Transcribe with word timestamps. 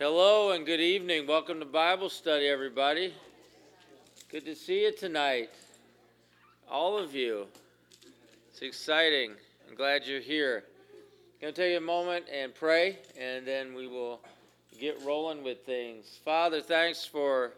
Hello 0.00 0.50
and 0.50 0.66
good 0.66 0.80
evening. 0.80 1.24
Welcome 1.24 1.60
to 1.60 1.64
Bible 1.64 2.08
study, 2.10 2.48
everybody. 2.48 3.14
Good 4.28 4.44
to 4.44 4.56
see 4.56 4.82
you 4.82 4.92
tonight. 4.92 5.50
All 6.68 6.98
of 6.98 7.14
you. 7.14 7.46
It's 8.50 8.60
exciting. 8.60 9.34
I'm 9.68 9.76
glad 9.76 10.04
you're 10.04 10.20
here. 10.20 10.64
I'm 10.66 11.40
going 11.42 11.54
to 11.54 11.62
take 11.62 11.78
a 11.78 11.80
moment 11.80 12.24
and 12.28 12.52
pray, 12.52 12.98
and 13.16 13.46
then 13.46 13.72
we 13.72 13.86
will 13.86 14.18
get 14.80 15.00
rolling 15.04 15.44
with 15.44 15.64
things. 15.64 16.18
Father, 16.24 16.60
thanks 16.60 17.04
for 17.04 17.52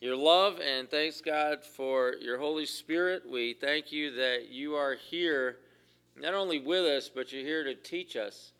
your 0.00 0.14
love, 0.14 0.60
and 0.60 0.88
thanks, 0.88 1.20
God, 1.20 1.64
for 1.64 2.14
your 2.20 2.38
Holy 2.38 2.64
Spirit. 2.64 3.24
We 3.28 3.54
thank 3.54 3.90
you 3.90 4.12
that 4.12 4.50
you 4.50 4.76
are 4.76 4.94
here, 4.94 5.56
not 6.16 6.34
only 6.34 6.60
with 6.60 6.84
us, 6.84 7.10
but 7.12 7.32
you're 7.32 7.42
here 7.42 7.64
to 7.64 7.74
teach 7.74 8.14
us, 8.14 8.52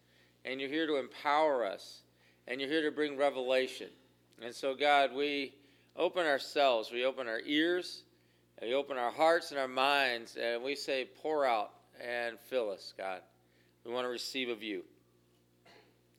and 0.45 0.61
you're 0.61 0.69
here 0.69 0.89
to 0.89 0.97
empower 0.97 1.65
us 1.65 2.02
and 2.47 2.61
you're 2.61 2.71
here 2.71 2.83
to 2.83 2.95
bring 2.95 3.17
revelation. 3.17 3.89
And 4.43 4.55
so, 4.55 4.75
God, 4.75 5.15
we 5.15 5.55
open 5.97 6.27
ourselves, 6.27 6.91
we 6.91 7.05
open 7.05 7.29
our 7.29 7.41
ears, 7.45 8.03
and 8.59 8.71
we 8.71 8.75
open 8.75 8.97
our 8.97 9.11
hearts 9.11 9.51
and 9.51 9.61
our 9.61 9.69
minds, 9.69 10.37
and 10.37 10.63
we 10.63 10.75
say, 10.75 11.09
pour 11.23 11.45
out 11.47 11.71
and 12.01 12.39
fill 12.39 12.71
us, 12.71 12.95
God. 12.97 13.21
We 13.85 13.93
want 13.93 14.05
to 14.05 14.11
receive 14.11 14.49
of 14.49 14.63
you. 14.63 14.83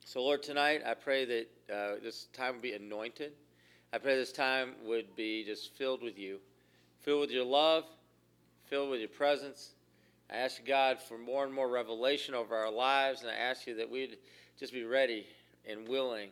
So, 0.05 0.21
Lord, 0.21 0.43
tonight 0.43 0.81
I 0.85 0.93
pray 0.93 1.25
that 1.25 1.47
uh, 1.73 1.95
this 2.03 2.27
time 2.33 2.53
would 2.53 2.61
be 2.61 2.73
anointed. 2.73 3.31
I 3.91 3.97
pray 3.97 4.15
this 4.15 4.31
time 4.31 4.73
would 4.85 5.15
be 5.15 5.43
just 5.43 5.73
filled 5.75 6.01
with 6.01 6.17
you, 6.17 6.39
filled 7.01 7.21
with 7.21 7.31
your 7.31 7.45
love, 7.45 7.85
filled 8.65 8.89
with 8.89 8.99
your 8.99 9.09
presence. 9.09 9.75
I 10.29 10.37
ask 10.37 10.65
God, 10.65 10.99
for 10.99 11.17
more 11.17 11.45
and 11.45 11.53
more 11.53 11.69
revelation 11.69 12.33
over 12.33 12.55
our 12.55 12.71
lives, 12.71 13.21
and 13.21 13.29
I 13.29 13.35
ask 13.35 13.67
you 13.67 13.75
that 13.75 13.89
we'd 13.89 14.17
just 14.59 14.73
be 14.73 14.83
ready 14.83 15.25
and 15.69 15.87
willing 15.87 16.29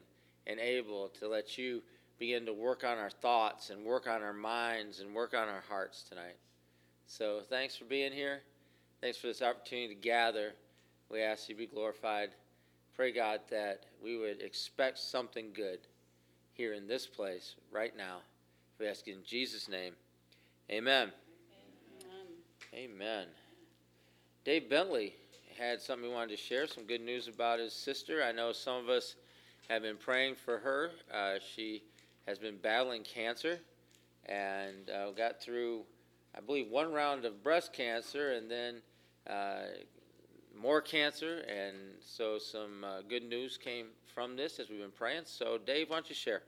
and 0.47 0.59
able 0.59 1.09
to 1.19 1.27
let 1.27 1.57
you 1.57 1.81
begin 2.19 2.45
to 2.45 2.53
work 2.53 2.83
on 2.83 2.97
our 2.97 3.09
thoughts 3.09 3.69
and 3.69 3.83
work 3.83 4.07
on 4.07 4.21
our 4.21 4.33
minds 4.33 4.99
and 4.99 5.13
work 5.13 5.33
on 5.33 5.47
our 5.47 5.63
hearts 5.67 6.03
tonight. 6.03 6.37
So 7.07 7.41
thanks 7.49 7.75
for 7.75 7.85
being 7.85 8.11
here. 8.11 8.41
Thanks 9.01 9.17
for 9.17 9.27
this 9.27 9.41
opportunity 9.41 9.95
to 9.95 9.99
gather. 9.99 10.53
We 11.09 11.21
ask 11.21 11.49
you 11.49 11.55
to 11.55 11.59
be 11.59 11.65
glorified. 11.65 12.29
Pray, 12.95 13.11
God, 13.11 13.39
that 13.49 13.85
we 14.03 14.17
would 14.17 14.41
expect 14.41 14.99
something 14.99 15.47
good 15.53 15.79
here 16.53 16.73
in 16.73 16.87
this 16.87 17.07
place 17.07 17.55
right 17.71 17.95
now. 17.97 18.17
We 18.79 18.87
ask 18.87 19.07
in 19.07 19.23
Jesus' 19.25 19.67
name. 19.67 19.93
Amen. 20.69 21.11
Amen. 22.73 22.91
Amen. 22.91 23.27
Dave 24.45 24.69
Bentley 24.69 25.15
had 25.57 25.81
something 25.81 26.07
he 26.07 26.13
wanted 26.13 26.29
to 26.29 26.37
share, 26.37 26.67
some 26.67 26.85
good 26.85 27.01
news 27.01 27.27
about 27.27 27.59
his 27.59 27.73
sister. 27.73 28.23
I 28.23 28.31
know 28.31 28.51
some 28.51 28.77
of 28.77 28.89
us 28.89 29.15
have 29.69 29.81
been 29.81 29.97
praying 29.97 30.35
for 30.35 30.59
her. 30.59 30.91
Uh, 31.13 31.35
she 31.55 31.83
has 32.27 32.37
been 32.39 32.57
battling 32.57 33.03
cancer 33.03 33.59
and 34.25 34.89
uh, 34.89 35.11
got 35.11 35.41
through, 35.41 35.83
I 36.35 36.41
believe, 36.41 36.69
one 36.69 36.91
round 36.93 37.25
of 37.25 37.43
breast 37.43 37.73
cancer 37.73 38.33
and 38.33 38.49
then 38.49 38.81
uh, 39.27 39.63
more 40.59 40.81
cancer. 40.81 41.39
And 41.47 41.75
so 41.99 42.37
some 42.37 42.83
uh, 42.83 43.01
good 43.07 43.23
news 43.23 43.57
came 43.57 43.87
from 44.13 44.35
this 44.35 44.59
as 44.59 44.69
we've 44.69 44.79
been 44.79 44.91
praying. 44.91 45.23
So, 45.25 45.57
Dave, 45.57 45.89
why 45.89 45.97
don't 45.97 46.09
you 46.09 46.15
share? 46.15 46.43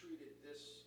treated 0.00 0.32
this 0.42 0.79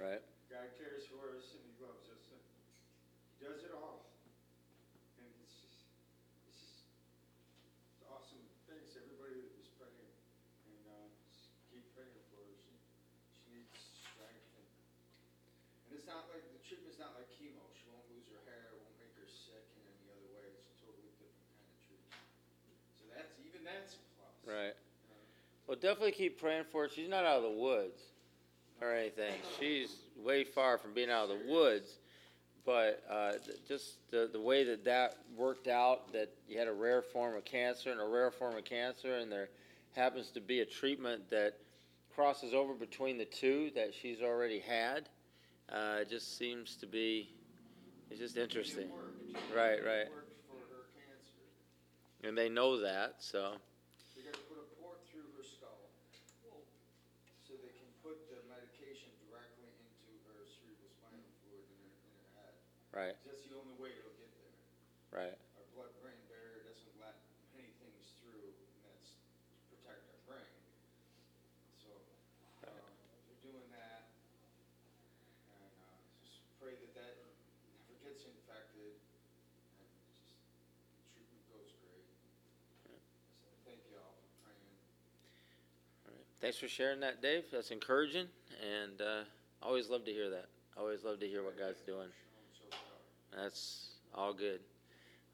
Right. 0.00 0.24
God 0.48 0.72
cares 0.80 1.04
for 1.12 1.28
us 1.36 1.52
and 1.52 1.60
He 1.60 1.76
loves 1.76 2.08
us. 2.08 2.24
And 2.32 2.40
he 2.40 3.44
does 3.44 3.60
it 3.60 3.76
all. 3.76 4.08
And 5.20 5.28
it's 5.44 5.60
just, 5.60 5.84
it's 6.48 6.56
just 6.56 8.00
awesome. 8.08 8.40
Thanks 8.64 8.96
everybody 8.96 9.44
that 9.44 9.52
was 9.60 9.68
praying. 9.76 10.08
And 10.72 10.80
uh, 10.88 11.04
keep 11.68 11.84
praying 11.92 12.16
for 12.32 12.40
her. 12.40 12.48
She, 12.64 12.72
she 13.28 13.44
needs 13.52 13.76
strength. 13.76 14.48
And, 14.56 14.68
and 15.84 15.90
it's 15.92 16.08
not 16.08 16.32
like, 16.32 16.48
the 16.48 16.64
treatment's 16.64 16.96
not 16.96 17.12
like 17.20 17.28
chemo. 17.36 17.60
She 17.76 17.84
won't 17.92 18.08
lose 18.08 18.24
her 18.32 18.40
hair. 18.48 18.72
It 18.72 18.80
won't 18.80 18.96
make 19.04 19.12
her 19.20 19.28
sick 19.28 19.68
in 19.76 19.84
any 19.84 20.08
other 20.16 20.32
way. 20.32 20.48
It's 20.48 20.64
a 20.64 20.74
totally 20.80 21.12
different 21.20 21.44
kind 21.60 21.68
of 21.68 21.76
treatment. 21.84 22.24
So 22.96 23.04
that's, 23.12 23.36
even 23.44 23.68
that's 23.68 24.00
a 24.00 24.02
plus. 24.16 24.32
Right. 24.48 24.76
Well, 25.68 25.76
definitely 25.76 26.16
keep 26.16 26.40
praying 26.40 26.64
for 26.72 26.88
her. 26.88 26.88
She's 26.88 27.12
not 27.12 27.28
out 27.28 27.44
of 27.44 27.52
the 27.52 27.52
woods 27.60 28.09
or 28.80 28.94
anything. 28.94 29.34
She's 29.58 29.96
way 30.16 30.44
far 30.44 30.78
from 30.78 30.94
being 30.94 31.10
out 31.10 31.30
of 31.30 31.38
the 31.38 31.52
woods. 31.52 31.98
But 32.66 33.02
uh, 33.10 33.32
just 33.66 34.10
the, 34.10 34.28
the 34.30 34.40
way 34.40 34.64
that 34.64 34.84
that 34.84 35.16
worked 35.36 35.66
out, 35.66 36.12
that 36.12 36.30
you 36.46 36.58
had 36.58 36.68
a 36.68 36.72
rare 36.72 37.02
form 37.02 37.34
of 37.34 37.44
cancer 37.44 37.90
and 37.90 38.00
a 38.00 38.04
rare 38.04 38.30
form 38.30 38.56
of 38.56 38.64
cancer, 38.64 39.16
and 39.16 39.32
there 39.32 39.48
happens 39.96 40.30
to 40.32 40.40
be 40.40 40.60
a 40.60 40.66
treatment 40.66 41.30
that 41.30 41.54
crosses 42.14 42.52
over 42.52 42.74
between 42.74 43.16
the 43.16 43.24
two 43.24 43.70
that 43.74 43.94
she's 43.94 44.20
already 44.20 44.60
had, 44.60 45.08
uh, 45.72 46.00
it 46.00 46.10
just 46.10 46.36
seems 46.36 46.76
to 46.76 46.86
be, 46.86 47.30
it's 48.10 48.20
just 48.20 48.36
interesting. 48.36 48.88
Right, 49.56 49.78
right. 49.84 50.08
And 52.22 52.36
they 52.36 52.48
know 52.48 52.80
that, 52.80 53.14
so. 53.18 53.54
Right. 62.90 63.14
That's 63.22 63.46
the 63.46 63.54
only 63.54 63.78
way 63.78 63.94
it'll 63.94 64.18
get 64.18 64.30
there. 64.34 64.50
Right. 65.14 65.36
Our 65.54 65.66
blood-brain 65.78 66.18
barrier 66.26 66.66
doesn't 66.66 66.94
let 66.98 67.14
many 67.54 67.70
things 67.78 68.18
through, 68.18 68.50
and 68.50 68.78
that's 68.82 69.14
to 69.14 69.62
protect 69.78 70.02
our 70.10 70.20
brain. 70.26 70.50
So, 71.78 71.90
um, 72.66 72.82
they're 73.30 73.42
doing 73.46 73.68
that, 73.70 74.10
and, 75.54 75.70
uh, 75.86 76.02
just 76.26 76.42
pray 76.58 76.74
that 76.74 76.92
that 76.98 77.14
never 77.14 77.94
gets 78.02 78.26
infected, 78.26 78.98
and 78.98 79.86
just, 80.10 80.34
the 80.34 81.06
treatment 81.14 81.46
goes 81.46 81.70
great. 81.86 82.10
So, 82.82 82.90
thank 83.62 83.86
you 83.86 84.02
all 84.02 84.18
for 84.18 84.50
praying. 84.50 84.74
All 86.10 86.18
right. 86.18 86.26
Thanks 86.42 86.58
for 86.58 86.66
sharing 86.66 86.98
that, 87.06 87.22
Dave. 87.22 87.46
That's 87.54 87.70
encouraging, 87.70 88.26
and 88.58 88.98
uh, 88.98 89.22
always 89.62 89.86
love 89.86 90.02
to 90.10 90.12
hear 90.12 90.26
that. 90.34 90.50
Always 90.74 91.06
love 91.06 91.22
to 91.22 91.28
hear 91.30 91.46
what 91.46 91.54
God's 91.54 91.86
doing. 91.86 92.10
That's 93.36 93.90
all 94.14 94.32
good. 94.32 94.60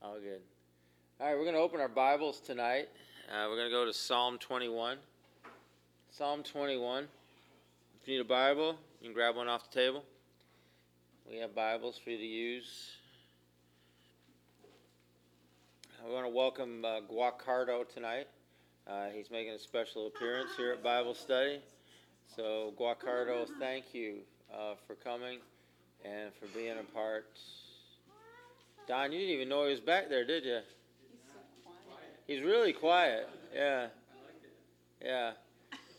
All 0.02 0.18
good. 0.20 0.40
All 1.18 1.26
right, 1.26 1.34
we're 1.34 1.44
going 1.44 1.54
to 1.54 1.60
open 1.60 1.80
our 1.80 1.88
Bibles 1.88 2.40
tonight. 2.40 2.88
Uh, 3.28 3.46
we're 3.48 3.56
going 3.56 3.68
to 3.68 3.74
go 3.74 3.86
to 3.86 3.92
Psalm 3.92 4.38
21. 4.38 4.98
Psalm 6.10 6.42
21. 6.42 7.04
If 7.04 8.08
you 8.08 8.14
need 8.14 8.20
a 8.20 8.24
Bible, 8.24 8.76
you 9.00 9.08
can 9.08 9.14
grab 9.14 9.36
one 9.36 9.48
off 9.48 9.70
the 9.70 9.80
table. 9.80 10.04
We 11.30 11.38
have 11.38 11.54
Bibles 11.54 11.98
for 11.98 12.10
you 12.10 12.18
to 12.18 12.24
use. 12.24 12.90
I 16.04 16.10
want 16.12 16.26
to 16.26 16.30
welcome 16.30 16.84
uh, 16.84 17.00
Guacardo 17.10 17.88
tonight. 17.88 18.28
Uh, 18.86 19.06
he's 19.12 19.30
making 19.30 19.54
a 19.54 19.58
special 19.58 20.06
appearance 20.06 20.50
here 20.56 20.72
at 20.72 20.82
Bible 20.82 21.14
study. 21.14 21.60
So, 22.36 22.74
Guacardo, 22.78 23.46
thank 23.58 23.94
you 23.94 24.18
uh, 24.54 24.74
for 24.86 24.94
coming 24.96 25.38
and 26.04 26.32
for 26.34 26.46
being 26.56 26.76
a 26.78 26.94
part 26.94 27.26
Don, 28.88 29.10
you 29.10 29.18
didn't 29.18 29.34
even 29.34 29.48
know 29.48 29.64
he 29.64 29.70
was 29.70 29.80
back 29.80 30.08
there, 30.08 30.24
did 30.24 30.44
you? 30.44 30.60
He's 31.10 31.20
so 31.26 31.70
quiet. 31.88 32.20
He's 32.26 32.42
really 32.42 32.72
quiet. 32.72 33.28
Yeah. 33.54 33.88
Yeah. 35.04 35.32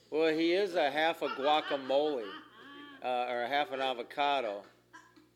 Well, 0.09 0.33
he 0.33 0.53
is 0.53 0.75
a 0.75 0.89
half 0.89 1.21
a 1.21 1.27
guacamole, 1.27 2.23
uh, 3.03 3.25
or 3.29 3.43
a 3.43 3.47
half 3.47 3.73
an 3.73 3.81
avocado. 3.81 4.61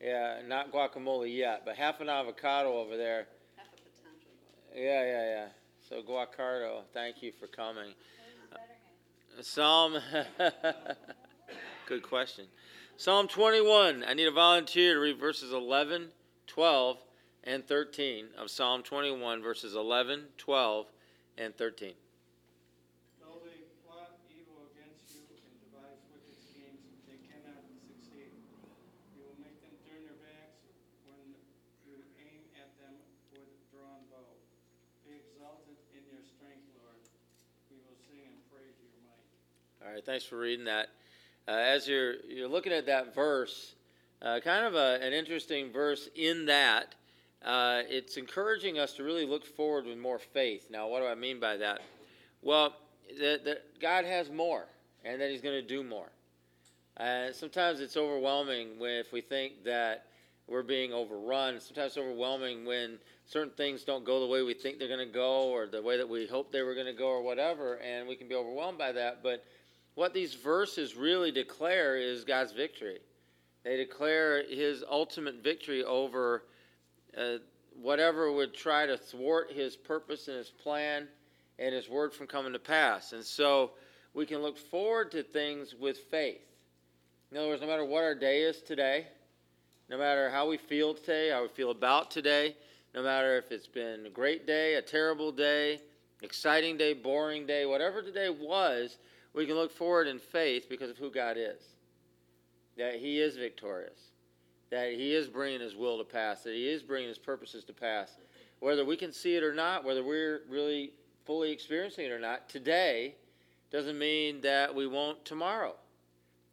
Yeah, 0.02 0.38
not 0.48 0.72
guacamole 0.72 1.36
yet, 1.36 1.64
but 1.66 1.76
half 1.76 2.00
an 2.00 2.08
avocado 2.08 2.78
over 2.78 2.96
there. 2.96 3.28
Half 3.58 3.68
a 3.68 3.78
potential. 4.02 4.32
Yeah, 4.74 5.04
yeah, 5.04 5.26
yeah. 5.26 5.48
So 5.88 6.02
guacardo, 6.02 6.84
thank 6.94 7.22
you 7.22 7.34
for 7.38 7.48
coming. 7.48 7.94
Psalm. 9.42 9.98
Good 11.88 12.04
question. 12.04 12.46
Psalm 12.96 13.28
21. 13.28 14.06
I 14.08 14.14
need 14.14 14.28
a 14.28 14.32
volunteer 14.32 14.94
to 14.94 15.00
read 15.02 15.20
verses 15.20 15.52
11, 15.52 16.08
12, 16.48 16.98
and 17.44 17.66
13 17.66 18.28
of 18.38 18.52
Psalm 18.52 18.84
21, 18.84 19.42
verses 19.42 19.74
11, 19.74 20.26
12, 20.38 20.86
and 21.38 21.56
13. 21.58 21.94
Though 23.18 23.42
they 23.42 23.66
plot 23.82 24.14
evil 24.30 24.70
against 24.70 25.10
you 25.18 25.26
and 25.42 25.56
devise 25.66 26.02
wicked 26.14 26.38
schemes, 26.38 26.86
they 27.10 27.18
cannot 27.26 27.66
succeed. 27.66 28.30
You 29.18 29.26
will 29.26 29.40
make 29.42 29.58
them 29.66 29.74
turn 29.90 30.06
their 30.06 30.22
backs 30.22 30.62
when 31.10 31.34
you 31.90 31.98
aim 32.22 32.46
at 32.62 32.70
them 32.78 32.94
with 33.34 33.50
drawn 33.74 34.06
bow. 34.14 34.38
Be 35.02 35.18
exalted 35.18 35.82
in 35.98 36.06
your 36.14 36.22
strength, 36.22 36.70
Lord. 36.78 37.02
We 37.74 37.82
will 37.82 37.98
sing 38.06 38.22
and 38.22 38.38
praise 38.54 38.78
your 38.86 38.94
might. 39.02 39.26
All 39.82 39.90
right, 39.98 40.06
thanks 40.06 40.30
for 40.30 40.38
reading 40.38 40.70
that. 40.70 40.94
Uh, 41.48 41.58
as 41.58 41.88
you're 41.90 42.22
you're 42.30 42.48
looking 42.48 42.72
at 42.72 42.86
that 42.86 43.16
verse, 43.16 43.74
uh, 44.22 44.40
kind 44.46 44.64
of 44.64 44.76
a, 44.76 45.02
an 45.02 45.12
interesting 45.12 45.74
verse 45.74 46.08
in 46.14 46.46
that 46.46 46.94
uh, 47.44 47.82
it's 47.90 48.18
encouraging 48.18 48.78
us 48.78 48.94
to 48.94 49.04
really 49.04 49.26
look 49.26 49.46
forward 49.46 49.86
with 49.86 49.98
more 49.98 50.20
faith. 50.20 50.68
Now, 50.70 50.88
what 50.88 51.00
do 51.00 51.08
I 51.08 51.16
mean 51.16 51.40
by 51.40 51.58
that? 51.58 51.82
Well, 52.42 52.76
that, 53.20 53.44
that 53.46 53.80
God 53.80 54.06
has 54.06 54.30
more, 54.30 54.66
and 55.04 55.20
that 55.20 55.30
He's 55.32 55.42
going 55.42 55.60
to 55.60 55.68
do 55.68 55.84
more. 55.84 56.10
And 56.98 57.34
sometimes 57.34 57.80
it's 57.80 57.98
overwhelming 57.98 58.78
when 58.78 58.92
if 58.92 59.12
we 59.12 59.22
think 59.22 59.64
that 59.64 60.06
we're 60.48 60.64
being 60.64 60.94
overrun. 60.94 61.60
Sometimes 61.60 61.94
it's 61.94 61.98
overwhelming 61.98 62.66
when 62.66 63.00
certain 63.26 63.54
things 63.54 63.84
don't 63.84 64.04
go 64.04 64.20
the 64.20 64.28
way 64.28 64.44
we 64.44 64.54
think 64.54 64.78
they're 64.78 64.88
going 64.88 65.00
to 65.00 65.14
go, 65.14 65.50
or 65.50 65.66
the 65.66 65.82
way 65.82 65.98
that 65.98 66.08
we 66.08 66.28
hope 66.28 66.52
they 66.52 66.62
were 66.62 66.76
going 66.76 66.88
to 66.88 66.94
go, 66.94 67.08
or 67.08 67.24
whatever, 67.24 67.76
and 67.78 68.08
we 68.08 68.16
can 68.16 68.28
be 68.28 68.36
overwhelmed 68.36 68.78
by 68.78 68.92
that. 68.92 69.24
But 69.24 69.44
what 69.96 70.14
these 70.14 70.36
verses 70.36 70.96
really 70.96 71.32
declare 71.32 71.98
is 71.98 72.24
God's 72.24 72.52
victory. 72.52 73.00
They 73.64 73.78
declare 73.78 74.44
His 74.48 74.84
ultimate 74.90 75.44
victory 75.44 75.84
over 75.84 76.44
uh, 77.18 77.38
whatever 77.80 78.32
would 78.32 78.54
try 78.54 78.86
to 78.86 78.98
thwart 78.98 79.52
His 79.52 79.76
purpose 79.76 80.28
and 80.28 80.38
His 80.38 80.50
plan 80.50 81.08
and 81.60 81.74
His 81.74 81.90
word 81.90 82.14
from 82.14 82.28
coming 82.28 82.54
to 82.54 82.60
pass. 82.60 83.14
And 83.14 83.24
so 83.24 83.72
we 84.14 84.26
can 84.26 84.42
look 84.42 84.58
forward 84.58 85.12
to 85.12 85.24
things 85.24 85.74
with 85.74 85.98
faith. 85.98 86.42
In 87.32 87.38
other 87.38 87.48
words, 87.48 87.62
no 87.62 87.68
matter 87.68 87.86
what 87.86 88.04
our 88.04 88.16
day 88.16 88.42
is 88.42 88.62
today, 88.62 89.08
no 89.90 89.98
matter 89.98 90.30
how 90.30 90.50
we 90.50 90.58
feel 90.58 90.94
today, 90.94 91.30
how 91.30 91.44
we 91.44 91.48
feel 91.50 91.72
about 91.72 92.12
today, 92.12 92.56
no 92.94 93.04
matter 93.04 93.38
if 93.38 93.52
it's 93.52 93.68
been 93.68 94.06
a 94.06 94.10
great 94.10 94.46
day, 94.46 94.76
a 94.76 94.82
terrible 94.82 95.32
day, 95.32 95.80
exciting 96.22 96.78
day, 96.78 96.94
boring 96.94 97.46
day, 97.46 97.66
whatever 97.66 98.02
today 98.02 98.30
was, 98.30 98.98
we 99.34 99.46
can 99.46 99.56
look 99.56 99.72
forward 99.72 100.08
in 100.08 100.20
faith 100.20 100.68
because 100.70 100.90
of 100.90 100.98
who 100.98 101.10
God 101.10 101.38
is. 101.38 101.62
That 102.78 102.96
He 102.96 103.20
is 103.20 103.38
victorious. 103.38 104.11
That 104.72 104.94
He 104.94 105.14
is 105.14 105.28
bringing 105.28 105.62
His 105.62 105.76
will 105.76 105.98
to 106.00 106.04
pass. 106.04 106.44
That 106.44 106.54
He 106.54 106.68
is 106.68 106.82
bringing 106.82 107.10
His 107.10 107.20
purposes 107.20 107.64
to 107.66 107.74
pass. 107.74 108.18
Whether 108.60 108.84
we 108.86 108.98
can 108.98 109.12
see 109.12 109.36
it 109.36 109.44
or 109.44 109.54
not, 109.54 109.84
whether 109.84 110.04
we're 110.04 110.42
really 110.50 110.94
fully 111.26 111.52
experiencing 111.52 112.06
it 112.06 112.12
or 112.12 112.20
not, 112.20 112.50
today 112.50 113.16
doesn't 113.72 113.98
mean 113.98 114.42
that 114.42 114.74
we 114.74 114.88
won't 114.88 115.24
tomorrow. 115.26 115.76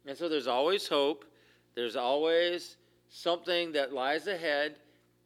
And 0.05 0.17
so 0.17 0.29
there's 0.29 0.47
always 0.47 0.87
hope. 0.87 1.25
There's 1.75 1.95
always 1.95 2.77
something 3.09 3.71
that 3.73 3.93
lies 3.93 4.27
ahead 4.27 4.75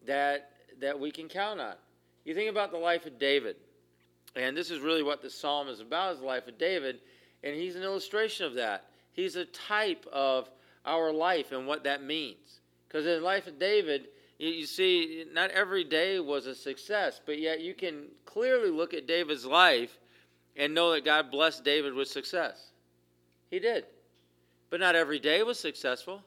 that 0.05 0.51
that 0.79 0.99
we 0.99 1.11
can 1.11 1.27
count 1.27 1.59
on. 1.59 1.75
You 2.25 2.33
think 2.33 2.49
about 2.49 2.71
the 2.71 2.77
life 2.77 3.05
of 3.05 3.19
David, 3.19 3.55
and 4.35 4.57
this 4.57 4.71
is 4.71 4.79
really 4.79 5.03
what 5.03 5.21
the 5.21 5.29
psalm 5.29 5.67
is 5.67 5.79
about: 5.79 6.13
is 6.13 6.19
the 6.19 6.25
life 6.25 6.47
of 6.47 6.57
David, 6.57 6.99
and 7.43 7.55
he's 7.55 7.75
an 7.75 7.83
illustration 7.83 8.45
of 8.45 8.55
that. 8.55 8.85
He's 9.13 9.35
a 9.35 9.45
type 9.45 10.05
of 10.11 10.49
our 10.85 11.11
life 11.11 11.51
and 11.51 11.67
what 11.67 11.83
that 11.83 12.03
means. 12.03 12.59
Because 12.93 13.07
in 13.07 13.13
the 13.13 13.25
life 13.25 13.47
of 13.47 13.57
David, 13.57 14.09
you, 14.37 14.67
see, 14.67 15.25
not 15.33 15.49
every 15.49 15.83
day 15.83 16.19
was 16.19 16.45
a 16.45 16.53
success, 16.53 17.19
but 17.25 17.39
yet 17.39 17.59
you 17.59 17.73
can 17.73 18.05
clearly 18.23 18.69
look 18.69 18.93
at 18.93 19.07
David's 19.07 19.47
life 19.47 19.97
and 20.55 20.75
know 20.75 20.91
that 20.91 21.03
God 21.03 21.31
blessed 21.31 21.63
David 21.63 21.95
with 21.95 22.07
success. 22.07 22.69
He 23.49 23.57
did. 23.57 23.85
But 24.69 24.79
not 24.79 24.95
every 24.95 25.17
day 25.17 25.41
was 25.41 25.59
successful. 25.59 26.21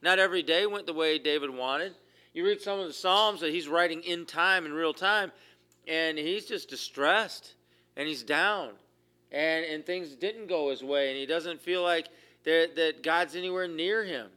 Not 0.00 0.18
every 0.18 0.42
day 0.42 0.64
went 0.64 0.86
the 0.86 0.94
way 0.94 1.18
David 1.18 1.50
wanted. 1.50 1.92
You 2.32 2.46
read 2.46 2.62
some 2.62 2.80
of 2.80 2.86
the 2.86 2.94
Psalms 2.94 3.40
that 3.40 3.50
he's 3.50 3.68
writing 3.68 4.02
in 4.02 4.24
time, 4.24 4.64
in 4.64 4.72
real 4.72 4.94
time, 4.94 5.30
and 5.86 6.16
he's 6.16 6.46
just 6.46 6.70
distressed 6.70 7.52
and 7.98 8.08
he's 8.08 8.22
down. 8.22 8.70
And, 9.30 9.66
and 9.66 9.84
things 9.84 10.14
didn't 10.14 10.46
go 10.46 10.70
his 10.70 10.82
way, 10.82 11.10
and 11.10 11.18
he 11.18 11.26
doesn't 11.26 11.60
feel 11.60 11.82
like 11.82 12.08
that, 12.44 12.76
that 12.76 13.02
God's 13.02 13.36
anywhere 13.36 13.68
near 13.68 14.04
him 14.04 14.28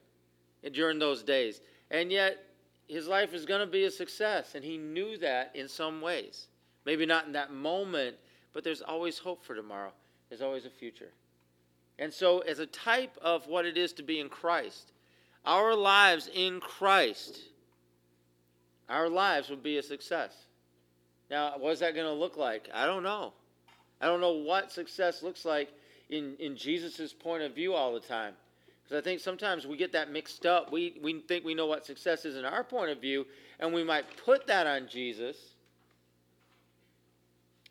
during 0.74 1.00
those 1.00 1.24
days. 1.24 1.62
And 1.92 2.12
yet, 2.12 2.44
his 2.88 3.08
life 3.08 3.34
is 3.34 3.46
going 3.46 3.62
to 3.62 3.68
be 3.68 3.86
a 3.86 3.92
success, 3.92 4.56
and 4.56 4.64
he 4.64 4.78
knew 4.78 5.18
that 5.18 5.52
in 5.56 5.68
some 5.68 6.02
ways. 6.02 6.48
Maybe 6.86 7.06
not 7.06 7.26
in 7.26 7.32
that 7.34 7.52
moment, 7.54 8.16
but 8.54 8.64
there's 8.64 8.82
always 8.82 9.18
hope 9.18 9.44
for 9.44 9.56
tomorrow. 9.56 9.92
There's 10.30 10.42
always 10.42 10.66
a 10.66 10.70
future. 10.70 11.12
And 11.98 12.14
so, 12.14 12.40
as 12.40 12.60
a 12.60 12.66
type 12.66 13.18
of 13.22 13.48
what 13.48 13.66
it 13.66 13.78
is 13.78 13.94
to 13.94 14.04
be 14.04 14.20
in 14.20 14.30
Christ, 14.30 14.92
our 15.46 15.76
lives 15.76 16.30
in 16.34 16.60
Christ, 16.60 17.40
our 18.90 19.10
lives 19.10 19.50
will 19.50 19.58
be 19.58 19.78
a 19.78 19.84
success. 19.84 20.34
Now, 21.30 21.54
what 21.58 21.72
is 21.72 21.80
that 21.80 21.96
going 21.96 22.08
to 22.08 22.14
look 22.14 22.38
like? 22.38 22.70
I 22.74 22.86
don't 22.86 23.04
know. 23.04 23.34
I 24.02 24.08
don't 24.08 24.22
know 24.22 24.34
what 24.34 24.72
success 24.72 25.24
looks 25.24 25.46
like 25.46 25.70
in, 26.10 26.36
in 26.40 26.56
Jesus' 26.56 27.14
point 27.14 27.44
of 27.44 27.56
view 27.56 27.74
all 27.74 27.94
the 27.94 28.00
time. 28.00 28.34
Because 28.86 29.02
I 29.02 29.04
think 29.04 29.20
sometimes 29.20 29.66
we 29.66 29.78
get 29.78 29.94
that 29.94 30.12
mixed 30.12 30.46
up. 30.46 30.72
We, 30.72 30.96
we 31.02 31.20
think 31.22 31.44
we 31.44 31.56
know 31.56 31.66
what 31.66 31.86
success 31.86 32.24
is 32.24 32.36
in 32.36 32.46
our 32.46 32.64
point 32.64 32.92
of 32.92 33.02
view, 33.02 33.26
and 33.60 33.74
we 33.74 33.84
might 33.84 34.06
put 34.24 34.48
that 34.48 34.68
on 34.68 34.88
Jesus, 34.88 35.38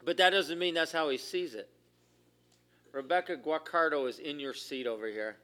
but 0.05 0.17
that 0.17 0.31
doesn't 0.31 0.59
mean 0.59 0.75
that's 0.75 0.93
how 0.93 1.09
he 1.09 1.17
sees 1.17 1.55
it. 1.55 1.69
Rebecca 2.93 3.37
Guacardo 3.37 4.09
is 4.09 4.19
in 4.19 4.39
your 4.39 4.55
seat 4.55 4.87
over 4.87 5.07
here. 5.07 5.37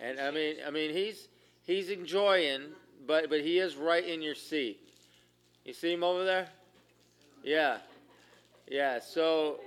And 0.00 0.20
I 0.20 0.30
mean, 0.30 0.56
I 0.66 0.70
mean, 0.70 0.92
he's 0.92 1.28
he's 1.64 1.90
enjoying, 1.90 2.62
but 3.06 3.28
but 3.28 3.40
he 3.40 3.58
is 3.58 3.76
right 3.76 4.04
in 4.06 4.22
your 4.22 4.34
seat. 4.34 4.80
You 5.64 5.72
see 5.72 5.92
him 5.92 6.04
over 6.04 6.24
there? 6.24 6.48
Yeah, 7.42 7.78
yeah. 8.70 9.00
So 9.00 9.60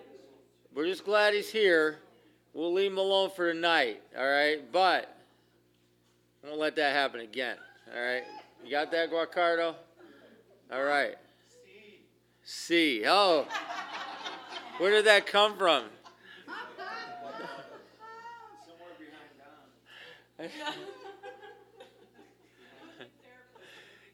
we're 0.74 0.88
just 0.88 1.06
glad 1.06 1.34
he's 1.34 1.52
here. 1.52 2.00
We'll 2.54 2.74
leave 2.74 2.92
him 2.92 2.98
alone 2.98 3.30
for 3.30 3.52
tonight, 3.54 4.02
all 4.18 4.28
right? 4.28 4.60
But 4.72 5.16
I 6.44 6.48
won't 6.48 6.60
let 6.60 6.76
that 6.76 6.94
happen 6.94 7.22
again, 7.22 7.58
all 7.94 8.02
right? 8.02 8.24
You 8.64 8.72
got 8.72 8.92
that, 8.92 9.10
Guacardo? 9.10 9.76
All 10.72 10.84
right. 10.84 11.16
C. 12.44 13.04
Oh, 13.06 13.48
where 14.78 14.92
did 14.92 15.06
that 15.06 15.26
come 15.28 15.58
from? 15.58 15.86
Somewhere 18.66 18.92
behind 19.00 20.50
Don. 20.50 20.50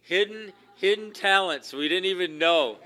hidden 0.01 0.53
hidden 0.75 1.12
talents 1.12 1.74
we 1.74 1.88
didn't 1.88 2.06
even 2.06 2.38
know. 2.38 2.77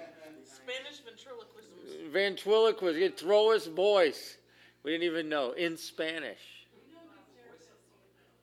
Spanish 0.45 1.01
ventriloquism. 1.01 2.11
Ventriloquist, 2.11 2.97
he'd 2.97 3.17
throw 3.17 3.51
his 3.51 3.67
voice. 3.67 4.37
We 4.83 4.91
didn't 4.91 5.03
even 5.03 5.29
know 5.29 5.51
in 5.51 5.77
Spanish. 5.77 6.39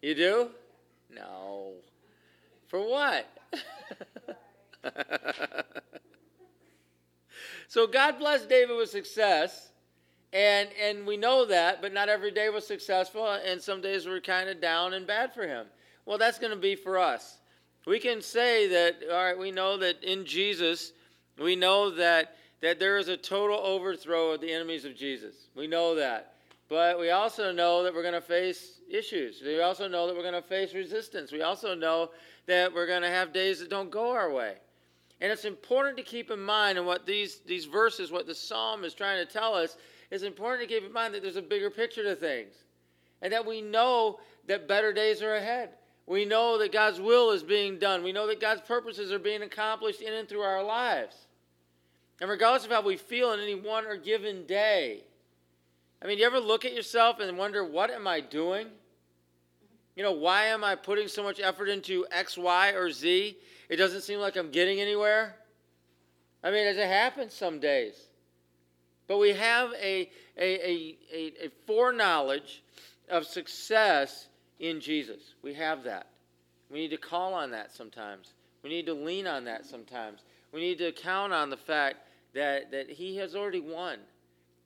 You 0.00 0.14
do? 0.14 0.50
No. 1.12 1.72
For 2.68 2.78
what? 2.80 3.26
so 7.68 7.86
God 7.86 8.18
blessed 8.18 8.48
David 8.48 8.76
with 8.76 8.90
success, 8.90 9.70
and 10.32 10.68
and 10.80 11.06
we 11.06 11.16
know 11.16 11.44
that, 11.46 11.82
but 11.82 11.92
not 11.92 12.08
every 12.08 12.30
day 12.30 12.48
was 12.50 12.66
successful, 12.66 13.26
and 13.26 13.60
some 13.60 13.80
days 13.80 14.06
were 14.06 14.20
kind 14.20 14.48
of 14.48 14.60
down 14.60 14.94
and 14.94 15.06
bad 15.06 15.34
for 15.34 15.46
him. 15.46 15.66
Well, 16.06 16.18
that's 16.18 16.38
going 16.38 16.52
to 16.52 16.58
be 16.58 16.76
for 16.76 16.98
us. 16.98 17.38
We 17.86 17.98
can 17.98 18.22
say 18.22 18.68
that. 18.68 18.96
All 19.10 19.24
right, 19.24 19.38
we 19.38 19.50
know 19.50 19.76
that 19.78 20.04
in 20.04 20.24
Jesus, 20.24 20.92
we 21.38 21.56
know 21.56 21.90
that 21.90 22.36
that 22.60 22.78
there 22.78 22.98
is 22.98 23.08
a 23.08 23.16
total 23.16 23.58
overthrow 23.58 24.32
of 24.32 24.40
the 24.40 24.52
enemies 24.52 24.84
of 24.84 24.96
Jesus. 24.96 25.34
We 25.54 25.66
know 25.66 25.94
that. 25.94 26.34
But 26.68 26.98
we 26.98 27.10
also 27.10 27.50
know 27.50 27.82
that 27.82 27.94
we're 27.94 28.02
going 28.02 28.14
to 28.14 28.20
face 28.20 28.80
issues. 28.90 29.40
We 29.42 29.60
also 29.62 29.88
know 29.88 30.06
that 30.06 30.14
we're 30.14 30.22
going 30.22 30.34
to 30.34 30.42
face 30.42 30.74
resistance. 30.74 31.32
We 31.32 31.42
also 31.42 31.74
know 31.74 32.10
that 32.46 32.74
we're 32.74 32.86
going 32.86 33.02
to 33.02 33.10
have 33.10 33.32
days 33.32 33.60
that 33.60 33.70
don't 33.70 33.90
go 33.90 34.10
our 34.10 34.30
way. 34.30 34.54
And 35.20 35.32
it's 35.32 35.44
important 35.44 35.96
to 35.96 36.02
keep 36.02 36.30
in 36.30 36.40
mind, 36.40 36.78
and 36.78 36.86
what 36.86 37.06
these, 37.06 37.40
these 37.46 37.64
verses, 37.64 38.12
what 38.12 38.26
the 38.26 38.34
psalm 38.34 38.84
is 38.84 38.94
trying 38.94 39.24
to 39.24 39.32
tell 39.32 39.54
us, 39.54 39.76
is 40.10 40.22
important 40.22 40.68
to 40.68 40.74
keep 40.74 40.84
in 40.84 40.92
mind 40.92 41.14
that 41.14 41.22
there's 41.22 41.36
a 41.36 41.42
bigger 41.42 41.70
picture 41.70 42.02
to 42.02 42.14
things. 42.14 42.54
And 43.22 43.32
that 43.32 43.44
we 43.44 43.60
know 43.60 44.20
that 44.46 44.68
better 44.68 44.92
days 44.92 45.22
are 45.22 45.34
ahead. 45.34 45.70
We 46.06 46.24
know 46.24 46.58
that 46.58 46.72
God's 46.72 47.00
will 47.00 47.32
is 47.32 47.42
being 47.42 47.78
done. 47.78 48.02
We 48.02 48.12
know 48.12 48.26
that 48.28 48.40
God's 48.40 48.62
purposes 48.62 49.12
are 49.12 49.18
being 49.18 49.42
accomplished 49.42 50.00
in 50.00 50.12
and 50.12 50.28
through 50.28 50.40
our 50.40 50.62
lives. 50.62 51.26
And 52.20 52.28
regardless 52.28 52.64
of 52.64 52.70
how 52.70 52.82
we 52.82 52.96
feel 52.96 53.32
in 53.32 53.40
any 53.40 53.54
one 53.54 53.86
or 53.86 53.96
given 53.96 54.44
day, 54.46 55.04
I 56.02 56.06
mean, 56.06 56.18
you 56.18 56.26
ever 56.26 56.40
look 56.40 56.64
at 56.64 56.74
yourself 56.74 57.20
and 57.20 57.38
wonder, 57.38 57.64
what 57.64 57.90
am 57.90 58.06
I 58.06 58.20
doing? 58.20 58.68
You 59.96 60.04
know, 60.04 60.12
why 60.12 60.46
am 60.46 60.62
I 60.62 60.76
putting 60.76 61.08
so 61.08 61.22
much 61.22 61.40
effort 61.40 61.68
into 61.68 62.06
X, 62.10 62.38
Y, 62.38 62.70
or 62.70 62.90
Z? 62.90 63.36
It 63.68 63.76
doesn't 63.76 64.02
seem 64.02 64.20
like 64.20 64.36
I'm 64.36 64.50
getting 64.50 64.80
anywhere. 64.80 65.34
I 66.42 66.50
mean, 66.50 66.66
as 66.66 66.76
it 66.76 66.86
happens 66.86 67.34
some 67.34 67.58
days. 67.58 67.94
But 69.08 69.18
we 69.18 69.30
have 69.30 69.72
a, 69.72 70.08
a, 70.36 70.70
a, 70.70 70.96
a 71.44 71.50
foreknowledge 71.66 72.62
of 73.08 73.26
success 73.26 74.28
in 74.60 74.80
Jesus. 74.80 75.34
We 75.42 75.54
have 75.54 75.82
that. 75.84 76.06
We 76.70 76.78
need 76.78 76.90
to 76.90 76.96
call 76.96 77.34
on 77.34 77.50
that 77.52 77.72
sometimes. 77.74 78.34
We 78.62 78.70
need 78.70 78.86
to 78.86 78.94
lean 78.94 79.26
on 79.26 79.44
that 79.44 79.66
sometimes. 79.66 80.20
We 80.52 80.60
need 80.60 80.78
to 80.78 80.92
count 80.92 81.32
on 81.32 81.50
the 81.50 81.56
fact 81.56 82.07
that, 82.34 82.70
that 82.70 82.90
He 82.90 83.16
has 83.16 83.34
already 83.34 83.60
won. 83.60 83.98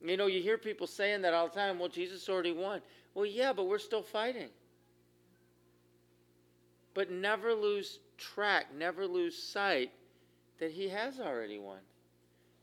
You 0.05 0.17
know, 0.17 0.27
you 0.27 0.43
hear 0.43 0.59
people 0.59 0.87
saying 0.87 1.23
that 1.23 1.35
all 1.35 1.49
the 1.49 1.55
time. 1.55 1.79
Well, 1.79 1.89
Jesus 1.89 2.29
already 2.29 2.53
won. 2.53 2.81
Well, 3.15 3.27
yeah, 3.27 3.53
but 3.53 3.69
we're 3.69 3.79
still 3.79 4.03
fighting. 4.03 4.49
But 6.95 7.11
never 7.11 7.55
lose 7.55 8.01
track, 8.19 8.67
never 8.77 9.07
lose 9.07 9.41
sight 9.41 9.91
that 10.59 10.71
He 10.71 10.89
has 10.89 11.21
already 11.21 11.59
won. 11.59 11.79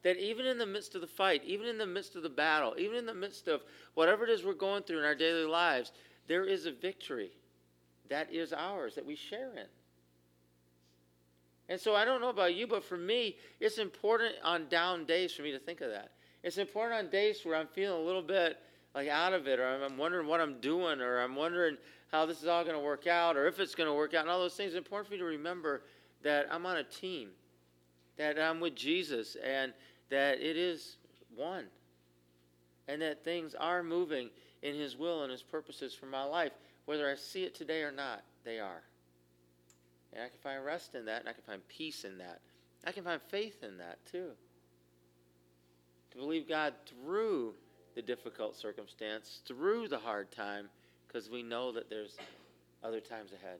That 0.03 0.17
even 0.17 0.45
in 0.45 0.57
the 0.57 0.65
midst 0.65 0.95
of 0.95 1.01
the 1.01 1.07
fight, 1.07 1.43
even 1.43 1.67
in 1.67 1.77
the 1.77 1.85
midst 1.85 2.15
of 2.15 2.23
the 2.23 2.29
battle, 2.29 2.75
even 2.77 2.97
in 2.97 3.05
the 3.05 3.13
midst 3.13 3.47
of 3.47 3.61
whatever 3.95 4.23
it 4.23 4.29
is 4.29 4.45
we're 4.45 4.53
going 4.53 4.83
through 4.83 4.99
in 4.99 5.05
our 5.05 5.15
daily 5.15 5.45
lives, 5.45 5.91
there 6.27 6.45
is 6.45 6.65
a 6.65 6.71
victory 6.71 7.31
that 8.09 8.31
is 8.33 8.53
ours, 8.53 8.95
that 8.95 9.05
we 9.05 9.15
share 9.15 9.51
in. 9.55 9.65
And 11.69 11.79
so 11.79 11.95
I 11.95 12.03
don't 12.03 12.19
know 12.19 12.29
about 12.29 12.55
you, 12.55 12.65
but 12.67 12.83
for 12.83 12.97
me, 12.97 13.37
it's 13.59 13.77
important 13.77 14.33
on 14.43 14.67
down 14.69 15.05
days 15.05 15.33
for 15.33 15.43
me 15.43 15.51
to 15.51 15.59
think 15.59 15.81
of 15.81 15.91
that. 15.91 16.11
It's 16.43 16.57
important 16.57 16.99
on 16.99 17.11
days 17.11 17.41
where 17.43 17.55
I'm 17.55 17.67
feeling 17.67 18.01
a 18.01 18.03
little 18.03 18.23
bit 18.23 18.57
like 18.95 19.07
out 19.07 19.33
of 19.33 19.47
it, 19.47 19.59
or 19.59 19.67
I'm 19.85 19.97
wondering 19.97 20.27
what 20.27 20.41
I'm 20.41 20.59
doing, 20.59 20.99
or 20.99 21.19
I'm 21.19 21.35
wondering 21.35 21.77
how 22.11 22.25
this 22.25 22.41
is 22.41 22.47
all 22.47 22.63
going 22.63 22.75
to 22.75 22.81
work 22.81 23.05
out, 23.05 23.37
or 23.37 23.45
if 23.47 23.59
it's 23.59 23.75
going 23.75 23.87
to 23.87 23.93
work 23.93 24.15
out, 24.15 24.21
and 24.21 24.31
all 24.31 24.39
those 24.39 24.55
things. 24.55 24.69
It's 24.69 24.77
important 24.77 25.07
for 25.07 25.13
me 25.13 25.19
to 25.19 25.25
remember 25.25 25.83
that 26.23 26.47
I'm 26.49 26.65
on 26.65 26.77
a 26.77 26.83
team, 26.83 27.29
that 28.17 28.39
I'm 28.39 28.59
with 28.59 28.75
Jesus, 28.75 29.37
and 29.45 29.73
that 30.09 30.41
it 30.41 30.57
is 30.57 30.97
won, 31.37 31.65
and 32.87 32.99
that 33.03 33.23
things 33.23 33.53
are 33.53 33.83
moving 33.83 34.31
in 34.63 34.73
His 34.73 34.97
will 34.97 35.21
and 35.21 35.31
His 35.31 35.43
purposes 35.43 35.93
for 35.93 36.07
my 36.07 36.23
life, 36.23 36.53
whether 36.85 37.07
I 37.09 37.15
see 37.15 37.43
it 37.43 37.53
today 37.53 37.83
or 37.83 37.91
not. 37.91 38.23
They 38.43 38.59
are. 38.59 38.81
And 40.13 40.23
I 40.23 40.27
can 40.27 40.39
find 40.41 40.63
rest 40.65 40.95
in 40.95 41.05
that, 41.05 41.19
and 41.19 41.29
I 41.29 41.33
can 41.33 41.43
find 41.43 41.67
peace 41.67 42.03
in 42.03 42.17
that. 42.17 42.39
I 42.85 42.91
can 42.91 43.03
find 43.03 43.21
faith 43.29 43.63
in 43.63 43.77
that 43.77 43.97
too. 44.11 44.31
To 46.11 46.17
believe 46.17 46.47
God 46.47 46.73
through 46.85 47.53
the 47.95 48.01
difficult 48.01 48.55
circumstance, 48.55 49.41
through 49.45 49.87
the 49.87 49.99
hard 49.99 50.31
time, 50.31 50.69
because 51.07 51.29
we 51.29 51.43
know 51.43 51.71
that 51.71 51.89
there's 51.89 52.17
other 52.83 52.99
times 52.99 53.31
ahead, 53.31 53.59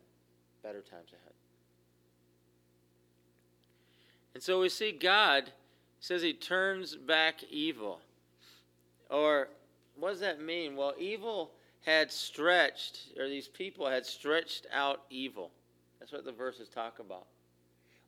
better 0.63 0.81
times 0.81 1.09
ahead. 1.09 1.33
And 4.33 4.41
so 4.41 4.61
we 4.61 4.69
see 4.69 4.91
God 4.91 5.51
says 5.99 6.21
he 6.21 6.33
turns 6.33 6.95
back 6.95 7.43
evil. 7.49 7.99
Or 9.09 9.49
what 9.97 10.11
does 10.11 10.19
that 10.21 10.41
mean? 10.41 10.75
Well, 10.75 10.93
evil 10.97 11.51
had 11.85 12.11
stretched, 12.11 12.99
or 13.17 13.27
these 13.27 13.47
people 13.47 13.89
had 13.89 14.05
stretched 14.05 14.67
out 14.71 15.01
evil. 15.09 15.51
That's 15.99 16.11
what 16.11 16.25
the 16.25 16.31
verses 16.31 16.69
talk 16.69 16.99
about. 16.99 17.27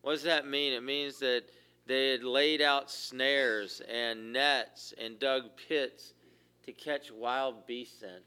What 0.02 0.14
does 0.14 0.24
that 0.24 0.48
mean? 0.48 0.74
It 0.74 0.84
means 0.84 1.20
that 1.20 1.44
they 1.86 2.12
had 2.12 2.24
laid 2.24 2.62
out 2.62 2.90
snares 2.90 3.82
and 3.92 4.34
nets 4.34 4.94
and 4.98 5.20
dug 5.20 5.44
pits 5.68 6.14
to 6.66 6.72
catch 6.72 7.12
wild 7.12 7.68
beasts 7.68 8.02
in. 8.02 8.22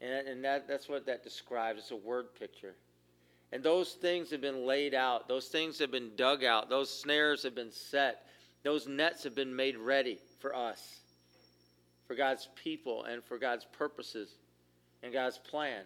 And, 0.00 0.28
and 0.28 0.44
that, 0.44 0.66
that's 0.66 0.88
what 0.88 1.06
that 1.06 1.22
describes. 1.22 1.80
It's 1.80 1.90
a 1.90 1.96
word 1.96 2.34
picture. 2.38 2.74
And 3.52 3.62
those 3.62 3.92
things 3.92 4.30
have 4.30 4.40
been 4.40 4.64
laid 4.64 4.94
out, 4.94 5.28
those 5.28 5.48
things 5.48 5.78
have 5.80 5.90
been 5.90 6.12
dug 6.16 6.44
out, 6.44 6.70
those 6.70 6.88
snares 6.88 7.42
have 7.42 7.54
been 7.54 7.72
set, 7.72 8.26
those 8.62 8.86
nets 8.86 9.24
have 9.24 9.34
been 9.34 9.54
made 9.54 9.76
ready 9.76 10.18
for 10.38 10.54
us, 10.54 11.00
for 12.06 12.14
God's 12.14 12.48
people, 12.54 13.04
and 13.04 13.24
for 13.24 13.38
God's 13.38 13.66
purposes 13.72 14.36
and 15.02 15.12
God's 15.12 15.38
plan. 15.38 15.82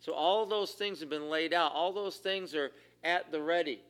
So 0.00 0.12
all 0.12 0.46
those 0.46 0.72
things 0.72 1.00
have 1.00 1.10
been 1.10 1.28
laid 1.28 1.52
out, 1.52 1.72
all 1.72 1.92
those 1.92 2.16
things 2.16 2.54
are 2.54 2.70
at 3.02 3.30
the 3.32 3.40
ready. 3.40 3.80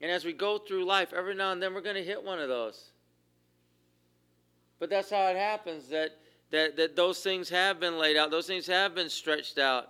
And 0.00 0.10
as 0.10 0.24
we 0.24 0.32
go 0.32 0.58
through 0.58 0.84
life, 0.84 1.12
every 1.12 1.34
now 1.34 1.52
and 1.52 1.62
then 1.62 1.74
we're 1.74 1.80
going 1.80 1.96
to 1.96 2.04
hit 2.04 2.22
one 2.22 2.38
of 2.38 2.48
those. 2.48 2.90
But 4.78 4.90
that's 4.90 5.10
how 5.10 5.26
it 5.28 5.36
happens 5.36 5.88
that, 5.88 6.10
that, 6.50 6.76
that 6.76 6.96
those 6.96 7.22
things 7.22 7.48
have 7.48 7.80
been 7.80 7.98
laid 7.98 8.16
out, 8.16 8.30
those 8.30 8.46
things 8.46 8.66
have 8.66 8.94
been 8.94 9.08
stretched 9.08 9.58
out. 9.58 9.88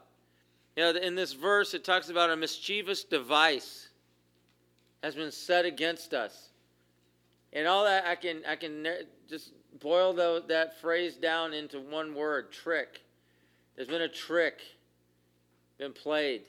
You 0.76 0.84
know, 0.84 0.90
in 1.00 1.14
this 1.14 1.32
verse, 1.32 1.74
it 1.74 1.84
talks 1.84 2.08
about 2.08 2.30
a 2.30 2.36
mischievous 2.36 3.02
device 3.02 3.88
has 5.02 5.14
been 5.14 5.32
set 5.32 5.64
against 5.64 6.14
us. 6.14 6.50
And 7.52 7.66
all 7.66 7.84
that, 7.84 8.06
I 8.06 8.14
can, 8.14 8.42
I 8.46 8.56
can 8.56 8.86
just 9.28 9.52
boil 9.80 10.12
the, 10.12 10.44
that 10.48 10.80
phrase 10.80 11.16
down 11.16 11.54
into 11.54 11.80
one 11.80 12.14
word 12.14 12.52
trick. 12.52 13.00
There's 13.74 13.88
been 13.88 14.02
a 14.02 14.08
trick 14.08 14.60
been 15.78 15.92
played. 15.92 16.42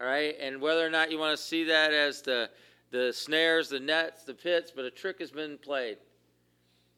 All 0.00 0.06
right? 0.06 0.34
And 0.40 0.60
whether 0.60 0.84
or 0.84 0.90
not 0.90 1.10
you 1.10 1.18
want 1.18 1.36
to 1.36 1.42
see 1.42 1.64
that 1.64 1.92
as 1.92 2.22
the, 2.22 2.50
the 2.90 3.12
snares, 3.12 3.68
the 3.68 3.80
nets, 3.80 4.24
the 4.24 4.34
pits, 4.34 4.72
but 4.74 4.84
a 4.84 4.90
trick 4.90 5.20
has 5.20 5.30
been 5.30 5.58
played 5.58 5.98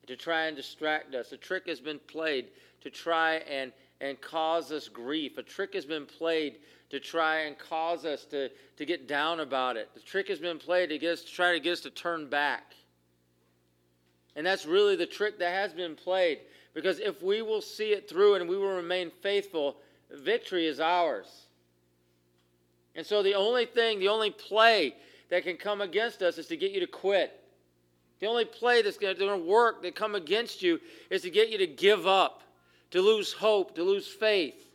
to 0.06 0.16
try 0.16 0.46
and 0.46 0.56
distract 0.56 1.14
us. 1.14 1.32
A 1.32 1.37
trick 1.37 1.68
has 1.68 1.80
been 1.80 2.00
played 2.06 2.49
to 2.82 2.90
try 2.90 3.37
and 3.49 3.72
and 4.02 4.20
cause 4.20 4.72
us 4.72 4.88
grief. 4.88 5.38
A 5.38 5.42
trick 5.42 5.75
has 5.75 5.87
been 5.87 6.04
played 6.04 6.56
to 6.90 7.00
try 7.00 7.42
and 7.42 7.56
cause 7.56 8.04
us 8.04 8.25
to, 8.26 8.50
to 8.76 8.84
get 8.84 9.06
down 9.06 9.40
about 9.40 9.76
it. 9.76 9.88
The 9.94 10.00
trick 10.00 10.28
has 10.28 10.40
been 10.40 10.58
played 10.58 10.88
to, 10.90 10.99
get 10.99 11.12
us, 11.12 11.22
to 11.22 11.32
try 11.32 11.52
to 11.52 11.61
get 11.61 11.75
us 11.75 11.80
to 11.82 11.90
turn 11.90 12.28
back. 12.28 12.75
And 14.34 14.44
that's 14.44 14.66
really 14.66 14.96
the 14.96 15.06
trick 15.06 15.38
that 15.38 15.52
has 15.52 15.72
been 15.72 15.94
played. 15.94 16.40
Because 16.75 16.99
if 16.99 17.22
we 17.22 17.42
will 17.42 17.62
see 17.62 17.92
it 17.92 18.08
through 18.08 18.34
and 18.34 18.49
we 18.49 18.58
will 18.58 18.75
remain 18.75 19.11
faithful, 19.22 19.76
victory 20.12 20.66
is 20.66 20.81
ours. 20.81 21.47
And 22.95 23.07
so 23.07 23.23
the 23.23 23.35
only 23.35 23.66
thing, 23.66 23.99
the 23.99 24.09
only 24.09 24.31
play 24.31 24.95
that 25.31 25.45
can 25.45 25.57
come 25.57 25.81
against 25.81 26.23
us 26.23 26.38
is 26.38 26.47
to 26.49 26.57
get 26.57 26.73
you 26.73 26.81
to 26.81 26.87
quit. 26.87 27.38
The 28.21 28.26
only 28.26 28.45
play 28.45 28.83
that's 28.83 28.99
going 28.99 29.16
to 29.16 29.37
work 29.37 29.83
that 29.83 29.95
come 29.95 30.14
against 30.14 30.62
you 30.62 30.78
is 31.11 31.23
to 31.23 31.31
get 31.31 31.49
you 31.49 31.59
to 31.59 31.66
give 31.66 32.07
up 32.07 32.42
to 32.92 33.00
lose 33.00 33.33
hope, 33.33 33.75
to 33.75 33.83
lose 33.83 34.07
faith, 34.07 34.69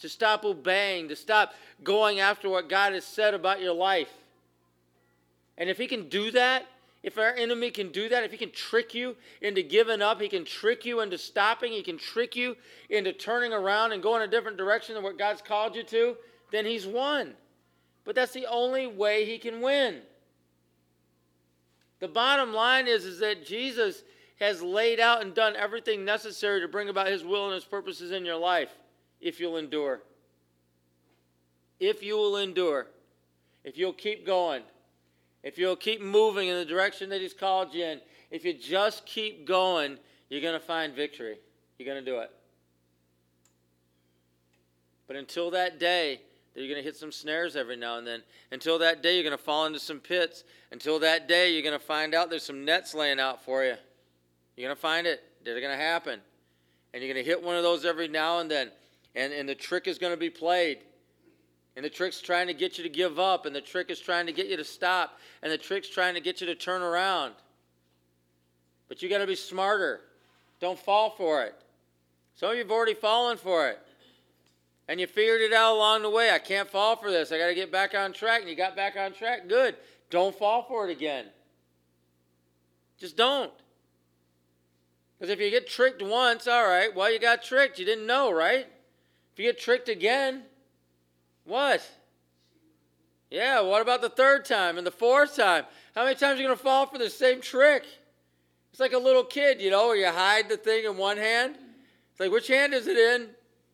to 0.00 0.08
stop 0.08 0.44
obeying, 0.44 1.08
to 1.08 1.16
stop 1.16 1.54
going 1.82 2.20
after 2.20 2.48
what 2.48 2.68
God 2.68 2.92
has 2.92 3.04
said 3.04 3.34
about 3.34 3.60
your 3.60 3.72
life. 3.72 4.12
And 5.56 5.70
if 5.70 5.78
He 5.78 5.86
can 5.86 6.08
do 6.08 6.30
that, 6.32 6.66
if 7.06 7.18
our 7.18 7.32
enemy 7.36 7.70
can 7.70 7.92
do 7.92 8.08
that, 8.08 8.24
if 8.24 8.32
he 8.32 8.36
can 8.36 8.50
trick 8.50 8.92
you 8.92 9.14
into 9.40 9.62
giving 9.62 10.02
up, 10.02 10.20
he 10.20 10.28
can 10.28 10.44
trick 10.44 10.84
you 10.84 11.00
into 11.00 11.16
stopping, 11.16 11.70
he 11.70 11.80
can 11.80 11.96
trick 11.96 12.34
you 12.34 12.56
into 12.90 13.12
turning 13.12 13.52
around 13.52 13.92
and 13.92 14.02
going 14.02 14.22
a 14.22 14.26
different 14.26 14.56
direction 14.56 14.96
than 14.96 15.04
what 15.04 15.16
God's 15.16 15.40
called 15.40 15.76
you 15.76 15.84
to, 15.84 16.16
then 16.50 16.66
he's 16.66 16.84
won. 16.84 17.34
But 18.04 18.16
that's 18.16 18.32
the 18.32 18.46
only 18.46 18.88
way 18.88 19.24
he 19.24 19.38
can 19.38 19.60
win. 19.60 20.00
The 22.00 22.08
bottom 22.08 22.52
line 22.52 22.88
is, 22.88 23.04
is 23.04 23.20
that 23.20 23.46
Jesus 23.46 24.02
has 24.40 24.60
laid 24.60 24.98
out 24.98 25.22
and 25.22 25.32
done 25.32 25.54
everything 25.54 26.04
necessary 26.04 26.60
to 26.60 26.66
bring 26.66 26.88
about 26.88 27.06
his 27.06 27.22
will 27.22 27.44
and 27.44 27.54
his 27.54 27.64
purposes 27.64 28.10
in 28.10 28.24
your 28.24 28.36
life 28.36 28.70
if 29.20 29.38
you'll 29.38 29.58
endure. 29.58 30.00
If 31.78 32.02
you 32.02 32.16
will 32.16 32.38
endure. 32.38 32.88
If 33.62 33.78
you'll 33.78 33.92
keep 33.92 34.26
going. 34.26 34.62
If 35.46 35.58
you'll 35.58 35.76
keep 35.76 36.00
moving 36.00 36.48
in 36.48 36.56
the 36.56 36.64
direction 36.64 37.08
that 37.10 37.20
he's 37.20 37.32
called 37.32 37.72
you 37.72 37.84
in. 37.84 38.00
If 38.32 38.44
you 38.44 38.52
just 38.52 39.06
keep 39.06 39.46
going, 39.46 39.96
you're 40.28 40.40
going 40.40 40.58
to 40.58 40.66
find 40.66 40.92
victory. 40.92 41.38
You're 41.78 41.86
going 41.86 42.04
to 42.04 42.10
do 42.10 42.18
it. 42.18 42.32
But 45.06 45.14
until 45.14 45.52
that 45.52 45.78
day, 45.78 46.20
you're 46.56 46.66
going 46.66 46.80
to 46.80 46.82
hit 46.82 46.96
some 46.96 47.12
snares 47.12 47.54
every 47.54 47.76
now 47.76 47.96
and 47.96 48.04
then. 48.04 48.24
Until 48.50 48.76
that 48.80 49.04
day, 49.04 49.14
you're 49.14 49.22
going 49.22 49.38
to 49.38 49.42
fall 49.42 49.66
into 49.66 49.78
some 49.78 50.00
pits. 50.00 50.42
Until 50.72 50.98
that 50.98 51.28
day, 51.28 51.52
you're 51.52 51.62
going 51.62 51.78
to 51.78 51.86
find 51.86 52.12
out 52.12 52.28
there's 52.28 52.44
some 52.44 52.64
nets 52.64 52.92
laying 52.92 53.20
out 53.20 53.44
for 53.44 53.62
you. 53.62 53.76
You're 54.56 54.66
going 54.66 54.74
to 54.74 54.82
find 54.82 55.06
it. 55.06 55.22
They're 55.44 55.60
going 55.60 55.78
to 55.78 55.80
happen. 55.80 56.18
And 56.92 57.04
you're 57.04 57.14
going 57.14 57.24
to 57.24 57.30
hit 57.30 57.40
one 57.40 57.54
of 57.54 57.62
those 57.62 57.84
every 57.84 58.08
now 58.08 58.40
and 58.40 58.50
then. 58.50 58.72
And, 59.14 59.32
and 59.32 59.48
the 59.48 59.54
trick 59.54 59.86
is 59.86 59.96
going 59.96 60.12
to 60.12 60.18
be 60.18 60.28
played. 60.28 60.78
And 61.76 61.84
the 61.84 61.90
trick's 61.90 62.20
trying 62.20 62.46
to 62.46 62.54
get 62.54 62.78
you 62.78 62.84
to 62.84 62.90
give 62.90 63.18
up, 63.18 63.44
and 63.44 63.54
the 63.54 63.60
trick 63.60 63.90
is 63.90 64.00
trying 64.00 64.26
to 64.26 64.32
get 64.32 64.46
you 64.46 64.56
to 64.56 64.64
stop, 64.64 65.18
and 65.42 65.52
the 65.52 65.58
trick's 65.58 65.88
trying 65.88 66.14
to 66.14 66.20
get 66.20 66.40
you 66.40 66.46
to 66.46 66.54
turn 66.54 66.80
around. 66.80 67.34
But 68.88 69.02
you 69.02 69.08
got 69.10 69.18
to 69.18 69.26
be 69.26 69.34
smarter. 69.34 70.00
Don't 70.58 70.78
fall 70.78 71.10
for 71.10 71.44
it. 71.44 71.54
Some 72.34 72.50
of 72.50 72.56
you 72.56 72.62
have 72.62 72.70
already 72.70 72.94
fallen 72.94 73.36
for 73.36 73.68
it. 73.68 73.78
And 74.88 75.00
you 75.00 75.06
figured 75.06 75.40
it 75.40 75.52
out 75.52 75.74
along 75.74 76.02
the 76.02 76.10
way. 76.10 76.30
I 76.30 76.38
can't 76.38 76.70
fall 76.70 76.96
for 76.96 77.10
this. 77.10 77.32
I 77.32 77.38
got 77.38 77.48
to 77.48 77.54
get 77.54 77.72
back 77.72 77.94
on 77.94 78.12
track. 78.12 78.40
And 78.40 78.48
you 78.48 78.56
got 78.56 78.76
back 78.76 78.96
on 78.96 79.12
track. 79.12 79.48
Good. 79.48 79.74
Don't 80.10 80.36
fall 80.36 80.62
for 80.62 80.88
it 80.88 80.92
again. 80.92 81.26
Just 82.98 83.16
don't. 83.16 83.52
Because 85.18 85.32
if 85.32 85.40
you 85.40 85.50
get 85.50 85.66
tricked 85.66 86.02
once, 86.02 86.46
all 86.46 86.66
right, 86.66 86.94
well, 86.94 87.10
you 87.12 87.18
got 87.18 87.42
tricked. 87.42 87.78
You 87.78 87.84
didn't 87.84 88.06
know, 88.06 88.32
right? 88.32 88.66
If 89.32 89.38
you 89.38 89.46
get 89.46 89.58
tricked 89.58 89.88
again, 89.88 90.42
what? 91.46 91.88
Yeah, 93.30 93.60
what 93.60 93.82
about 93.82 94.02
the 94.02 94.08
third 94.08 94.44
time 94.44 94.78
and 94.78 94.86
the 94.86 94.90
fourth 94.92 95.36
time? 95.36 95.64
How 95.94 96.04
many 96.04 96.14
times 96.14 96.38
are 96.38 96.42
you 96.42 96.48
going 96.48 96.56
to 96.56 96.62
fall 96.62 96.86
for 96.86 96.98
the 96.98 97.10
same 97.10 97.40
trick? 97.40 97.84
It's 98.70 98.80
like 98.80 98.92
a 98.92 98.98
little 98.98 99.24
kid, 99.24 99.60
you 99.60 99.70
know, 99.70 99.88
where 99.88 99.96
you 99.96 100.06
hide 100.06 100.48
the 100.48 100.56
thing 100.56 100.84
in 100.84 100.96
one 100.96 101.16
hand. 101.16 101.56
It's 102.10 102.20
like, 102.20 102.30
which 102.30 102.48
hand 102.48 102.74
is 102.74 102.86
it 102.86 102.98
in? 102.98 103.28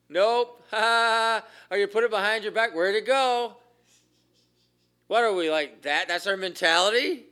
Nope. 0.08 0.58
Ha. 0.72 1.44
or 1.70 1.76
you 1.76 1.86
put 1.86 2.02
it 2.02 2.10
behind 2.10 2.44
your 2.44 2.52
back. 2.52 2.74
Where'd 2.74 2.94
it 2.94 3.04
go? 3.04 3.56
What 5.06 5.22
are 5.22 5.34
we 5.34 5.50
like 5.50 5.82
that? 5.82 6.08
That's 6.08 6.26
our 6.26 6.38
mentality? 6.38 7.24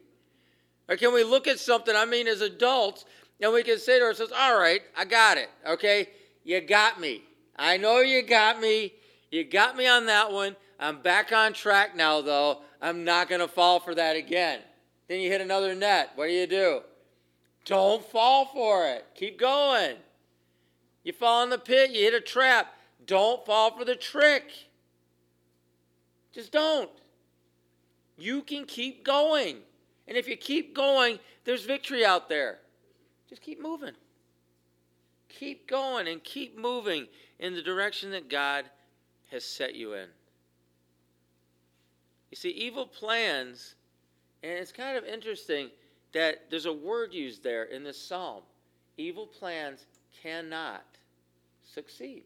Or 0.87 0.97
can 0.97 1.15
we 1.15 1.25
look 1.25 1.49
at 1.49 1.59
something, 1.59 1.97
I 1.97 2.05
mean, 2.05 2.29
as 2.29 2.43
adults, 2.43 3.07
and 3.41 3.51
we 3.55 3.63
can 3.63 3.79
say 3.79 3.99
to 3.99 4.05
ourselves, 4.05 4.33
all 4.37 4.59
right, 4.59 4.83
I 4.95 5.07
got 5.07 5.39
it. 5.39 5.49
Okay? 5.67 6.11
You 6.45 6.61
got 6.61 7.01
me. 7.01 7.23
I 7.57 7.79
know 7.79 8.01
you 8.01 8.21
got 8.21 8.61
me. 8.61 8.93
You 9.31 9.45
got 9.45 9.77
me 9.77 9.87
on 9.87 10.07
that 10.07 10.33
one. 10.33 10.57
I'm 10.79 11.03
back 11.03 11.33
on 11.33 11.53
track 11.53 11.95
now, 11.95 12.21
though. 12.21 12.63
I'm 12.81 13.05
not 13.05 13.29
going 13.29 13.41
to 13.41 13.49
fall 13.49 13.81
for 13.81 13.95
that 13.95 14.17
again. 14.17 14.61
Then 15.09 15.21
you 15.21 15.31
hit 15.31 15.41
another 15.41 15.75
net. 15.75 16.13
What 16.15 16.27
do 16.27 16.33
you 16.33 16.47
do? 16.47 16.81
Don't 17.65 18.05
fall 18.05 18.47
for 18.47 18.87
it. 18.87 19.07
Keep 19.15 19.39
going. 19.39 19.97
You 21.05 21.13
fall 21.13 21.43
in 21.43 21.51
the 21.51 21.59
pit, 21.59 21.91
you 21.91 22.01
hit 22.01 22.15
a 22.15 22.21
trap. 22.21 22.75
Don't 23.07 23.45
fall 23.45 23.77
for 23.77 23.85
the 23.85 23.97
trick. 23.97 24.51
Just 26.33 26.53
don't. 26.53 26.91
You 28.19 28.43
can 28.43 28.65
keep 28.65 29.05
going. 29.05 29.59
And 30.07 30.17
if 30.17 30.29
you 30.29 30.37
keep 30.37 30.75
going, 30.75 31.19
there's 31.45 31.65
victory 31.65 32.05
out 32.05 32.29
there. 32.29 32.59
Just 33.29 33.43
keep 33.43 33.61
moving. 33.61 33.95
Keep 35.29 35.69
going 35.69 36.09
and 36.09 36.23
keep 36.23 36.59
moving 36.59 37.07
in 37.39 37.55
the 37.55 37.63
direction 37.63 38.11
that 38.11 38.29
God 38.29 38.65
has 39.31 39.45
set 39.45 39.75
you 39.75 39.95
in. 39.95 40.09
You 42.31 42.37
see, 42.37 42.51
evil 42.51 42.87
plans, 42.87 43.75
and 44.43 44.53
it's 44.53 44.73
kind 44.73 44.97
of 44.97 45.05
interesting 45.05 45.71
that 46.13 46.51
there's 46.51 46.67
a 46.67 46.73
word 46.73 47.13
used 47.13 47.43
there 47.43 47.65
in 47.65 47.85
this 47.85 48.01
psalm. 48.01 48.43
Evil 48.97 49.27
plans 49.27 49.87
cannot 50.23 50.85
succeed. 51.63 52.25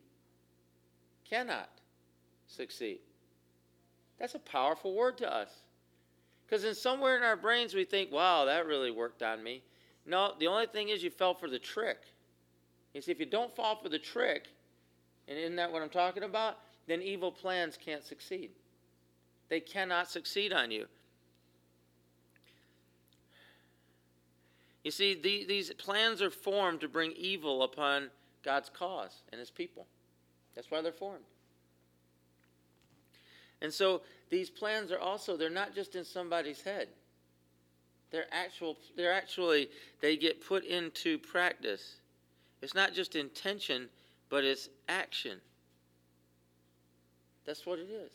Cannot 1.29 1.71
succeed. 2.47 2.99
That's 4.19 4.35
a 4.35 4.41
powerful 4.41 4.95
word 4.95 5.19
to 5.19 5.33
us. 5.33 5.51
Because 6.45 6.65
in 6.65 6.75
somewhere 6.75 7.17
in 7.17 7.23
our 7.23 7.37
brains 7.37 7.75
we 7.75 7.85
think, 7.85 8.13
wow, 8.13 8.45
that 8.45 8.67
really 8.67 8.91
worked 8.91 9.23
on 9.23 9.43
me. 9.43 9.63
No, 10.07 10.33
the 10.39 10.47
only 10.47 10.67
thing 10.67 10.91
is 10.91 11.03
you 11.03 11.11
fell 11.11 11.35
for 11.35 11.49
the 11.49 11.59
trick. 11.59 11.99
You 12.93 13.01
see, 13.01 13.11
if 13.11 13.19
you 13.19 13.27
don't 13.27 13.55
fall 13.57 13.77
for 13.77 13.89
the 13.89 13.99
trick, 13.99 14.49
and 15.27 15.39
isn't 15.39 15.57
that 15.57 15.73
what 15.73 15.83
I'm 15.83 15.89
talking 15.89 16.23
about? 16.23 16.59
Then 16.87 17.03
evil 17.03 17.33
plans 17.33 17.79
can't 17.83 18.05
succeed. 18.05 18.51
They 19.49 19.61
cannot 19.61 20.11
succeed 20.11 20.53
on 20.53 20.71
you. 20.71 20.87
You 24.83 24.91
see, 24.91 25.15
the, 25.15 25.47
these 25.47 25.73
plans 25.75 26.21
are 26.21 26.31
formed 26.31 26.81
to 26.83 26.89
bring 26.89 27.13
evil 27.13 27.63
upon 27.63 28.11
God's 28.43 28.69
cause 28.69 29.23
and 29.33 29.39
his 29.39 29.51
people. 29.51 29.87
That's 30.55 30.71
why 30.71 30.83
they're 30.83 30.93
formed. 30.93 31.25
And 33.63 33.73
so 33.73 34.03
these 34.29 34.51
plans 34.51 34.93
are 34.93 34.99
also, 34.99 35.37
they're 35.39 35.49
not 35.49 35.75
just 35.75 35.95
in 35.95 36.05
somebody's 36.05 36.61
head. 36.61 36.89
They're 38.15 38.27
actual 38.31 38.77
they're 38.97 39.13
actually 39.13 39.69
they 40.01 40.17
get 40.17 40.41
put 40.41 40.65
into 40.65 41.19
practice. 41.19 41.97
It's 42.63 42.73
not 42.73 42.95
just 42.95 43.17
intention, 43.17 43.89
but 44.29 44.45
it's 44.45 44.69
action. 44.89 45.41
That's 47.45 47.67
what 47.67 47.79
it 47.79 47.89
is. 47.91 48.13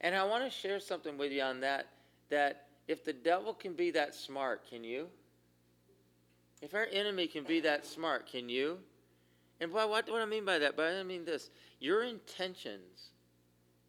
And 0.00 0.14
I 0.14 0.24
want 0.24 0.44
to 0.44 0.50
share 0.50 0.80
something 0.80 1.18
with 1.18 1.32
you 1.32 1.42
on 1.42 1.60
that 1.60 1.86
that 2.30 2.66
if 2.88 3.04
the 3.04 3.12
devil 3.12 3.52
can 3.52 3.74
be 3.74 3.90
that 3.90 4.14
smart, 4.14 4.68
can 4.68 4.82
you? 4.84 5.08
If 6.62 6.74
our 6.74 6.86
enemy 6.92 7.26
can 7.26 7.44
be 7.44 7.60
that 7.60 7.84
smart, 7.84 8.30
can 8.30 8.48
you? 8.48 8.78
And 9.60 9.72
what, 9.72 9.90
what 9.90 10.06
do 10.06 10.16
I 10.16 10.24
mean 10.24 10.44
by 10.44 10.58
that? 10.58 10.76
But 10.76 10.94
I 10.94 11.02
mean 11.02 11.24
this 11.24 11.50
your 11.78 12.04
intentions 12.04 13.10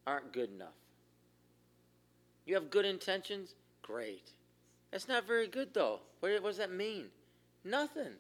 aren't 0.06 0.34
good 0.34 0.50
enough. 0.52 0.70
You 2.46 2.56
have 2.56 2.70
good 2.70 2.86
intentions? 2.86 3.56
Great. 3.82 4.32
That's 4.92 5.08
not 5.08 5.26
very 5.26 5.48
good, 5.48 5.74
though. 5.74 6.00
What, 6.20 6.32
what 6.42 6.50
does 6.50 6.58
that 6.58 6.72
mean? 6.72 7.06
Nothing. 7.64 8.14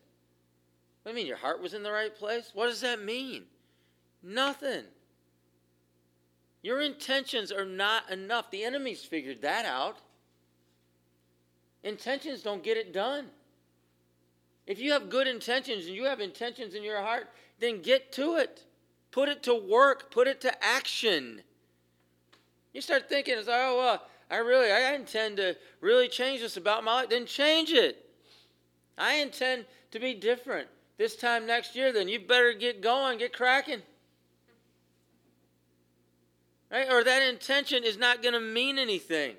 What 1.03 1.05
do 1.05 1.09
you 1.11 1.15
mean? 1.15 1.27
Your 1.27 1.37
heart 1.37 1.61
was 1.61 1.73
in 1.73 1.83
the 1.83 1.91
right 1.91 2.15
place? 2.15 2.51
What 2.53 2.67
does 2.67 2.81
that 2.81 3.01
mean? 3.01 3.43
Nothing. 4.23 4.83
Your 6.63 6.81
intentions 6.81 7.51
are 7.51 7.65
not 7.65 8.09
enough. 8.11 8.51
The 8.51 8.63
enemy's 8.63 9.03
figured 9.03 9.41
that 9.41 9.65
out. 9.65 9.97
Intentions 11.83 12.43
don't 12.43 12.63
get 12.63 12.77
it 12.77 12.93
done. 12.93 13.27
If 14.67 14.79
you 14.79 14.91
have 14.91 15.09
good 15.09 15.27
intentions 15.27 15.87
and 15.87 15.95
you 15.95 16.05
have 16.05 16.19
intentions 16.19 16.75
in 16.75 16.83
your 16.83 17.01
heart, 17.01 17.29
then 17.59 17.81
get 17.81 18.11
to 18.13 18.35
it. 18.35 18.65
Put 19.09 19.27
it 19.27 19.43
to 19.43 19.55
work, 19.55 20.11
put 20.11 20.27
it 20.27 20.39
to 20.41 20.63
action. 20.63 21.41
You 22.73 22.81
start 22.81 23.09
thinking, 23.09 23.37
it's, 23.37 23.47
like, 23.47 23.57
oh, 23.59 23.77
well, 23.77 24.05
I 24.29 24.37
really, 24.37 24.71
I 24.71 24.93
intend 24.93 25.37
to 25.37 25.57
really 25.81 26.07
change 26.07 26.39
this 26.39 26.55
about 26.55 26.83
my 26.83 27.01
life. 27.01 27.09
Then 27.09 27.25
change 27.25 27.71
it. 27.71 28.05
I 28.97 29.15
intend 29.15 29.65
to 29.91 29.99
be 29.99 30.13
different 30.13 30.69
this 30.97 31.15
time 31.17 31.45
next 31.45 31.75
year. 31.75 31.91
Then 31.91 32.07
you 32.07 32.19
better 32.19 32.53
get 32.53 32.81
going, 32.81 33.17
get 33.17 33.33
cracking. 33.33 33.81
Right? 36.71 36.89
Or 36.89 37.03
that 37.03 37.21
intention 37.21 37.83
is 37.83 37.97
not 37.97 38.21
going 38.21 38.33
to 38.33 38.39
mean 38.39 38.79
anything. 38.79 39.35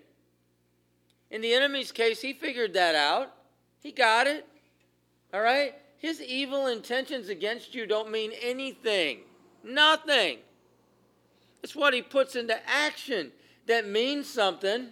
In 1.31 1.41
the 1.41 1.55
enemy's 1.55 1.91
case, 1.91 2.21
he 2.21 2.35
figured 2.35 2.75
that 2.75 2.95
out. 2.95 3.33
He 3.81 3.91
got 3.91 4.27
it. 4.27 4.47
All 5.33 5.41
right? 5.41 5.75
His 5.97 6.21
evil 6.21 6.67
intentions 6.67 7.29
against 7.29 7.75
you 7.75 7.87
don't 7.87 8.11
mean 8.11 8.33
anything. 8.43 9.21
Nothing. 9.65 10.39
It's 11.63 11.75
what 11.75 11.95
he 11.95 12.03
puts 12.03 12.37
into 12.37 12.59
action 12.69 13.33
that 13.67 13.87
means 13.87 14.29
something. 14.29 14.89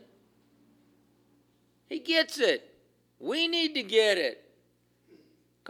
He 1.88 1.98
gets 1.98 2.38
it. 2.38 2.74
We 3.18 3.48
need 3.48 3.74
to 3.74 3.83
get 3.83 4.16
it. 4.16 4.49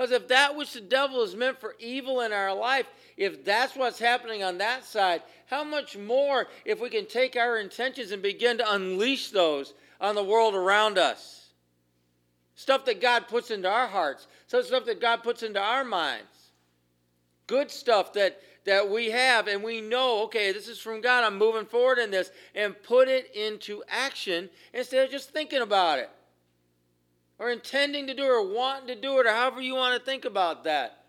Because 0.00 0.12
if 0.12 0.28
that 0.28 0.56
which 0.56 0.72
the 0.72 0.80
devil 0.80 1.22
is 1.22 1.36
meant 1.36 1.60
for 1.60 1.76
evil 1.78 2.22
in 2.22 2.32
our 2.32 2.54
life, 2.54 2.86
if 3.18 3.44
that's 3.44 3.76
what's 3.76 3.98
happening 3.98 4.42
on 4.42 4.56
that 4.56 4.82
side, 4.82 5.20
how 5.44 5.62
much 5.62 5.94
more 5.94 6.46
if 6.64 6.80
we 6.80 6.88
can 6.88 7.04
take 7.04 7.36
our 7.36 7.58
intentions 7.58 8.10
and 8.10 8.22
begin 8.22 8.56
to 8.56 8.72
unleash 8.72 9.28
those 9.28 9.74
on 10.00 10.14
the 10.14 10.24
world 10.24 10.54
around 10.54 10.96
us. 10.96 11.50
Stuff 12.54 12.86
that 12.86 13.02
God 13.02 13.28
puts 13.28 13.50
into 13.50 13.68
our 13.68 13.88
hearts, 13.88 14.26
some 14.46 14.62
stuff 14.62 14.86
that 14.86 15.02
God 15.02 15.22
puts 15.22 15.42
into 15.42 15.60
our 15.60 15.84
minds. 15.84 16.24
Good 17.46 17.70
stuff 17.70 18.14
that, 18.14 18.40
that 18.64 18.88
we 18.88 19.10
have, 19.10 19.48
and 19.48 19.62
we 19.62 19.82
know, 19.82 20.22
okay, 20.22 20.50
this 20.50 20.66
is 20.66 20.78
from 20.78 21.02
God, 21.02 21.24
I'm 21.24 21.36
moving 21.36 21.66
forward 21.66 21.98
in 21.98 22.10
this, 22.10 22.30
and 22.54 22.74
put 22.84 23.08
it 23.08 23.30
into 23.34 23.82
action 23.86 24.48
instead 24.72 25.04
of 25.04 25.10
just 25.10 25.28
thinking 25.28 25.60
about 25.60 25.98
it. 25.98 26.08
Or 27.40 27.50
intending 27.50 28.06
to 28.06 28.14
do 28.14 28.22
it, 28.22 28.28
or 28.28 28.54
wanting 28.54 28.86
to 28.86 28.94
do 28.94 29.18
it, 29.18 29.26
or 29.26 29.30
however 29.30 29.60
you 29.60 29.74
want 29.74 29.98
to 29.98 30.04
think 30.04 30.24
about 30.24 30.62
that. 30.64 31.06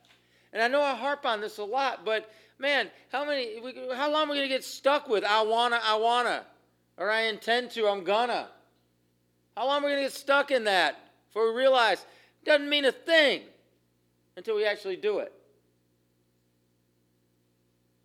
And 0.51 0.63
I 0.63 0.67
know 0.67 0.81
I 0.81 0.95
harp 0.95 1.25
on 1.25 1.41
this 1.41 1.59
a 1.59 1.63
lot, 1.63 2.03
but 2.03 2.31
man, 2.57 2.89
how 3.11 3.23
many, 3.23 3.57
how 3.93 4.11
long 4.11 4.27
are 4.27 4.31
we 4.31 4.37
going 4.37 4.49
to 4.49 4.55
get 4.55 4.63
stuck 4.63 5.07
with 5.07 5.23
I 5.23 5.43
wanna, 5.43 5.79
I 5.83 5.95
wanna, 5.97 6.45
or 6.97 7.11
I 7.11 7.23
intend 7.23 7.69
to, 7.71 7.87
I'm 7.87 8.03
gonna? 8.03 8.47
How 9.55 9.67
long 9.67 9.83
are 9.83 9.85
we 9.85 9.91
going 9.91 10.03
to 10.03 10.05
get 10.05 10.13
stuck 10.13 10.51
in 10.51 10.63
that 10.63 10.97
before 11.27 11.51
we 11.51 11.59
realize 11.59 12.05
it 12.41 12.45
doesn't 12.45 12.69
mean 12.69 12.85
a 12.85 12.91
thing 12.91 13.41
until 14.37 14.55
we 14.55 14.65
actually 14.65 14.95
do 14.95 15.19
it? 15.19 15.33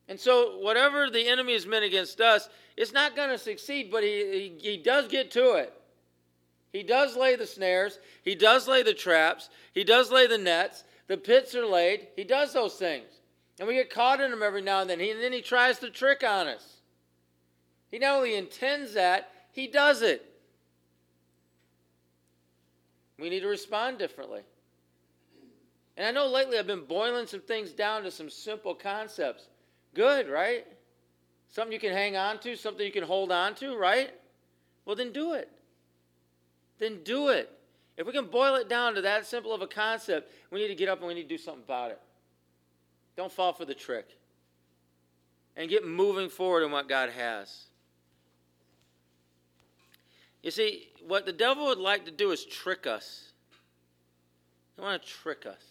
And 0.09 0.19
so, 0.19 0.59
whatever 0.59 1.11
the 1.11 1.27
enemy 1.29 1.53
has 1.55 1.67
meant 1.67 1.85
against 1.85 2.21
us, 2.21 2.49
it's 2.77 2.93
not 2.93 3.17
going 3.17 3.31
to 3.31 3.39
succeed, 3.39 3.91
but 3.91 4.03
he, 4.03 4.53
he, 4.63 4.71
he, 4.71 4.77
does 4.77 5.09
get 5.09 5.33
to 5.33 5.55
it. 5.55 5.73
He 6.77 6.83
does 6.83 7.17
lay 7.17 7.37
the 7.37 7.47
snares, 7.47 7.99
he 8.23 8.35
does 8.35 8.69
lay 8.69 8.83
the 8.83 8.93
traps, 8.93 9.49
he 9.73 9.83
does 9.83 10.11
lay 10.11 10.27
the 10.27 10.37
nets, 10.37 10.85
the 11.07 11.17
pits 11.17 11.55
are 11.55 11.65
laid, 11.65 12.09
he 12.17 12.23
does 12.23 12.53
those 12.53 12.75
things. 12.75 13.07
And 13.59 13.67
we 13.67 13.73
get 13.73 13.89
caught 13.89 14.21
in 14.21 14.31
them 14.31 14.43
every 14.43 14.61
now 14.61 14.83
and 14.83 14.91
then, 14.91 15.01
he, 15.01 15.11
and 15.11 15.23
then 15.23 15.33
he 15.33 15.41
tries 15.41 15.79
to 15.79 15.89
trick 15.89 16.23
on 16.23 16.49
us. 16.49 16.83
He 17.91 17.99
not 17.99 18.17
only 18.17 18.35
intends 18.35 18.93
that, 18.93 19.31
he 19.53 19.67
does 19.67 20.03
it. 20.03 20.39
We 23.19 23.31
need 23.31 23.41
to 23.41 23.49
respond 23.49 23.99
differently. 23.99 24.43
And 25.97 26.07
I 26.07 26.11
know 26.11 26.27
lately 26.27 26.59
I've 26.59 26.67
been 26.67 26.85
boiling 26.85 27.27
some 27.27 27.41
things 27.41 27.73
down 27.73 28.03
to 28.03 28.11
some 28.11 28.29
simple 28.29 28.75
concepts. 28.75 29.47
Good, 29.95 30.29
right? 30.29 30.67
Something 31.49 31.73
you 31.73 31.81
can 31.81 31.95
hang 31.95 32.19
on 32.19 32.39
to, 32.41 32.55
something 32.55 32.85
you 32.85 32.93
can 32.93 33.03
hold 33.03 33.33
on 33.33 33.55
to, 33.55 33.79
right? 33.79 34.11
Well, 34.85 34.95
then 34.95 35.15
do 35.15 35.33
it. 35.33 35.51
Then 36.79 37.01
do 37.05 37.29
it. 37.29 37.51
If 37.97 38.07
we 38.07 38.13
can 38.13 38.27
boil 38.27 38.57
it 38.57 38.69
down 38.69 38.95
to 38.95 39.03
that 39.03 39.27
simple 39.27 39.55
of 39.55 39.63
a 39.63 39.67
concept, 39.67 40.31
we 40.51 40.61
need 40.61 40.69
to 40.69 40.75
get 40.75 40.89
up 40.89 40.99
and 40.99 41.09
we 41.09 41.15
need 41.15 41.23
to 41.23 41.29
do 41.29 41.39
something 41.39 41.63
about 41.65 41.91
it. 41.91 42.01
Don't 43.17 43.33
fall 43.33 43.53
for 43.53 43.65
the 43.65 43.75
trick. 43.75 44.07
And 45.57 45.71
get 45.71 45.87
moving 45.87 46.29
forward 46.29 46.65
in 46.65 46.71
what 46.71 46.89
God 46.89 47.09
has. 47.11 47.65
You 50.43 50.51
see, 50.51 50.89
what 51.07 51.25
the 51.25 51.33
devil 51.33 51.67
would 51.67 51.79
like 51.79 52.05
to 52.05 52.11
do 52.11 52.31
is 52.31 52.45
trick 52.45 52.87
us. 52.87 53.33
He 54.77 54.83
want 54.83 55.03
to 55.03 55.09
trick 55.09 55.47
us. 55.47 55.63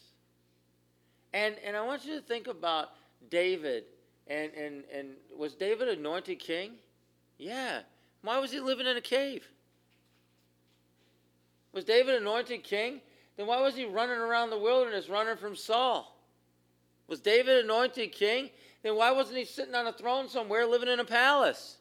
And, 1.33 1.55
and 1.63 1.77
I 1.77 1.85
want 1.85 2.05
you 2.05 2.15
to 2.15 2.21
think 2.21 2.47
about 2.47 2.89
David. 3.29 3.83
And, 4.27 4.51
and, 4.53 4.83
and 4.91 5.09
was 5.37 5.53
David 5.53 5.87
anointed 5.87 6.39
king? 6.39 6.71
Yeah. 7.37 7.81
Why 8.23 8.39
was 8.39 8.51
he 8.51 8.59
living 8.59 8.87
in 8.87 8.97
a 8.97 9.01
cave? 9.01 9.47
Was 11.75 11.83
David 11.83 12.15
anointed 12.15 12.63
king? 12.63 13.01
Then 13.35 13.47
why 13.47 13.61
was 13.61 13.75
he 13.75 13.83
running 13.85 14.17
around 14.17 14.49
the 14.49 14.57
wilderness 14.57 15.09
running 15.09 15.35
from 15.35 15.57
Saul? 15.57 16.17
Was 17.07 17.19
David 17.19 17.65
anointed 17.65 18.13
king? 18.13 18.49
Then 18.81 18.95
why 18.95 19.11
wasn't 19.11 19.37
he 19.37 19.45
sitting 19.45 19.75
on 19.75 19.85
a 19.85 19.91
throne 19.91 20.29
somewhere 20.29 20.65
living 20.65 20.87
in 20.87 21.01
a 21.01 21.05
palace? 21.05 21.77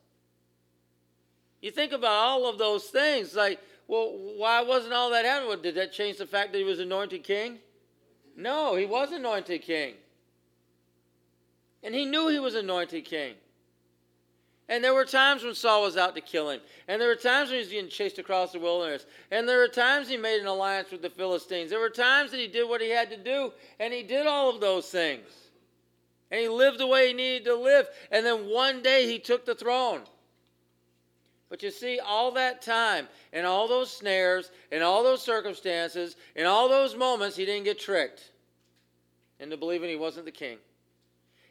You 1.63 1.71
think 1.71 1.93
about 1.93 2.11
all 2.11 2.49
of 2.49 2.59
those 2.59 2.87
things, 2.87 3.37
like, 3.37 3.61
well, 3.87 4.19
why 4.37 4.63
wasn't 4.63 4.95
all 4.95 5.11
that 5.11 5.25
happening? 5.25 5.63
Did 5.63 5.77
that 5.77 5.93
change 5.93 6.19
the 6.19 6.27
fact 6.27 6.51
that 6.53 6.59
he 6.59 6.65
was 6.65 6.81
anointed 6.81 7.23
king? 7.23 7.59
No, 8.37 8.75
he 8.75 8.87
was 8.87 9.13
anointed 9.13 9.63
king. 9.63 9.95
And 11.85 11.95
he 11.95 12.05
knew 12.05 12.29
he 12.29 12.41
was 12.41 12.57
anointed 12.57 13.05
king. 13.05 13.35
And 14.69 14.83
there 14.83 14.95
were 14.95 15.05
times 15.05 15.45
when 15.45 15.55
Saul 15.55 15.83
was 15.83 15.97
out 15.97 16.15
to 16.15 16.23
kill 16.23 16.49
him. 16.49 16.61
And 16.89 17.01
there 17.01 17.09
were 17.09 17.17
times 17.17 17.51
when 17.51 17.59
he 17.59 17.65
was 17.65 17.73
being 17.73 17.89
chased 17.89 18.19
across 18.19 18.53
the 18.53 18.59
wilderness. 18.59 19.05
And 19.31 19.47
there 19.47 19.59
were 19.59 19.69
times 19.69 20.09
he 20.09 20.17
made 20.17 20.41
an 20.41 20.47
alliance 20.47 20.91
with 20.91 21.03
the 21.03 21.11
Philistines. 21.11 21.71
There 21.71 21.81
were 21.81 21.91
times 21.91 22.31
that 22.31 22.41
he 22.41 22.47
did 22.47 22.69
what 22.69 22.81
he 22.81 22.89
had 22.89 23.11
to 23.11 23.17
do. 23.19 23.53
And 23.79 23.93
he 23.93 24.03
did 24.03 24.27
all 24.27 24.49
of 24.49 24.61
those 24.61 24.89
things. 24.89 25.27
And 26.31 26.41
he 26.41 26.49
lived 26.49 26.79
the 26.79 26.87
way 26.87 27.09
he 27.09 27.13
needed 27.13 27.45
to 27.45 27.55
live. 27.57 27.89
And 28.11 28.25
then 28.25 28.49
one 28.49 28.83
day 28.83 29.07
he 29.07 29.19
took 29.19 29.45
the 29.45 29.55
throne. 29.55 30.01
But 31.51 31.63
you 31.63 31.71
see, 31.71 32.01
all 32.01 32.33
that 32.33 32.63
time 32.63 33.07
and 33.33 33.47
all 33.47 33.69
those 33.69 33.91
snares 33.91 34.51
and 34.73 34.83
all 34.83 35.05
those 35.05 35.23
circumstances 35.23 36.17
and 36.35 36.47
all 36.47 36.71
those 36.71 36.97
moments, 36.97 37.37
he 37.37 37.45
didn't 37.45 37.65
get 37.65 37.79
tricked 37.79 38.33
into 39.39 39.59
believing 39.59 39.91
he 39.91 39.97
wasn't 39.97 40.25
the 40.25 40.33
king. 40.33 40.57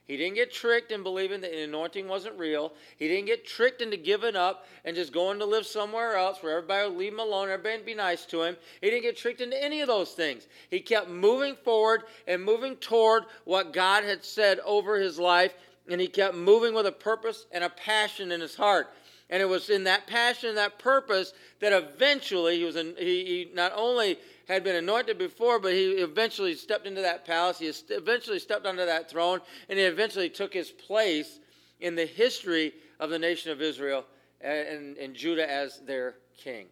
He 0.06 0.18
didn't 0.18 0.36
get 0.36 0.52
tricked 0.52 0.92
in 0.92 1.02
believing 1.02 1.40
that 1.42 1.52
the 1.52 1.64
anointing 1.64 2.10
wasn't 2.10 2.38
real. 2.38 2.74
He 2.98 3.08
didn't 3.08 3.28
get 3.28 3.48
tricked 3.48 3.82
into 3.82 3.96
giving 3.96 4.36
up 4.36 4.68
and 4.84 4.96
just 4.96 5.14
going 5.14 5.40
to 5.40 5.46
live 5.46 5.66
somewhere 5.66 6.18
else 6.18 6.44
where 6.44 6.58
everybody 6.58 6.90
would 6.90 6.98
leave 6.98 7.14
him 7.14 7.20
alone, 7.22 7.50
everybody 7.50 7.78
would 7.78 7.86
be 7.86 7.96
nice 7.96 8.26
to 8.26 8.42
him. 8.42 8.58
He 8.82 8.90
didn't 8.90 9.04
get 9.04 9.16
tricked 9.16 9.40
into 9.40 9.62
any 9.62 9.80
of 9.80 9.88
those 9.88 10.12
things. 10.12 10.48
He 10.70 10.82
kept 10.82 11.10
moving 11.10 11.56
forward 11.64 12.04
and 12.28 12.44
moving 12.44 12.76
toward 12.76 13.24
what 13.46 13.72
God 13.72 14.04
had 14.04 14.26
said 14.26 14.60
over 14.66 14.98
his 14.98 15.18
life, 15.18 15.54
and 15.90 16.02
he 16.02 16.08
kept 16.08 16.36
moving 16.36 16.74
with 16.74 16.86
a 16.86 16.92
purpose 16.92 17.46
and 17.52 17.64
a 17.64 17.70
passion 17.70 18.34
in 18.34 18.42
his 18.42 18.56
heart. 18.56 18.90
And 19.30 19.42
it 19.42 19.46
was 19.46 19.70
in 19.70 19.86
that 19.86 20.06
passion 20.06 20.50
and 20.50 20.58
that 20.58 20.80
purpose 20.80 21.34
that 21.62 21.72
eventually 21.72 22.58
he 22.58 22.66
was 22.66 22.76
he, 22.76 22.94
he 23.00 23.52
not 23.54 23.72
only 23.74 24.20
had 24.48 24.64
been 24.64 24.76
anointed 24.76 25.18
before, 25.18 25.60
but 25.60 25.72
he 25.72 25.92
eventually 25.94 26.56
stepped 26.56 26.86
into 26.86 27.02
that 27.02 27.26
palace. 27.26 27.60
He 27.60 27.72
eventually 27.90 28.40
stepped 28.40 28.66
onto 28.66 28.86
that 28.86 29.10
throne, 29.10 29.40
and 29.70 29.80
he 29.80 29.86
eventually 29.86 30.30
took 30.30 30.54
his 30.54 30.72
place 30.72 31.40
in 31.80 31.96
the 31.96 32.06
history 32.06 32.74
of 33.00 33.10
the 33.10 33.20
nation 33.20 33.52
of 33.52 33.62
Israel 33.62 34.06
and, 34.42 34.98
and 34.98 35.14
Judah 35.14 35.50
as 35.50 35.80
their 35.82 36.16
king. 36.38 36.68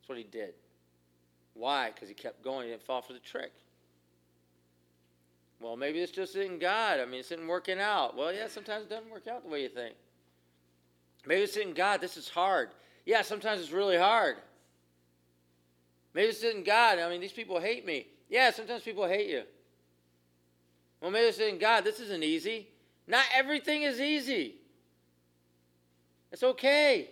That's 0.00 0.08
what 0.08 0.18
he 0.18 0.24
did. 0.24 0.54
Why? 1.54 1.90
Because 1.90 2.08
he 2.08 2.14
kept 2.14 2.42
going. 2.42 2.66
He 2.66 2.70
didn't 2.70 2.82
fall 2.82 3.02
for 3.02 3.12
the 3.12 3.18
trick. 3.20 3.52
Well, 5.60 5.76
maybe 5.76 6.00
it's 6.00 6.10
just 6.10 6.34
in 6.34 6.58
God. 6.58 6.98
I 6.98 7.04
mean, 7.04 7.20
it's 7.20 7.30
isn't 7.30 7.46
working 7.46 7.78
out. 7.78 8.16
Well, 8.16 8.32
yeah, 8.32 8.48
sometimes 8.48 8.84
it 8.84 8.90
doesn't 8.90 9.10
work 9.10 9.28
out 9.28 9.44
the 9.44 9.48
way 9.48 9.62
you 9.62 9.68
think. 9.68 9.94
Maybe 11.24 11.42
it's 11.42 11.56
in 11.56 11.72
God. 11.72 12.00
This 12.00 12.16
is 12.16 12.28
hard. 12.28 12.70
Yeah, 13.06 13.22
sometimes 13.22 13.60
it's 13.60 13.70
really 13.70 13.96
hard. 13.96 14.36
Maybe 16.14 16.28
it's 16.28 16.42
in 16.42 16.62
God. 16.62 16.98
I 16.98 17.08
mean, 17.08 17.20
these 17.20 17.32
people 17.32 17.60
hate 17.60 17.86
me. 17.86 18.06
Yeah, 18.28 18.50
sometimes 18.50 18.82
people 18.82 19.06
hate 19.06 19.28
you. 19.28 19.42
Well, 21.00 21.10
maybe 21.10 21.26
it's 21.26 21.38
in 21.38 21.58
God. 21.58 21.84
This 21.84 22.00
isn't 22.00 22.22
easy. 22.22 22.68
Not 23.06 23.24
everything 23.34 23.82
is 23.82 24.00
easy. 24.00 24.56
It's 26.30 26.42
okay. 26.42 27.10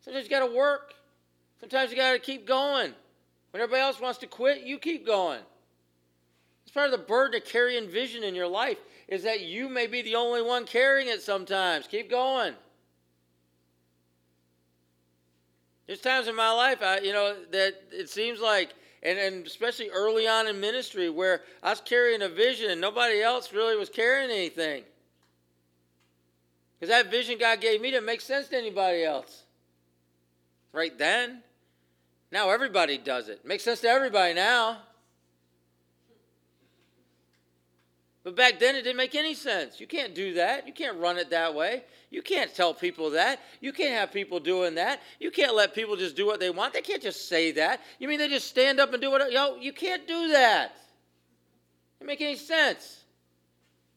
Sometimes 0.00 0.24
you 0.24 0.30
got 0.30 0.46
to 0.46 0.54
work. 0.54 0.94
Sometimes 1.60 1.90
you 1.90 1.96
got 1.96 2.12
to 2.12 2.18
keep 2.18 2.46
going. 2.46 2.92
When 3.50 3.62
everybody 3.62 3.82
else 3.82 4.00
wants 4.00 4.18
to 4.18 4.26
quit, 4.26 4.62
you 4.62 4.78
keep 4.78 5.06
going. 5.06 5.40
It's 6.64 6.72
part 6.72 6.92
of 6.92 6.92
the 6.92 7.06
burden 7.06 7.40
of 7.40 7.46
carrying 7.46 7.88
vision 7.88 8.24
in 8.24 8.34
your 8.34 8.48
life 8.48 8.78
is 9.08 9.22
that 9.22 9.40
you 9.40 9.68
may 9.68 9.86
be 9.86 10.02
the 10.02 10.16
only 10.16 10.42
one 10.42 10.66
carrying 10.66 11.08
it 11.08 11.22
sometimes. 11.22 11.86
Keep 11.86 12.10
going. 12.10 12.54
There's 15.86 16.00
times 16.00 16.26
in 16.26 16.34
my 16.34 16.50
life, 16.50 16.82
I, 16.82 16.98
you 16.98 17.12
know, 17.12 17.36
that 17.52 17.74
it 17.92 18.08
seems 18.08 18.40
like, 18.40 18.74
and, 19.02 19.18
and 19.18 19.46
especially 19.46 19.88
early 19.90 20.26
on 20.26 20.48
in 20.48 20.60
ministry, 20.60 21.10
where 21.10 21.42
I 21.62 21.70
was 21.70 21.80
carrying 21.80 22.22
a 22.22 22.28
vision 22.28 22.70
and 22.70 22.80
nobody 22.80 23.22
else 23.22 23.52
really 23.52 23.76
was 23.76 23.88
carrying 23.88 24.30
anything. 24.30 24.82
Because 26.78 26.90
that 26.90 27.10
vision 27.10 27.38
God 27.38 27.60
gave 27.60 27.80
me 27.80 27.90
didn't 27.90 28.06
make 28.06 28.20
sense 28.20 28.48
to 28.48 28.56
anybody 28.56 29.04
else. 29.04 29.44
Right 30.72 30.96
then. 30.98 31.42
Now 32.32 32.50
everybody 32.50 32.98
does 32.98 33.28
it. 33.28 33.46
Makes 33.46 33.64
sense 33.64 33.80
to 33.80 33.88
everybody 33.88 34.34
now. 34.34 34.78
But 38.26 38.34
back 38.34 38.58
then 38.58 38.74
it 38.74 38.82
didn't 38.82 38.96
make 38.96 39.14
any 39.14 39.34
sense. 39.34 39.78
You 39.78 39.86
can't 39.86 40.12
do 40.12 40.34
that. 40.34 40.66
You 40.66 40.72
can't 40.72 40.98
run 40.98 41.16
it 41.16 41.30
that 41.30 41.54
way. 41.54 41.84
You 42.10 42.22
can't 42.22 42.52
tell 42.52 42.74
people 42.74 43.10
that. 43.10 43.38
You 43.60 43.72
can't 43.72 43.94
have 43.94 44.12
people 44.12 44.40
doing 44.40 44.74
that. 44.74 45.00
You 45.20 45.30
can't 45.30 45.54
let 45.54 45.76
people 45.76 45.94
just 45.94 46.16
do 46.16 46.26
what 46.26 46.40
they 46.40 46.50
want. 46.50 46.72
They 46.72 46.80
can't 46.80 47.00
just 47.00 47.28
say 47.28 47.52
that. 47.52 47.82
You 48.00 48.08
mean 48.08 48.18
they 48.18 48.26
just 48.26 48.48
stand 48.48 48.80
up 48.80 48.92
and 48.92 49.00
do 49.00 49.12
what? 49.12 49.30
Yo, 49.30 49.58
you 49.60 49.72
can't 49.72 50.08
do 50.08 50.32
that. 50.32 50.74
It 52.00 52.06
make 52.08 52.20
any 52.20 52.34
sense. 52.34 53.04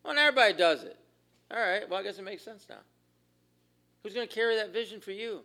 Well, 0.03 0.15
everybody 0.15 0.53
does 0.53 0.83
it. 0.83 0.97
All 1.49 1.59
right. 1.59 1.89
Well, 1.89 1.99
I 1.99 2.03
guess 2.03 2.19
it 2.19 2.23
makes 2.23 2.45
sense 2.45 2.67
now. 2.69 2.81
Who's 4.03 4.13
going 4.13 4.27
to 4.27 4.33
carry 4.35 4.57
that 4.57 4.71
vision 4.71 5.01
for 5.01 5.09
you? 5.09 5.39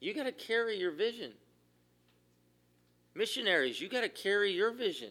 You 0.00 0.14
got 0.14 0.24
to 0.24 0.32
carry 0.32 0.80
your 0.80 0.90
vision. 0.90 1.30
Missionaries, 3.14 3.80
you 3.80 3.88
got 3.88 4.00
to 4.00 4.08
carry 4.08 4.50
your 4.50 4.72
vision. 4.72 5.10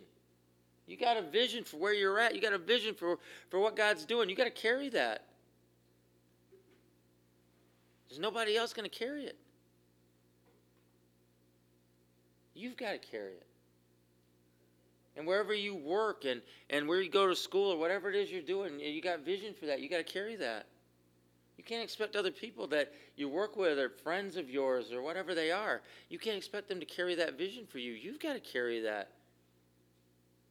You 0.93 0.99
got 0.99 1.17
a 1.17 1.23
vision 1.23 1.63
for 1.63 1.77
where 1.77 1.91
you're 1.91 2.19
at. 2.19 2.36
You 2.36 2.41
got 2.41 2.53
a 2.53 2.60
vision 2.60 2.93
for, 2.93 3.17
for 3.49 3.60
what 3.60 3.75
God's 3.75 4.06
doing. 4.06 4.29
You 4.29 4.36
got 4.36 4.43
to 4.43 4.51
carry 4.51 4.89
that. 4.89 5.25
There's 8.08 8.19
nobody 8.19 8.56
else 8.56 8.73
going 8.73 8.88
to 8.88 8.95
carry 8.95 9.23
it. 9.23 9.36
You've 12.53 12.77
got 12.77 12.91
to 12.91 12.99
carry 12.99 13.32
it. 13.32 13.47
And 15.17 15.25
wherever 15.25 15.56
you 15.56 15.73
work 15.73 16.25
and, 16.25 16.43
and 16.69 16.88
where 16.88 17.01
you 17.01 17.10
go 17.10 17.25
to 17.25 17.36
school 17.36 17.71
or 17.71 17.77
whatever 17.77 18.12
it 18.12 18.15
is 18.15 18.32
you're 18.32 18.43
doing, 18.43 18.79
you 18.79 19.01
got 19.01 19.21
vision 19.21 19.56
for 19.60 19.65
that. 19.65 19.82
You 19.82 19.89
got 19.89 19.97
to 19.97 20.03
carry 20.03 20.36
that. 20.36 20.67
You 21.58 21.63
can't 21.63 21.82
expect 21.82 22.15
other 22.15 22.29
people 22.29 22.67
that 22.67 22.93
you 23.15 23.27
work 23.29 23.58
with 23.58 23.79
or 23.79 23.89
friends 23.89 24.36
of 24.36 24.47
yours 24.47 24.91
or 24.91 25.01
whatever 25.01 25.34
they 25.34 25.49
are, 25.51 25.82
you 26.10 26.19
can't 26.19 26.38
expect 26.38 26.69
them 26.69 26.79
to 26.79 26.86
carry 26.86 27.15
that 27.15 27.36
vision 27.36 27.65
for 27.65 27.79
you. 27.79 27.93
You've 27.93 28.19
got 28.19 28.34
to 28.34 28.39
carry 28.39 28.79
that 28.82 29.10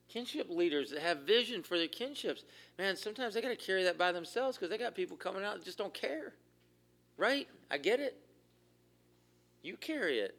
kinship 0.09 0.49
leaders 0.51 0.91
that 0.91 1.01
have 1.01 1.21
vision 1.21 1.63
for 1.63 1.79
their 1.79 1.89
kinships. 1.89 2.45
Man, 2.79 2.97
sometimes 2.97 3.35
they 3.35 3.41
got 3.41 3.49
to 3.49 3.57
carry 3.57 3.85
that 3.85 3.99
by 3.99 4.13
themselves 4.13 4.57
because 4.57 4.71
they 4.71 4.79
got 4.79 4.95
people 4.95 5.17
coming 5.17 5.45
out 5.45 5.55
that 5.55 5.65
just 5.65 5.79
don't 5.79 5.95
care. 5.95 6.35
Right? 7.17 7.49
I 7.71 7.79
get 7.79 8.01
it. 8.01 8.17
You 9.63 9.77
carry 9.77 10.19
it. 10.19 10.35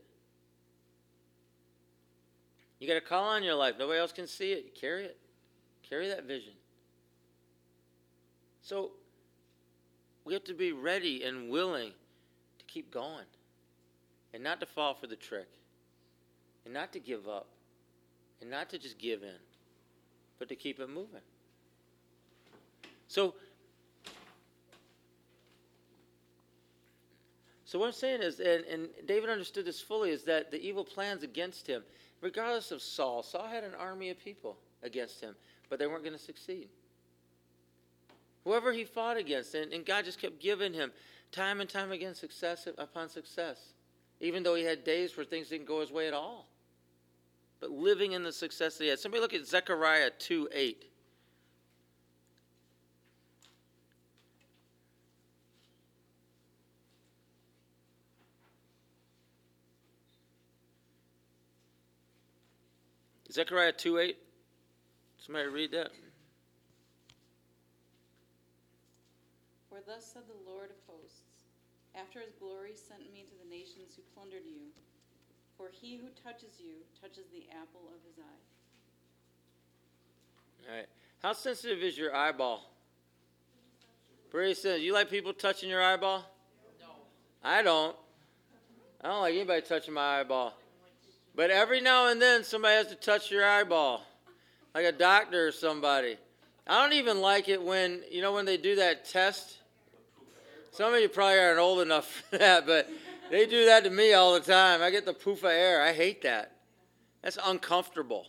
You 2.79 2.87
got 2.87 2.97
a 2.97 3.01
call 3.01 3.23
on 3.29 3.43
your 3.43 3.55
life. 3.55 3.75
Nobody 3.79 3.99
else 3.99 4.11
can 4.11 4.27
see 4.27 4.51
it. 4.51 4.65
You 4.65 4.71
carry 4.79 5.05
it. 5.05 5.17
Carry 5.87 6.09
that 6.09 6.25
vision. 6.25 6.53
So 8.61 8.91
we 10.25 10.33
have 10.33 10.43
to 10.45 10.53
be 10.53 10.71
ready 10.71 11.23
and 11.23 11.49
willing 11.49 11.91
to 12.59 12.65
keep 12.65 12.91
going 12.91 13.25
and 14.33 14.43
not 14.43 14.59
to 14.59 14.65
fall 14.65 14.93
for 14.93 15.07
the 15.07 15.15
trick 15.15 15.47
and 16.65 16.73
not 16.73 16.91
to 16.93 16.99
give 16.99 17.27
up 17.27 17.47
and 18.41 18.49
not 18.49 18.69
to 18.69 18.77
just 18.77 18.97
give 18.97 19.23
in 19.23 19.35
but 20.43 20.49
to 20.49 20.55
keep 20.57 20.81
it 20.81 20.89
moving. 20.89 21.21
So, 23.07 23.33
So 27.63 27.79
what 27.79 27.87
I'm 27.87 27.93
saying 27.93 28.21
is, 28.21 28.39
and, 28.39 28.65
and 28.65 28.89
David 29.07 29.31
understood 29.31 29.65
this 29.65 29.81
fully, 29.81 30.11
is 30.11 30.23
that 30.25 30.51
the 30.51 30.61
evil 30.61 30.83
plans 30.83 31.23
against 31.23 31.65
him, 31.65 31.81
regardless 32.21 32.71
of 32.71 32.83
Saul, 32.83 33.23
Saul 33.23 33.47
had 33.47 33.63
an 33.63 33.73
army 33.79 34.11
of 34.11 34.19
people 34.19 34.57
against 34.83 35.21
him, 35.21 35.33
but 35.69 35.79
they 35.79 35.87
weren't 35.87 36.03
going 36.03 36.15
to 36.15 36.23
succeed. 36.23 36.69
Whoever 38.43 38.73
he 38.73 38.83
fought 38.83 39.17
against, 39.17 39.55
and, 39.55 39.73
and 39.73 39.83
God 39.83 40.05
just 40.05 40.19
kept 40.19 40.39
giving 40.39 40.71
him 40.71 40.91
time 41.31 41.61
and 41.61 41.69
time 41.69 41.91
again 41.91 42.13
success 42.13 42.67
upon 42.77 43.09
success, 43.09 43.73
even 44.19 44.43
though 44.43 44.53
he 44.53 44.65
had 44.65 44.83
days 44.83 45.17
where 45.17 45.25
things 45.25 45.49
didn't 45.49 45.65
go 45.65 45.79
his 45.79 45.91
way 45.91 46.07
at 46.07 46.13
all. 46.13 46.52
But 47.63 47.71
living 47.71 48.11
in 48.11 48.23
the 48.23 48.33
success 48.33 48.77
that 48.77 48.83
he 48.83 48.89
had. 48.89 48.99
Somebody 48.99 49.21
look 49.21 49.33
at 49.33 49.47
Zechariah 49.47 50.09
2 50.19 50.49
8. 50.51 50.83
Zechariah 63.31 63.71
2 63.71 63.97
8. 63.97 64.17
Somebody 65.19 65.47
read 65.47 65.71
that. 65.71 65.91
For 69.69 69.79
thus 69.87 70.05
said 70.11 70.23
the 70.27 70.51
Lord 70.51 70.69
of 70.69 70.75
hosts, 70.85 71.21
After 71.95 72.19
his 72.19 72.33
glory 72.33 72.73
sent 72.75 73.09
me 73.13 73.23
to 73.23 73.35
the 73.41 73.49
nations 73.49 73.95
who 73.95 74.01
plundered 74.13 74.43
you. 74.45 74.63
For 75.63 75.69
he 75.81 75.95
who 75.95 76.09
touches 76.21 76.59
you 76.59 76.73
touches 77.01 77.23
the 77.31 77.45
apple 77.51 77.87
of 77.87 78.03
his 78.05 78.19
eye. 78.19 78.41
All 80.67 80.75
right. 80.75 80.87
How 81.21 81.31
sensitive 81.31 81.81
is 81.81 81.97
your 81.97 82.13
eyeball? 82.13 82.69
Pretty 84.29 84.55
sensitive. 84.55 84.81
You 84.81 84.91
like 84.91 85.09
people 85.09 85.31
touching 85.31 85.69
your 85.69 85.81
eyeball? 85.81 86.29
No. 86.81 86.87
I 87.41 87.61
don't. 87.61 87.95
I 89.01 89.07
don't 89.07 89.21
like 89.21 89.35
anybody 89.35 89.61
touching 89.61 89.93
my 89.93 90.19
eyeball. 90.19 90.53
But 91.33 91.49
every 91.49 91.79
now 91.79 92.09
and 92.09 92.21
then 92.21 92.43
somebody 92.43 92.75
has 92.75 92.87
to 92.87 92.95
touch 92.95 93.31
your 93.31 93.47
eyeball, 93.47 94.05
like 94.75 94.83
a 94.83 94.91
doctor 94.91 95.47
or 95.47 95.53
somebody. 95.53 96.17
I 96.67 96.83
don't 96.83 96.97
even 96.97 97.21
like 97.21 97.47
it 97.47 97.63
when, 97.63 98.01
you 98.11 98.21
know, 98.21 98.33
when 98.33 98.43
they 98.43 98.57
do 98.57 98.75
that 98.75 99.05
test. 99.05 99.59
Some 100.71 100.93
of 100.93 100.99
you 100.99 101.07
probably 101.07 101.39
aren't 101.39 101.59
old 101.59 101.79
enough 101.79 102.07
for 102.29 102.37
that, 102.37 102.65
but 102.67 102.89
they 103.29 103.45
do 103.45 103.65
that 103.65 103.83
to 103.83 103.89
me 103.89 104.13
all 104.13 104.33
the 104.33 104.39
time. 104.39 104.81
I 104.81 104.89
get 104.89 105.05
the 105.05 105.13
poof 105.13 105.39
of 105.43 105.51
air. 105.51 105.81
I 105.81 105.93
hate 105.93 106.21
that. 106.23 106.57
That's 107.21 107.37
uncomfortable. 107.45 108.27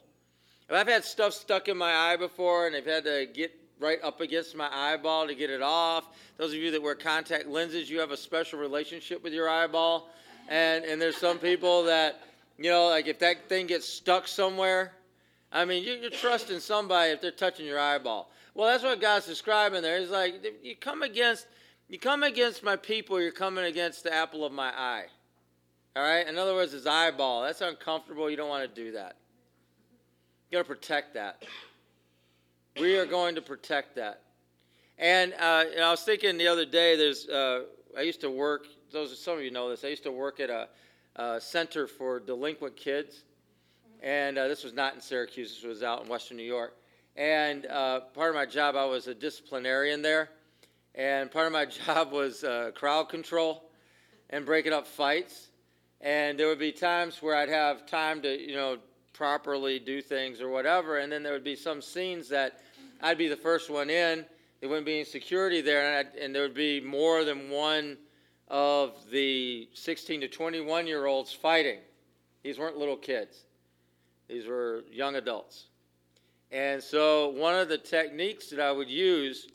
If 0.69 0.75
I've 0.75 0.89
had 0.89 1.05
stuff 1.05 1.35
stuck 1.35 1.69
in 1.69 1.77
my 1.77 1.93
eye 1.93 2.17
before 2.17 2.67
and 2.67 2.75
they've 2.75 2.87
had 2.87 3.05
to 3.05 3.27
get 3.33 3.53
right 3.81 3.99
up 4.03 4.21
against 4.21 4.57
my 4.57 4.69
eyeball 4.73 5.27
to 5.27 5.35
get 5.35 5.51
it 5.51 5.61
off. 5.61 6.05
Those 6.39 6.53
of 6.53 6.59
you 6.59 6.71
that 6.71 6.83
wear 6.83 6.95
contact 6.95 7.47
lenses, 7.47 7.91
you 7.91 8.01
have 8.01 8.13
a 8.13 8.17
special 8.17 8.59
relationship 8.59 9.23
with 9.23 9.33
your 9.33 9.49
eyeball. 9.49 10.09
And, 10.49 10.85
and 10.85 11.03
there's 11.03 11.17
some 11.17 11.39
people 11.39 11.85
that 11.85 12.21
you 12.59 12.71
know, 12.71 12.89
like 12.89 13.07
if 13.07 13.19
that 13.19 13.49
thing 13.49 13.67
gets 13.67 13.89
stuck 13.89 14.29
somewhere, 14.29 14.93
I 15.53 15.65
mean, 15.65 15.85
you're, 15.85 16.11
trusting 16.11 16.61
somebody 16.61 17.13
if 17.13 17.21
they're 17.21 17.31
touching 17.31 17.67
your 17.67 17.79
eyeball. 17.79 18.31
Well, 18.55 18.69
that's 18.69 18.85
what 18.85 19.01
God's 19.01 19.27
describing 19.27 19.83
there. 19.83 19.99
He's 20.01 20.11
like, 20.11 20.45
you 20.63 20.77
come 20.77 21.03
against, 21.03 21.47
you 21.89 21.99
come 21.99 22.23
against 22.23 22.63
my 22.63 22.77
people, 22.77 23.21
you're 23.21 23.33
coming 23.33 23.65
against 23.65 24.05
the 24.05 24.13
apple 24.13 24.45
of 24.45 24.53
my 24.53 24.69
eye. 24.69 25.07
All 25.97 26.03
right? 26.03 26.27
In 26.27 26.39
other 26.39 26.55
words, 26.55 26.73
his 26.73 26.87
eyeball. 26.87 27.43
That's 27.43 27.61
uncomfortable. 27.61 28.29
You 28.29 28.37
don't 28.37 28.49
want 28.49 28.69
to 28.69 28.83
do 28.83 28.93
that. 28.93 29.17
You 30.51 30.59
got 30.59 30.63
to 30.63 30.69
protect 30.69 31.15
that. 31.15 31.45
We 32.81 32.97
are 32.97 33.07
going 33.07 33.37
to 33.37 33.43
protect 33.43 33.95
that. 33.97 34.23
And, 34.99 35.33
uh, 35.35 35.65
I 35.83 35.91
was 35.91 36.03
thinking 36.03 36.39
the 36.39 36.49
other 36.49 36.65
day, 36.65 36.97
there's, 36.97 37.29
uh, 37.29 37.65
I 37.97 38.03
used 38.03 38.21
to 38.23 38.31
work, 38.31 38.67
those 38.93 39.17
some 39.19 39.39
of 39.39 39.45
you 39.45 39.51
know 39.51 39.69
this, 39.69 39.85
I 39.85 39.89
used 39.89 40.05
to 40.05 40.13
work 40.13 40.41
at 40.41 40.51
a, 40.51 40.69
uh, 41.17 41.39
Center 41.39 41.87
for 41.87 42.19
Delinquent 42.19 42.77
Kids. 42.77 43.23
And 44.03 44.37
uh, 44.37 44.49
this 44.49 44.65
was 44.65 44.73
not 44.73 44.95
in 44.95 45.01
Syracuse, 45.01 45.55
this 45.55 45.65
was 45.65 45.83
out 45.83 46.03
in 46.03 46.09
Western 46.09 46.37
New 46.37 46.45
York. 46.45 46.77
And 47.17 47.67
uh, 47.67 48.01
part 48.01 48.31
of 48.31 48.35
my 48.35 48.47
job, 48.47 48.75
I 48.75 48.85
was 48.85 49.07
a 49.07 49.15
disciplinarian 49.15 50.03
there. 50.03 50.31
And 50.95 51.31
part 51.31 51.47
of 51.47 51.53
my 51.53 51.65
job 51.87 52.13
was 52.13 52.45
uh, 52.45 52.71
crowd 52.75 53.09
control 53.09 53.65
and 54.31 54.47
breaking 54.47 54.73
up 54.73 54.87
fights. 54.87 55.49
And 56.01 56.39
there 56.39 56.49
would 56.49 56.59
be 56.59 56.73
times 56.73 57.23
where 57.23 57.37
I'd 57.37 57.49
have 57.49 57.87
time 57.87 58.23
to, 58.23 58.41
you 58.41 58.55
know, 58.55 58.79
properly 59.13 59.79
do 59.79 60.03
things 60.03 60.41
or 60.41 60.49
whatever. 60.49 60.99
And 60.99 61.11
then 61.11 61.23
there 61.23 61.33
would 61.33 61.45
be 61.45 61.57
some 61.57 61.81
scenes 61.81 62.29
that 62.29 62.61
I'd 63.01 63.19
be 63.19 63.29
the 63.29 63.37
first 63.37 63.71
one 63.71 63.91
in. 63.91 64.27
There 64.61 64.69
wouldn't 64.69 64.87
be 64.87 64.95
any 64.95 65.05
security 65.05 65.61
there, 65.61 65.99
and, 65.99 66.09
and 66.19 66.35
there 66.35 66.43
would 66.43 66.55
be 66.55 66.81
more 66.81 67.25
than 67.25 67.51
one 67.51 67.99
of 68.49 68.93
the 69.11 69.69
16 69.75 70.23
to 70.23 70.29
21 70.29 70.87
year 70.87 71.07
olds 71.07 71.33
fighting. 71.33 71.79
These 72.43 72.59
weren't 72.59 72.77
little 72.77 72.97
kids, 72.97 73.45
these 74.29 74.47
were 74.47 74.85
young 74.91 75.17
adults. 75.17 75.67
And 76.51 76.83
so, 76.83 77.31
one 77.31 77.55
of 77.55 77.69
the 77.69 77.79
techniques 77.79 78.49
that 78.51 78.61
I 78.61 78.71
would 78.71 78.89
use, 78.89 79.49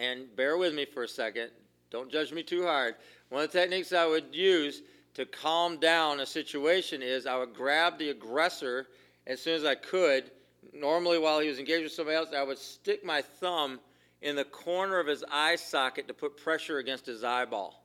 and 0.00 0.34
bear 0.34 0.56
with 0.56 0.72
me 0.72 0.86
for 0.86 1.02
a 1.02 1.08
second, 1.08 1.50
don't 1.90 2.10
judge 2.10 2.32
me 2.32 2.42
too 2.42 2.62
hard. 2.62 2.94
One 3.28 3.44
of 3.44 3.52
the 3.52 3.60
techniques 3.60 3.92
I 3.92 4.06
would 4.06 4.34
use 4.34 4.82
to 5.12 5.26
calm 5.26 5.78
down 5.78 6.20
a 6.20 6.26
situation 6.26 7.02
is 7.02 7.26
I 7.26 7.36
would 7.36 7.54
grab 7.54 7.98
the 7.98 8.08
aggressor 8.08 8.86
as 9.26 9.42
soon 9.42 9.54
as 9.54 9.64
I 9.64 9.74
could. 9.74 10.30
Normally, 10.72 11.18
while 11.18 11.38
he 11.40 11.48
was 11.48 11.58
engaged 11.58 11.82
with 11.82 11.92
somebody 11.92 12.16
else, 12.16 12.30
I 12.34 12.42
would 12.42 12.58
stick 12.58 13.04
my 13.04 13.20
thumb 13.20 13.78
in 14.22 14.36
the 14.36 14.44
corner 14.44 14.98
of 14.98 15.06
his 15.06 15.22
eye 15.30 15.56
socket 15.56 16.08
to 16.08 16.14
put 16.14 16.38
pressure 16.38 16.78
against 16.78 17.04
his 17.04 17.22
eyeball. 17.22 17.84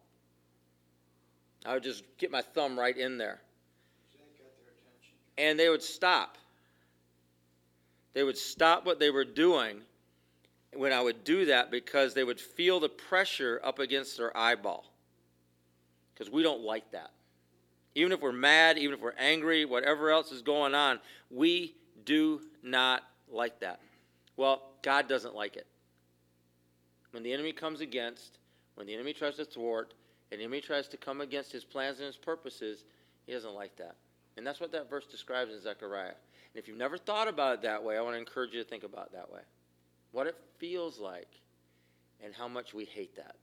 I 1.65 1.73
would 1.73 1.83
just 1.83 2.03
get 2.17 2.31
my 2.31 2.41
thumb 2.41 2.79
right 2.79 2.95
in 2.95 3.17
there. 3.17 3.41
And 5.37 5.59
they 5.59 5.67
would 5.67 5.83
stop. 5.83 6.37
They 8.13 8.23
would 8.23 8.37
stop 8.37 8.85
what 8.85 8.99
they 8.99 9.09
were 9.09 9.25
doing 9.25 9.81
when 10.75 10.93
I 10.93 11.01
would 11.01 11.23
do 11.23 11.45
that 11.45 11.71
because 11.71 12.13
they 12.13 12.23
would 12.23 12.39
feel 12.39 12.79
the 12.79 12.89
pressure 12.89 13.59
up 13.63 13.79
against 13.79 14.17
their 14.17 14.35
eyeball. 14.35 14.85
Because 16.13 16.31
we 16.31 16.43
don't 16.43 16.61
like 16.61 16.91
that. 16.91 17.11
Even 17.95 18.11
if 18.11 18.21
we're 18.21 18.31
mad, 18.31 18.77
even 18.77 18.95
if 18.95 19.01
we're 19.01 19.13
angry, 19.17 19.65
whatever 19.65 20.11
else 20.11 20.31
is 20.31 20.41
going 20.41 20.75
on, 20.75 20.99
we 21.29 21.75
do 22.03 22.41
not 22.61 23.03
like 23.31 23.59
that. 23.61 23.79
Well, 24.37 24.61
God 24.81 25.07
doesn't 25.07 25.35
like 25.35 25.55
it 25.55 25.67
when 27.15 27.23
the 27.23 27.31
enemy 27.31 27.53
comes 27.53 27.79
against, 27.79 28.39
when 28.75 28.85
the 28.85 28.93
enemy 28.93 29.13
tries 29.13 29.37
to 29.37 29.45
thwart, 29.45 29.93
and 30.31 30.39
the 30.41 30.43
enemy 30.43 30.59
tries 30.59 30.89
to 30.89 30.97
come 30.97 31.21
against 31.21 31.49
his 31.49 31.63
plans 31.63 31.99
and 31.99 32.07
his 32.07 32.17
purposes, 32.17 32.83
he 33.25 33.31
doesn't 33.31 33.53
like 33.53 33.73
that. 33.77 33.95
And 34.35 34.45
that's 34.45 34.59
what 34.59 34.73
that 34.73 34.89
verse 34.89 35.05
describes 35.05 35.53
in 35.53 35.61
Zechariah. 35.61 36.07
And 36.07 36.55
if 36.55 36.67
you've 36.67 36.77
never 36.77 36.97
thought 36.97 37.29
about 37.29 37.53
it 37.53 37.61
that 37.61 37.81
way, 37.81 37.97
I 37.97 38.01
want 38.01 38.15
to 38.15 38.19
encourage 38.19 38.53
you 38.53 38.61
to 38.61 38.69
think 38.69 38.83
about 38.83 39.05
it 39.05 39.13
that 39.13 39.31
way. 39.31 39.39
What 40.15 40.27
it 40.27 40.37
feels 40.59 40.97
like 40.97 41.27
and 42.23 42.33
how 42.33 42.47
much 42.47 42.73
we 42.73 42.85
hate 42.85 43.17
that, 43.17 43.35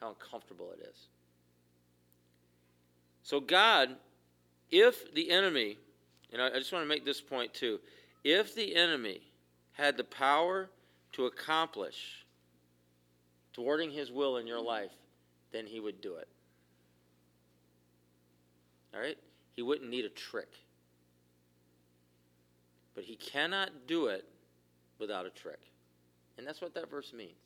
how 0.00 0.08
uncomfortable 0.08 0.72
it 0.72 0.84
is. 0.90 1.06
So, 3.22 3.38
God, 3.38 3.90
if 4.72 5.14
the 5.14 5.30
enemy, 5.30 5.78
and 6.32 6.42
I 6.42 6.50
just 6.58 6.72
want 6.72 6.82
to 6.82 6.88
make 6.88 7.04
this 7.04 7.20
point 7.20 7.54
too, 7.54 7.78
if 8.24 8.56
the 8.56 8.74
enemy 8.74 9.20
had 9.74 9.96
the 9.96 10.02
power 10.02 10.68
to 11.12 11.26
accomplish 11.26 12.26
thwarting 13.54 13.92
his 13.92 14.10
will 14.10 14.38
in 14.38 14.48
your 14.48 14.60
life, 14.60 14.90
then 15.52 15.64
he 15.64 15.78
would 15.78 16.00
do 16.00 16.16
it. 16.16 16.26
All 18.92 19.00
right? 19.00 19.16
He 19.54 19.62
wouldn't 19.62 19.88
need 19.88 20.06
a 20.06 20.08
trick. 20.08 20.54
But 22.96 23.04
he 23.04 23.14
cannot 23.14 23.86
do 23.86 24.06
it 24.06 24.24
without 24.98 25.24
a 25.24 25.30
trick. 25.30 25.60
And 26.36 26.46
that's 26.46 26.60
what 26.60 26.74
that 26.74 26.90
verse 26.90 27.12
means. 27.12 27.38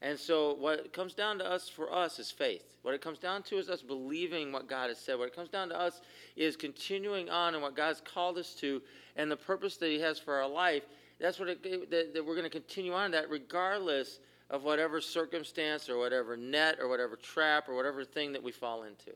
And 0.00 0.18
so, 0.18 0.54
what 0.54 0.78
it 0.78 0.92
comes 0.92 1.12
down 1.12 1.38
to 1.38 1.50
us 1.50 1.68
for 1.68 1.92
us 1.92 2.20
is 2.20 2.30
faith. 2.30 2.76
What 2.82 2.94
it 2.94 3.00
comes 3.00 3.18
down 3.18 3.42
to 3.44 3.58
is 3.58 3.68
us 3.68 3.82
believing 3.82 4.52
what 4.52 4.68
God 4.68 4.90
has 4.90 4.98
said. 4.98 5.18
What 5.18 5.26
it 5.26 5.34
comes 5.34 5.48
down 5.48 5.68
to 5.70 5.78
us 5.78 6.00
is 6.36 6.56
continuing 6.56 7.28
on 7.28 7.56
in 7.56 7.60
what 7.60 7.74
God's 7.74 8.00
called 8.00 8.38
us 8.38 8.54
to 8.56 8.80
and 9.16 9.28
the 9.28 9.36
purpose 9.36 9.76
that 9.78 9.88
He 9.88 9.98
has 10.00 10.18
for 10.20 10.34
our 10.34 10.48
life. 10.48 10.84
That's 11.18 11.40
what 11.40 11.48
it, 11.48 11.90
that, 11.90 12.14
that 12.14 12.24
we're 12.24 12.36
going 12.36 12.44
to 12.44 12.50
continue 12.50 12.92
on 12.92 13.10
that 13.10 13.28
regardless 13.28 14.20
of 14.50 14.62
whatever 14.62 15.00
circumstance 15.00 15.88
or 15.88 15.98
whatever 15.98 16.36
net 16.36 16.78
or 16.80 16.88
whatever 16.88 17.16
trap 17.16 17.68
or 17.68 17.74
whatever 17.74 18.04
thing 18.04 18.32
that 18.32 18.42
we 18.42 18.52
fall 18.52 18.84
into. 18.84 19.10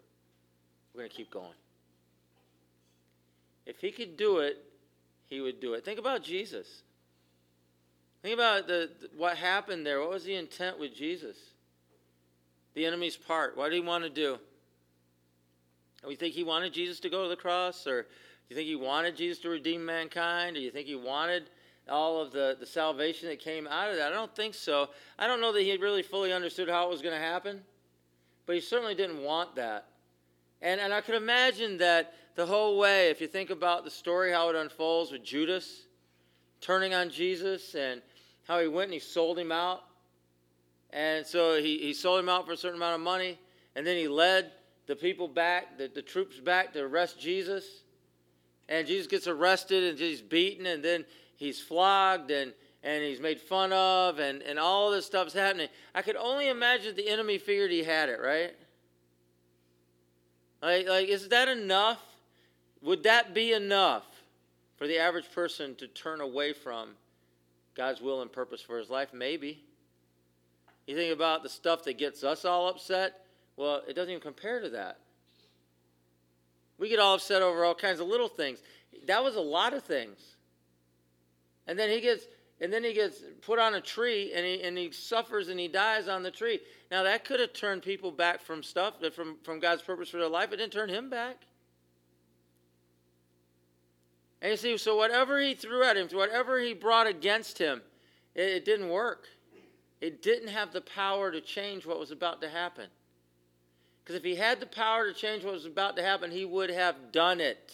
We're 0.92 1.02
going 1.02 1.10
to 1.10 1.16
keep 1.16 1.30
going. 1.30 1.54
If 3.66 3.80
he 3.80 3.92
could 3.92 4.16
do 4.16 4.38
it, 4.38 4.58
he 5.26 5.40
would 5.40 5.60
do 5.60 5.74
it. 5.74 5.84
Think 5.84 6.00
about 6.00 6.22
Jesus. 6.22 6.82
Think 8.22 8.34
about 8.34 8.68
the, 8.68 8.90
what 9.16 9.36
happened 9.36 9.84
there. 9.84 10.00
What 10.00 10.10
was 10.10 10.24
the 10.24 10.36
intent 10.36 10.78
with 10.78 10.94
Jesus? 10.94 11.36
The 12.74 12.86
enemy's 12.86 13.16
part. 13.16 13.56
What 13.56 13.70
did 13.70 13.74
he 13.74 13.80
want 13.80 14.04
to 14.04 14.10
do? 14.10 14.38
Do 16.04 16.10
you 16.10 16.16
think 16.16 16.34
he 16.34 16.44
wanted 16.44 16.72
Jesus 16.72 17.00
to 17.00 17.10
go 17.10 17.24
to 17.24 17.28
the 17.28 17.36
cross? 17.36 17.86
Or 17.86 18.02
do 18.02 18.08
you 18.48 18.56
think 18.56 18.68
he 18.68 18.76
wanted 18.76 19.16
Jesus 19.16 19.40
to 19.42 19.48
redeem 19.48 19.84
mankind? 19.84 20.54
Do 20.54 20.62
you 20.62 20.70
think 20.70 20.86
he 20.86 20.94
wanted 20.94 21.50
all 21.88 22.20
of 22.20 22.32
the, 22.32 22.56
the 22.58 22.66
salvation 22.66 23.28
that 23.28 23.40
came 23.40 23.66
out 23.66 23.90
of 23.90 23.96
that? 23.96 24.12
I 24.12 24.14
don't 24.14 24.34
think 24.34 24.54
so. 24.54 24.90
I 25.18 25.26
don't 25.26 25.40
know 25.40 25.52
that 25.52 25.62
he 25.62 25.76
really 25.76 26.02
fully 26.02 26.32
understood 26.32 26.68
how 26.68 26.86
it 26.86 26.90
was 26.90 27.02
going 27.02 27.14
to 27.14 27.20
happen. 27.20 27.62
but 28.46 28.54
he 28.54 28.60
certainly 28.60 28.94
didn't 28.94 29.22
want 29.22 29.54
that. 29.56 29.86
And, 30.60 30.80
and 30.80 30.92
I 30.92 31.00
could 31.00 31.14
imagine 31.14 31.78
that 31.78 32.14
the 32.34 32.46
whole 32.46 32.78
way, 32.78 33.10
if 33.10 33.20
you 33.20 33.26
think 33.26 33.50
about 33.50 33.84
the 33.84 33.90
story, 33.90 34.32
how 34.32 34.48
it 34.50 34.56
unfolds 34.56 35.10
with 35.10 35.24
Judas 35.24 35.86
turning 36.60 36.94
on 36.94 37.10
Jesus 37.10 37.74
and 37.74 38.00
how 38.46 38.60
he 38.60 38.68
went 38.68 38.86
and 38.86 38.94
he 38.94 39.00
sold 39.00 39.38
him 39.38 39.52
out. 39.52 39.82
And 40.90 41.26
so 41.26 41.60
he, 41.60 41.78
he 41.78 41.94
sold 41.94 42.20
him 42.20 42.28
out 42.28 42.46
for 42.46 42.52
a 42.52 42.56
certain 42.56 42.76
amount 42.76 42.96
of 42.96 43.00
money, 43.00 43.38
and 43.74 43.86
then 43.86 43.96
he 43.96 44.08
led 44.08 44.52
the 44.86 44.96
people 44.96 45.26
back, 45.26 45.78
the, 45.78 45.88
the 45.88 46.02
troops 46.02 46.38
back 46.38 46.72
to 46.74 46.80
arrest 46.80 47.18
Jesus. 47.18 47.64
And 48.68 48.86
Jesus 48.86 49.06
gets 49.06 49.26
arrested 49.26 49.84
and 49.84 49.98
he's 49.98 50.20
beaten, 50.20 50.66
and 50.66 50.84
then 50.84 51.04
he's 51.36 51.60
flogged 51.60 52.30
and, 52.30 52.52
and 52.82 53.02
he's 53.02 53.20
made 53.20 53.40
fun 53.40 53.72
of, 53.72 54.18
and, 54.18 54.42
and 54.42 54.58
all 54.58 54.90
this 54.90 55.06
stuff's 55.06 55.32
happening. 55.32 55.68
I 55.94 56.02
could 56.02 56.16
only 56.16 56.48
imagine 56.48 56.94
the 56.94 57.08
enemy 57.08 57.38
figured 57.38 57.70
he 57.70 57.82
had 57.82 58.08
it, 58.08 58.20
right? 58.20 58.54
Like, 60.60 60.88
like, 60.88 61.08
is 61.08 61.28
that 61.28 61.48
enough? 61.48 62.00
Would 62.82 63.04
that 63.04 63.34
be 63.34 63.52
enough 63.52 64.04
for 64.76 64.86
the 64.86 64.98
average 64.98 65.30
person 65.32 65.74
to 65.76 65.86
turn 65.86 66.20
away 66.20 66.52
from 66.52 66.90
God's 67.74 68.00
will 68.00 68.22
and 68.22 68.30
purpose 68.30 68.60
for 68.60 68.78
his 68.78 68.90
life? 68.90 69.12
Maybe. 69.12 69.64
You 70.86 70.96
think 70.96 71.12
about 71.12 71.42
the 71.42 71.48
stuff 71.48 71.84
that 71.84 71.98
gets 71.98 72.24
us 72.24 72.44
all 72.44 72.68
upset? 72.68 73.24
Well, 73.56 73.82
it 73.88 73.94
doesn't 73.94 74.10
even 74.10 74.22
compare 74.22 74.60
to 74.60 74.70
that. 74.70 74.98
We 76.78 76.88
get 76.88 76.98
all 76.98 77.14
upset 77.14 77.42
over 77.42 77.64
all 77.64 77.74
kinds 77.74 78.00
of 78.00 78.08
little 78.08 78.28
things. 78.28 78.58
That 79.06 79.22
was 79.22 79.36
a 79.36 79.40
lot 79.40 79.72
of 79.72 79.84
things. 79.84 80.18
And 81.66 81.78
then 81.78 81.90
he 81.90 82.00
gets 82.00 82.26
and 82.60 82.72
then 82.72 82.84
he 82.84 82.92
gets 82.92 83.22
put 83.40 83.58
on 83.58 83.74
a 83.74 83.80
tree 83.80 84.32
and 84.34 84.46
he, 84.46 84.62
and 84.62 84.78
he 84.78 84.92
suffers 84.92 85.48
and 85.48 85.58
he 85.58 85.66
dies 85.66 86.06
on 86.06 86.22
the 86.22 86.30
tree. 86.30 86.60
Now 86.90 87.02
that 87.02 87.24
could 87.24 87.40
have 87.40 87.52
turned 87.52 87.82
people 87.82 88.12
back 88.12 88.40
from 88.40 88.62
stuff 88.62 88.94
from, 89.14 89.36
from 89.42 89.58
God's 89.60 89.82
purpose 89.82 90.08
for 90.08 90.18
their 90.18 90.28
life. 90.28 90.52
It 90.52 90.56
didn't 90.56 90.72
turn 90.72 90.88
him 90.88 91.10
back. 91.10 91.42
And 94.42 94.50
you 94.50 94.56
see, 94.56 94.76
so 94.76 94.96
whatever 94.96 95.40
he 95.40 95.54
threw 95.54 95.84
at 95.84 95.96
him, 95.96 96.08
whatever 96.08 96.58
he 96.58 96.74
brought 96.74 97.06
against 97.06 97.58
him, 97.58 97.80
it, 98.34 98.48
it 98.48 98.64
didn't 98.64 98.88
work. 98.88 99.28
It 100.00 100.20
didn't 100.20 100.48
have 100.48 100.72
the 100.72 100.80
power 100.80 101.30
to 101.30 101.40
change 101.40 101.86
what 101.86 102.00
was 102.00 102.10
about 102.10 102.42
to 102.42 102.48
happen. 102.48 102.88
Because 104.02 104.16
if 104.16 104.24
he 104.24 104.34
had 104.34 104.58
the 104.58 104.66
power 104.66 105.06
to 105.06 105.14
change 105.14 105.44
what 105.44 105.54
was 105.54 105.64
about 105.64 105.94
to 105.96 106.02
happen, 106.02 106.32
he 106.32 106.44
would 106.44 106.70
have 106.70 107.12
done 107.12 107.40
it. 107.40 107.72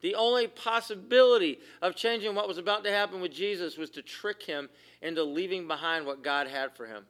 The 0.00 0.14
only 0.14 0.46
possibility 0.46 1.58
of 1.82 1.96
changing 1.96 2.36
what 2.36 2.46
was 2.46 2.58
about 2.58 2.84
to 2.84 2.92
happen 2.92 3.20
with 3.20 3.32
Jesus 3.32 3.76
was 3.76 3.90
to 3.90 4.02
trick 4.02 4.44
him 4.44 4.68
into 5.02 5.24
leaving 5.24 5.66
behind 5.66 6.06
what 6.06 6.22
God 6.22 6.46
had 6.46 6.76
for 6.76 6.86
him. 6.86 7.04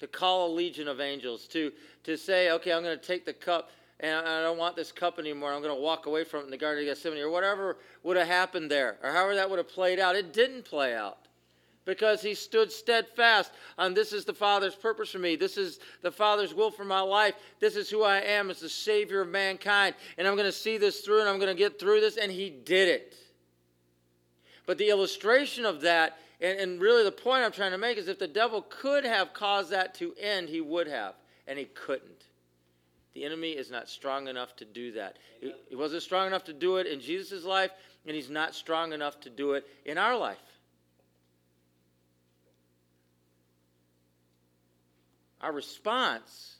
To 0.00 0.06
call 0.06 0.52
a 0.52 0.54
legion 0.54 0.88
of 0.88 1.00
angels, 1.00 1.48
to, 1.48 1.72
to 2.04 2.18
say, 2.18 2.50
okay, 2.50 2.70
I'm 2.70 2.82
going 2.82 2.98
to 2.98 3.04
take 3.04 3.24
the 3.24 3.32
cup 3.32 3.70
and 4.00 4.26
I 4.26 4.42
don't 4.42 4.58
want 4.58 4.76
this 4.76 4.92
cup 4.92 5.18
anymore. 5.18 5.52
I'm 5.52 5.62
going 5.62 5.74
to 5.74 5.80
walk 5.80 6.06
away 6.06 6.24
from 6.24 6.40
it 6.40 6.44
in 6.44 6.50
the 6.50 6.56
Garden 6.56 6.84
of 6.84 6.88
Gethsemane, 6.88 7.20
or 7.20 7.30
whatever 7.30 7.76
would 8.02 8.16
have 8.16 8.28
happened 8.28 8.70
there, 8.70 8.98
or 9.02 9.12
however 9.12 9.34
that 9.34 9.50
would 9.50 9.58
have 9.58 9.68
played 9.68 9.98
out. 9.98 10.16
It 10.16 10.32
didn't 10.32 10.64
play 10.64 10.94
out 10.94 11.28
because 11.88 12.20
he 12.20 12.34
stood 12.34 12.70
steadfast 12.70 13.50
on 13.78 13.94
this 13.94 14.12
is 14.12 14.26
the 14.26 14.34
Father's 14.34 14.74
purpose 14.74 15.10
for 15.10 15.18
me. 15.18 15.36
This 15.36 15.56
is 15.56 15.80
the 16.02 16.12
Father's 16.12 16.52
will 16.52 16.70
for 16.70 16.84
my 16.84 17.00
life. 17.00 17.34
This 17.60 17.76
is 17.76 17.88
who 17.88 18.02
I 18.02 18.18
am 18.18 18.50
as 18.50 18.60
the 18.60 18.68
Savior 18.68 19.22
of 19.22 19.28
mankind. 19.30 19.94
And 20.18 20.28
I'm 20.28 20.34
going 20.34 20.44
to 20.44 20.52
see 20.52 20.76
this 20.76 21.00
through 21.00 21.20
and 21.20 21.28
I'm 21.30 21.38
going 21.38 21.48
to 21.48 21.58
get 21.58 21.80
through 21.80 22.02
this. 22.02 22.18
And 22.18 22.30
he 22.30 22.50
did 22.50 22.88
it. 22.88 23.16
But 24.66 24.76
the 24.76 24.90
illustration 24.90 25.64
of 25.64 25.80
that, 25.80 26.18
and, 26.42 26.60
and 26.60 26.78
really 26.78 27.04
the 27.04 27.10
point 27.10 27.42
I'm 27.42 27.52
trying 27.52 27.70
to 27.70 27.78
make, 27.78 27.96
is 27.96 28.06
if 28.06 28.18
the 28.18 28.28
devil 28.28 28.66
could 28.68 29.06
have 29.06 29.32
caused 29.32 29.70
that 29.70 29.94
to 29.94 30.12
end, 30.20 30.50
he 30.50 30.60
would 30.60 30.88
have. 30.88 31.14
And 31.46 31.58
he 31.58 31.64
couldn't. 31.64 32.17
The 33.14 33.24
enemy 33.24 33.50
is 33.50 33.70
not 33.70 33.88
strong 33.88 34.28
enough 34.28 34.54
to 34.56 34.64
do 34.64 34.92
that. 34.92 35.16
He 35.68 35.74
wasn't 35.74 36.02
strong 36.02 36.26
enough 36.26 36.44
to 36.44 36.52
do 36.52 36.76
it 36.76 36.86
in 36.86 37.00
Jesus' 37.00 37.44
life, 37.44 37.70
and 38.06 38.14
he's 38.14 38.30
not 38.30 38.54
strong 38.54 38.92
enough 38.92 39.20
to 39.20 39.30
do 39.30 39.54
it 39.54 39.66
in 39.84 39.98
our 39.98 40.16
life. 40.16 40.38
Our 45.40 45.52
response 45.52 46.56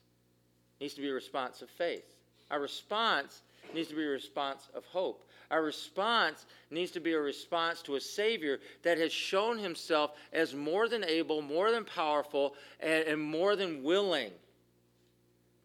needs 0.80 0.94
to 0.94 1.00
be 1.00 1.08
a 1.08 1.14
response 1.14 1.62
of 1.62 1.70
faith. 1.70 2.04
Our 2.50 2.60
response 2.60 3.42
needs 3.74 3.88
to 3.88 3.96
be 3.96 4.04
a 4.04 4.08
response 4.08 4.68
of 4.74 4.84
hope. 4.86 5.28
Our 5.50 5.62
response 5.62 6.46
needs 6.70 6.92
to 6.92 7.00
be 7.00 7.12
a 7.12 7.20
response 7.20 7.82
to 7.82 7.96
a 7.96 8.00
Savior 8.00 8.60
that 8.82 8.98
has 8.98 9.12
shown 9.12 9.58
himself 9.58 10.12
as 10.32 10.54
more 10.54 10.88
than 10.88 11.04
able, 11.04 11.42
more 11.42 11.70
than 11.70 11.84
powerful, 11.84 12.54
and, 12.80 13.04
and 13.04 13.20
more 13.20 13.56
than 13.56 13.82
willing 13.82 14.32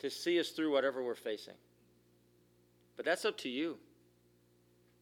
to 0.04 0.10
see 0.10 0.39
us 0.39 0.50
through 0.50 0.72
whatever 0.72 1.02
we're 1.02 1.16
facing. 1.16 1.54
But 2.98 3.06
that's 3.06 3.26
up 3.26 3.38
to 3.39 3.50
you. 3.50 3.78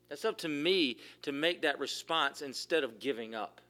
That's 0.10 0.26
up 0.26 0.38
to 0.40 0.48
me 0.48 0.98
to 1.24 1.32
make 1.32 1.64
that 1.64 1.80
response 1.80 2.42
instead 2.42 2.84
of 2.84 3.00
giving 3.00 3.34
up. 3.34 3.62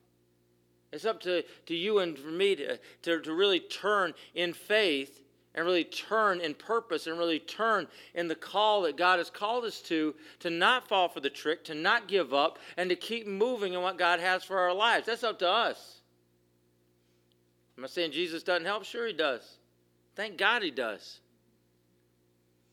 It's 0.91 1.05
up 1.05 1.21
to, 1.21 1.43
to 1.67 1.73
you 1.73 1.99
and 1.99 2.19
for 2.19 2.27
me 2.27 2.55
to, 2.57 2.77
to, 3.03 3.21
to 3.21 3.33
really 3.33 3.61
turn 3.61 4.13
in 4.35 4.51
faith 4.51 5.21
and 5.55 5.65
really 5.65 5.85
turn 5.85 6.41
in 6.41 6.53
purpose 6.53 7.07
and 7.07 7.17
really 7.17 7.39
turn 7.39 7.87
in 8.13 8.27
the 8.27 8.35
call 8.35 8.81
that 8.81 8.97
God 8.97 9.19
has 9.19 9.29
called 9.29 9.63
us 9.63 9.81
to, 9.83 10.13
to 10.39 10.49
not 10.49 10.89
fall 10.89 11.07
for 11.07 11.21
the 11.21 11.29
trick, 11.29 11.63
to 11.65 11.73
not 11.73 12.09
give 12.09 12.33
up, 12.33 12.59
and 12.75 12.89
to 12.89 12.95
keep 12.97 13.25
moving 13.25 13.73
in 13.73 13.81
what 13.81 13.97
God 13.97 14.19
has 14.19 14.43
for 14.43 14.59
our 14.59 14.73
lives. 14.73 15.05
That's 15.05 15.23
up 15.23 15.39
to 15.39 15.49
us. 15.49 16.01
Am 17.77 17.85
I 17.85 17.87
saying 17.87 18.11
Jesus 18.11 18.43
doesn't 18.43 18.65
help? 18.65 18.83
Sure, 18.83 19.07
He 19.07 19.13
does. 19.13 19.59
Thank 20.21 20.37
God 20.37 20.61
He 20.61 20.69
does. 20.69 21.19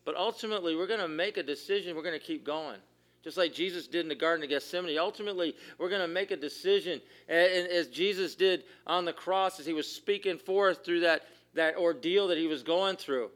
But 0.04 0.16
ultimately, 0.16 0.76
we're 0.76 0.87
going 0.87 1.00
to 1.00 1.08
make 1.08 1.38
a 1.38 1.42
decision. 1.42 1.96
We're 1.96 2.02
going 2.02 2.18
to 2.18 2.22
keep 2.22 2.44
going. 2.44 2.76
Just 3.24 3.38
like 3.38 3.54
Jesus 3.54 3.87
did 3.87 4.02
in 4.02 4.08
the 4.08 4.14
Garden 4.14 4.44
of 4.44 4.50
Gethsemane. 4.50 4.98
Ultimately, 4.98 5.56
we're 5.78 5.88
going 5.88 6.02
to 6.02 6.08
make 6.08 6.30
a 6.30 6.37
decision. 6.37 7.00
As 7.26 7.88
Jesus 7.88 8.34
did 8.34 8.64
on 8.87 9.06
the 9.06 9.14
cross, 9.14 9.58
as 9.58 9.64
he 9.64 9.72
was 9.72 9.90
speaking 9.90 10.37
forth 10.37 10.84
through 10.84 11.00
that, 11.00 11.22
that 11.54 11.78
ordeal 11.78 12.28
that 12.28 12.37
he 12.37 12.46
was 12.46 12.62
going 12.62 12.96
through, 12.96 13.30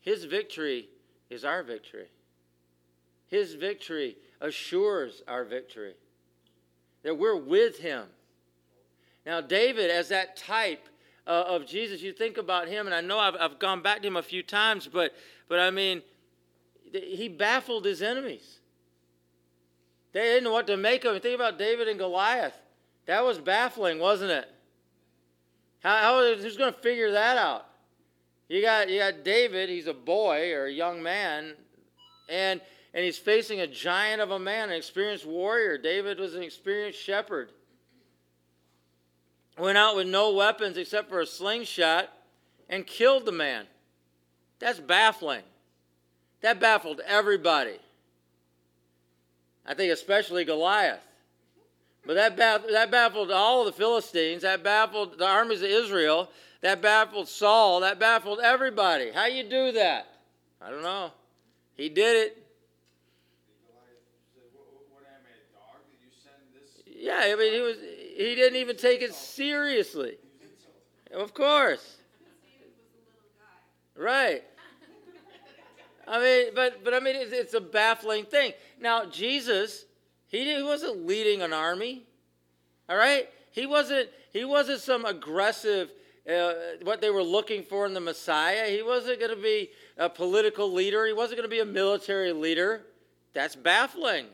his 0.00 0.24
victory 0.24 0.88
is 1.30 1.44
our 1.44 1.62
victory. 1.62 2.08
His 3.28 3.54
victory 3.54 4.16
assures 4.40 5.22
our 5.28 5.44
victory. 5.44 5.94
That 7.04 7.16
we're 7.16 7.36
with 7.36 7.78
him. 7.78 8.06
Now, 9.24 9.40
David, 9.40 9.92
as 9.92 10.08
that 10.08 10.36
type 10.36 10.88
uh, 11.26 11.44
of 11.46 11.66
Jesus. 11.66 12.02
You 12.02 12.12
think 12.12 12.38
about 12.38 12.68
him, 12.68 12.86
and 12.86 12.94
I 12.94 13.00
know 13.00 13.18
I've, 13.18 13.36
I've 13.38 13.58
gone 13.58 13.82
back 13.82 14.02
to 14.02 14.08
him 14.08 14.16
a 14.16 14.22
few 14.22 14.42
times, 14.42 14.88
but, 14.92 15.14
but 15.48 15.58
I 15.58 15.70
mean, 15.70 16.02
he 16.92 17.28
baffled 17.28 17.84
his 17.84 18.02
enemies. 18.02 18.60
They 20.12 20.20
didn't 20.20 20.44
know 20.44 20.52
what 20.52 20.66
to 20.68 20.76
make 20.76 21.04
of 21.04 21.14
him. 21.14 21.20
Think 21.20 21.34
about 21.34 21.58
David 21.58 21.88
and 21.88 21.98
Goliath. 21.98 22.56
That 23.06 23.24
was 23.24 23.38
baffling, 23.38 23.98
wasn't 23.98 24.30
it? 24.30 24.48
How, 25.80 25.96
how 25.98 26.34
who's 26.34 26.56
going 26.56 26.72
to 26.72 26.80
figure 26.80 27.12
that 27.12 27.36
out? 27.36 27.66
You 28.48 28.62
got 28.62 28.88
you 28.88 28.98
got 28.98 29.24
David. 29.24 29.68
He's 29.68 29.86
a 29.86 29.94
boy 29.94 30.52
or 30.52 30.66
a 30.66 30.72
young 30.72 31.02
man, 31.02 31.54
and 32.28 32.60
and 32.94 33.04
he's 33.04 33.18
facing 33.18 33.60
a 33.60 33.66
giant 33.66 34.20
of 34.20 34.30
a 34.30 34.38
man, 34.38 34.70
an 34.70 34.76
experienced 34.76 35.26
warrior. 35.26 35.76
David 35.76 36.18
was 36.18 36.34
an 36.34 36.42
experienced 36.42 37.00
shepherd 37.00 37.50
went 39.58 39.78
out 39.78 39.96
with 39.96 40.06
no 40.06 40.32
weapons 40.32 40.76
except 40.76 41.08
for 41.08 41.20
a 41.20 41.26
slingshot 41.26 42.10
and 42.68 42.86
killed 42.86 43.24
the 43.24 43.32
man. 43.32 43.66
That's 44.58 44.80
baffling. 44.80 45.42
That 46.40 46.60
baffled 46.60 47.00
everybody. 47.06 47.78
I 49.66 49.74
think 49.74 49.92
especially 49.92 50.44
Goliath. 50.44 51.00
But 52.06 52.14
that, 52.14 52.36
baff- 52.36 52.70
that 52.70 52.90
baffled 52.90 53.30
all 53.30 53.64
the 53.64 53.72
Philistines. 53.72 54.42
That 54.42 54.62
baffled 54.62 55.18
the 55.18 55.26
armies 55.26 55.62
of 55.62 55.70
Israel. 55.70 56.30
That 56.60 56.82
baffled 56.82 57.28
Saul. 57.28 57.80
That 57.80 57.98
baffled 57.98 58.40
everybody. 58.40 59.10
How 59.10 59.26
you 59.26 59.42
do 59.44 59.72
that? 59.72 60.08
I 60.60 60.70
don't 60.70 60.82
know. 60.82 61.12
He 61.76 61.88
did 61.88 62.26
it. 62.26 62.40
Yeah, 66.86 67.20
I 67.22 67.36
mean, 67.36 67.52
he 67.52 67.60
was 67.60 67.76
he 68.16 68.34
didn't 68.34 68.56
even 68.56 68.76
take 68.76 69.02
it 69.02 69.14
seriously. 69.14 70.16
Of 71.12 71.34
course. 71.34 71.96
Right. 73.96 74.42
I 76.06 76.20
mean, 76.20 76.54
but 76.54 76.84
but 76.84 76.94
I 76.94 77.00
mean, 77.00 77.16
it's, 77.16 77.32
it's 77.32 77.54
a 77.54 77.60
baffling 77.60 78.24
thing. 78.24 78.52
Now, 78.80 79.06
Jesus, 79.06 79.86
he, 80.26 80.54
he 80.54 80.62
wasn't 80.62 81.06
leading 81.06 81.42
an 81.42 81.52
army. 81.52 82.02
All 82.88 82.96
right, 82.96 83.28
he 83.52 83.66
wasn't 83.66 84.10
he 84.32 84.44
wasn't 84.44 84.80
some 84.80 85.04
aggressive. 85.04 85.90
Uh, 86.28 86.54
what 86.84 87.02
they 87.02 87.10
were 87.10 87.22
looking 87.22 87.62
for 87.62 87.84
in 87.84 87.92
the 87.92 88.00
Messiah. 88.00 88.70
He 88.70 88.82
wasn't 88.82 89.20
going 89.20 89.34
to 89.34 89.42
be 89.42 89.68
a 89.98 90.08
political 90.08 90.72
leader. 90.72 91.04
He 91.06 91.12
wasn't 91.12 91.36
going 91.36 91.50
to 91.50 91.54
be 91.54 91.60
a 91.60 91.66
military 91.66 92.32
leader. 92.32 92.80
That's 93.34 93.54
baffling. 93.54 94.28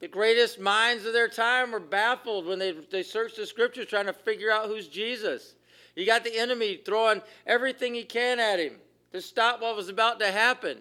The 0.00 0.08
greatest 0.08 0.60
minds 0.60 1.06
of 1.06 1.12
their 1.12 1.28
time 1.28 1.72
were 1.72 1.80
baffled 1.80 2.46
when 2.46 2.58
they, 2.58 2.72
they 2.90 3.02
searched 3.02 3.36
the 3.36 3.46
scriptures 3.46 3.86
trying 3.86 4.06
to 4.06 4.12
figure 4.12 4.50
out 4.50 4.66
who's 4.66 4.88
Jesus. 4.88 5.54
You 5.94 6.04
got 6.04 6.24
the 6.24 6.38
enemy 6.38 6.80
throwing 6.84 7.22
everything 7.46 7.94
he 7.94 8.04
can 8.04 8.38
at 8.38 8.58
him 8.58 8.74
to 9.12 9.22
stop 9.22 9.62
what 9.62 9.76
was 9.76 9.88
about 9.88 10.20
to 10.20 10.30
happen. 10.30 10.78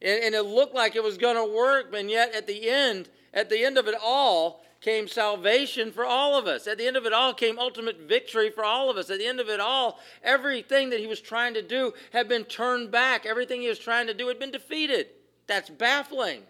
And, 0.00 0.24
and 0.24 0.34
it 0.34 0.42
looked 0.42 0.74
like 0.74 0.96
it 0.96 1.02
was 1.02 1.18
going 1.18 1.36
to 1.36 1.54
work, 1.54 1.92
and 1.94 2.10
yet 2.10 2.34
at 2.34 2.46
the 2.46 2.70
end, 2.70 3.10
at 3.34 3.50
the 3.50 3.62
end 3.62 3.76
of 3.76 3.86
it 3.86 3.94
all, 4.02 4.64
came 4.80 5.08
salvation 5.08 5.90
for 5.90 6.04
all 6.04 6.38
of 6.38 6.46
us. 6.46 6.66
At 6.66 6.78
the 6.78 6.86
end 6.86 6.96
of 6.96 7.04
it 7.04 7.12
all 7.12 7.34
came 7.34 7.58
ultimate 7.58 8.00
victory 8.00 8.50
for 8.50 8.64
all 8.64 8.90
of 8.90 8.96
us. 8.96 9.10
At 9.10 9.18
the 9.18 9.26
end 9.26 9.40
of 9.40 9.48
it 9.48 9.60
all, 9.60 9.98
everything 10.22 10.90
that 10.90 11.00
he 11.00 11.06
was 11.06 11.20
trying 11.20 11.54
to 11.54 11.62
do 11.62 11.92
had 12.12 12.28
been 12.28 12.44
turned 12.44 12.90
back. 12.90 13.26
Everything 13.26 13.60
he 13.60 13.68
was 13.68 13.78
trying 13.78 14.06
to 14.06 14.14
do 14.14 14.28
had 14.28 14.38
been 14.38 14.52
defeated. 14.52 15.08
That's 15.46 15.68
baffling. 15.68 16.42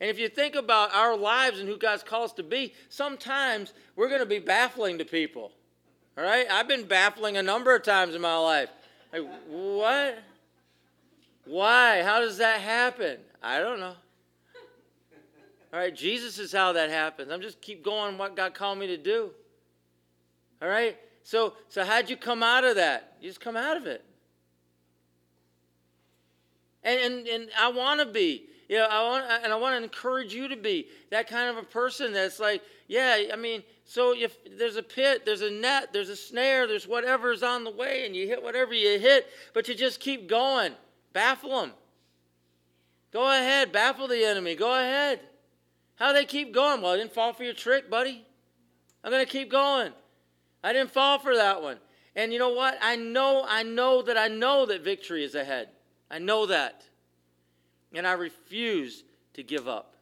And 0.00 0.08
if 0.08 0.18
you 0.18 0.28
think 0.28 0.54
about 0.54 0.94
our 0.94 1.16
lives 1.16 1.60
and 1.60 1.68
who 1.68 1.76
God's 1.76 2.02
called 2.02 2.24
us 2.24 2.32
to 2.34 2.42
be, 2.42 2.72
sometimes 2.88 3.74
we're 3.96 4.08
going 4.08 4.20
to 4.20 4.26
be 4.26 4.38
baffling 4.38 4.98
to 4.98 5.04
people. 5.04 5.52
All 6.16 6.24
right? 6.24 6.46
I've 6.50 6.68
been 6.68 6.84
baffling 6.84 7.36
a 7.36 7.42
number 7.42 7.74
of 7.74 7.82
times 7.82 8.14
in 8.14 8.22
my 8.22 8.36
life. 8.38 8.70
Like, 9.12 9.22
what? 9.48 10.18
Why? 11.44 12.02
How 12.02 12.20
does 12.20 12.38
that 12.38 12.60
happen? 12.60 13.18
I 13.42 13.58
don't 13.58 13.80
know. 13.80 13.94
All 15.72 15.78
right, 15.78 15.94
Jesus 15.94 16.38
is 16.38 16.50
how 16.50 16.72
that 16.72 16.90
happens. 16.90 17.30
I'm 17.30 17.40
just 17.40 17.60
keep 17.60 17.84
going 17.84 18.18
what 18.18 18.34
God 18.34 18.54
called 18.54 18.78
me 18.78 18.88
to 18.88 18.96
do. 18.96 19.30
All 20.60 20.68
right? 20.68 20.96
So 21.22 21.54
so 21.68 21.84
how'd 21.84 22.10
you 22.10 22.16
come 22.16 22.42
out 22.42 22.64
of 22.64 22.76
that? 22.76 23.16
You 23.20 23.28
just 23.28 23.40
come 23.40 23.56
out 23.56 23.76
of 23.76 23.86
it. 23.86 24.04
And 26.82 27.00
and, 27.00 27.28
and 27.28 27.48
I 27.58 27.68
want 27.68 28.00
to 28.00 28.06
be. 28.06 28.46
You 28.70 28.76
know, 28.76 28.86
I 28.88 29.02
want 29.02 29.24
and 29.42 29.52
I 29.52 29.56
want 29.56 29.76
to 29.76 29.82
encourage 29.82 30.32
you 30.32 30.46
to 30.46 30.54
be 30.54 30.86
that 31.10 31.26
kind 31.26 31.50
of 31.50 31.56
a 31.56 31.66
person 31.66 32.12
that's 32.12 32.38
like, 32.38 32.62
yeah, 32.86 33.24
I 33.32 33.34
mean, 33.34 33.64
so 33.84 34.14
if 34.16 34.36
there's 34.56 34.76
a 34.76 34.82
pit, 34.82 35.26
there's 35.26 35.42
a 35.42 35.50
net, 35.50 35.92
there's 35.92 36.08
a 36.08 36.14
snare, 36.14 36.68
there's 36.68 36.86
whatever's 36.86 37.42
on 37.42 37.64
the 37.64 37.72
way, 37.72 38.06
and 38.06 38.14
you 38.14 38.28
hit 38.28 38.40
whatever 38.40 38.72
you 38.72 38.96
hit, 39.00 39.26
but 39.54 39.66
you 39.66 39.74
just 39.74 39.98
keep 39.98 40.28
going. 40.28 40.70
Baffle 41.12 41.60
them. 41.60 41.72
Go 43.12 43.28
ahead, 43.28 43.72
baffle 43.72 44.06
the 44.06 44.24
enemy. 44.24 44.54
Go 44.54 44.72
ahead. 44.72 45.18
How 45.96 46.12
they 46.12 46.24
keep 46.24 46.54
going? 46.54 46.80
Well, 46.80 46.92
I 46.92 46.96
didn't 46.96 47.12
fall 47.12 47.32
for 47.32 47.42
your 47.42 47.54
trick, 47.54 47.90
buddy. 47.90 48.24
I'm 49.02 49.10
going 49.10 49.26
to 49.26 49.32
keep 49.32 49.50
going. 49.50 49.90
I 50.62 50.72
didn't 50.72 50.92
fall 50.92 51.18
for 51.18 51.34
that 51.34 51.60
one. 51.60 51.78
And 52.14 52.32
you 52.32 52.38
know 52.38 52.50
what? 52.50 52.78
I 52.80 52.94
know, 52.94 53.44
I 53.48 53.64
know 53.64 54.00
that 54.02 54.16
I 54.16 54.28
know 54.28 54.64
that 54.66 54.84
victory 54.84 55.24
is 55.24 55.34
ahead. 55.34 55.70
I 56.08 56.20
know 56.20 56.46
that. 56.46 56.84
And 57.92 58.06
I 58.06 58.12
refuse 58.12 59.04
to 59.34 59.42
give 59.42 59.68
up. 59.68 59.94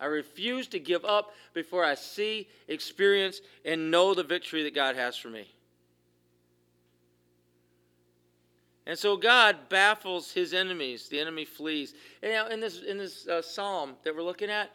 I 0.00 0.06
refuse 0.06 0.66
to 0.68 0.80
give 0.80 1.04
up 1.04 1.32
before 1.54 1.84
I 1.84 1.94
see, 1.94 2.48
experience, 2.66 3.40
and 3.64 3.90
know 3.90 4.14
the 4.14 4.24
victory 4.24 4.64
that 4.64 4.74
God 4.74 4.96
has 4.96 5.16
for 5.16 5.28
me. 5.28 5.48
And 8.86 8.98
so 8.98 9.16
God 9.16 9.68
baffles 9.68 10.32
his 10.32 10.52
enemies. 10.52 11.08
The 11.08 11.20
enemy 11.20 11.44
flees. 11.44 11.94
And 12.22 12.32
know, 12.32 12.46
in 12.48 12.60
this, 12.60 12.82
in 12.82 12.98
this 12.98 13.28
uh, 13.28 13.40
psalm 13.40 13.94
that 14.02 14.14
we're 14.14 14.22
looking 14.22 14.50
at, 14.50 14.72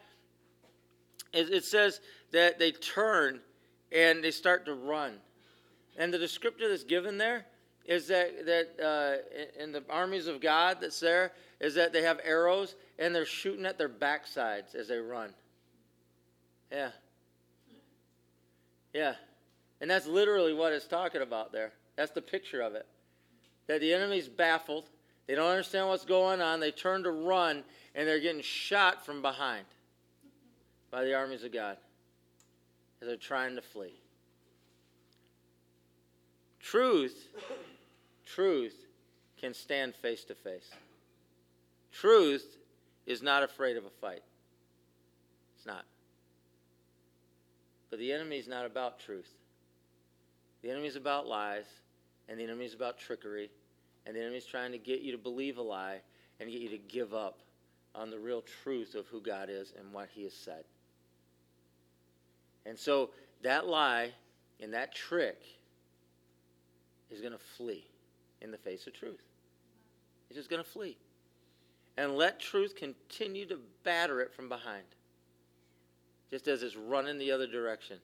it, 1.32 1.50
it 1.50 1.64
says 1.64 2.00
that 2.32 2.58
they 2.58 2.72
turn 2.72 3.40
and 3.92 4.24
they 4.24 4.30
start 4.30 4.64
to 4.64 4.74
run. 4.74 5.14
And 5.98 6.12
the 6.12 6.18
descriptor 6.18 6.70
that's 6.70 6.84
given 6.84 7.18
there 7.18 7.44
is 7.88 8.06
that, 8.08 8.44
that 8.44 8.68
uh, 8.84 9.62
in 9.62 9.72
the 9.72 9.82
armies 9.88 10.26
of 10.26 10.42
God 10.42 10.76
that's 10.80 11.00
there, 11.00 11.32
is 11.58 11.74
that 11.74 11.92
they 11.92 12.02
have 12.02 12.20
arrows 12.22 12.76
and 12.98 13.14
they're 13.14 13.24
shooting 13.24 13.64
at 13.64 13.78
their 13.78 13.88
backsides 13.88 14.74
as 14.74 14.88
they 14.88 14.98
run. 14.98 15.30
Yeah. 16.70 16.90
Yeah. 18.92 19.14
And 19.80 19.90
that's 19.90 20.06
literally 20.06 20.52
what 20.52 20.74
it's 20.74 20.86
talking 20.86 21.22
about 21.22 21.50
there. 21.50 21.72
That's 21.96 22.12
the 22.12 22.20
picture 22.20 22.60
of 22.60 22.74
it. 22.74 22.86
That 23.68 23.80
the 23.80 23.94
enemy's 23.94 24.28
baffled. 24.28 24.84
They 25.26 25.34
don't 25.34 25.50
understand 25.50 25.88
what's 25.88 26.04
going 26.04 26.42
on. 26.42 26.60
They 26.60 26.70
turn 26.70 27.02
to 27.04 27.10
run 27.10 27.64
and 27.94 28.06
they're 28.06 28.20
getting 28.20 28.42
shot 28.42 29.04
from 29.04 29.22
behind 29.22 29.64
by 30.90 31.04
the 31.04 31.14
armies 31.14 31.42
of 31.42 31.52
God 31.54 31.78
as 33.00 33.08
they're 33.08 33.16
trying 33.16 33.56
to 33.56 33.62
flee. 33.62 33.94
Truth, 36.60 37.28
truth 38.34 38.86
can 39.40 39.54
stand 39.54 39.94
face 39.94 40.24
to 40.24 40.34
face. 40.34 40.70
Truth 41.92 42.56
is 43.06 43.22
not 43.22 43.42
afraid 43.42 43.76
of 43.76 43.84
a 43.84 43.90
fight. 43.90 44.22
It's 45.56 45.66
not. 45.66 45.84
But 47.90 47.98
the 47.98 48.12
enemy 48.12 48.38
is 48.38 48.48
not 48.48 48.66
about 48.66 49.00
truth. 49.00 49.30
The 50.62 50.70
enemy 50.70 50.88
is 50.88 50.96
about 50.96 51.26
lies, 51.26 51.66
and 52.28 52.38
the 52.38 52.44
enemy 52.44 52.66
is 52.66 52.74
about 52.74 52.98
trickery, 52.98 53.50
and 54.06 54.14
the 54.14 54.20
enemy 54.20 54.36
is 54.36 54.44
trying 54.44 54.72
to 54.72 54.78
get 54.78 55.00
you 55.00 55.12
to 55.12 55.18
believe 55.18 55.56
a 55.58 55.62
lie 55.62 56.00
and 56.40 56.50
get 56.50 56.60
you 56.60 56.68
to 56.70 56.78
give 56.78 57.14
up 57.14 57.38
on 57.94 58.10
the 58.10 58.18
real 58.18 58.42
truth 58.62 58.94
of 58.94 59.06
who 59.06 59.20
God 59.20 59.48
is 59.50 59.72
and 59.78 59.92
what 59.92 60.08
He 60.12 60.24
has 60.24 60.34
said. 60.34 60.64
And 62.66 62.78
so 62.78 63.10
that 63.42 63.66
lie 63.66 64.10
and 64.60 64.74
that 64.74 64.94
trick 64.94 65.40
is 67.10 67.20
going 67.20 67.32
to 67.32 67.38
flee 67.38 67.86
in 68.40 68.50
the 68.50 68.58
face 68.58 68.86
of 68.86 68.94
truth. 68.94 69.22
It's 70.28 70.36
just 70.36 70.50
going 70.50 70.62
to 70.62 70.68
flee. 70.68 70.96
And 71.96 72.14
let 72.14 72.38
truth 72.38 72.76
continue 72.76 73.46
to 73.46 73.58
batter 73.82 74.20
it 74.20 74.32
from 74.32 74.48
behind, 74.48 74.84
just 76.30 76.46
as 76.46 76.62
it's 76.62 76.76
running 76.76 77.18
the 77.18 77.32
other 77.32 77.46
direction. 77.46 77.98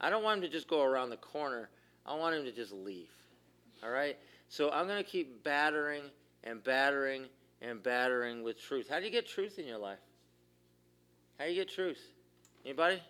I 0.00 0.10
don't 0.10 0.24
want 0.24 0.38
him 0.38 0.42
to 0.42 0.48
just 0.48 0.68
go 0.68 0.82
around 0.82 1.10
the 1.10 1.16
corner. 1.16 1.68
I 2.06 2.14
want 2.16 2.34
him 2.34 2.44
to 2.44 2.52
just 2.52 2.72
leave. 2.72 3.10
All 3.84 3.90
right? 3.90 4.16
So 4.48 4.70
I'm 4.70 4.86
going 4.86 5.02
to 5.02 5.08
keep 5.08 5.44
battering 5.44 6.02
and 6.42 6.62
battering 6.64 7.26
and 7.62 7.82
battering 7.82 8.42
with 8.42 8.60
truth. 8.60 8.88
How 8.88 8.98
do 8.98 9.04
you 9.04 9.10
get 9.10 9.28
truth 9.28 9.58
in 9.58 9.66
your 9.66 9.78
life? 9.78 9.98
How 11.38 11.44
do 11.44 11.50
you 11.52 11.56
get 11.56 11.72
truth? 11.72 12.00
Anybody? 12.64 13.00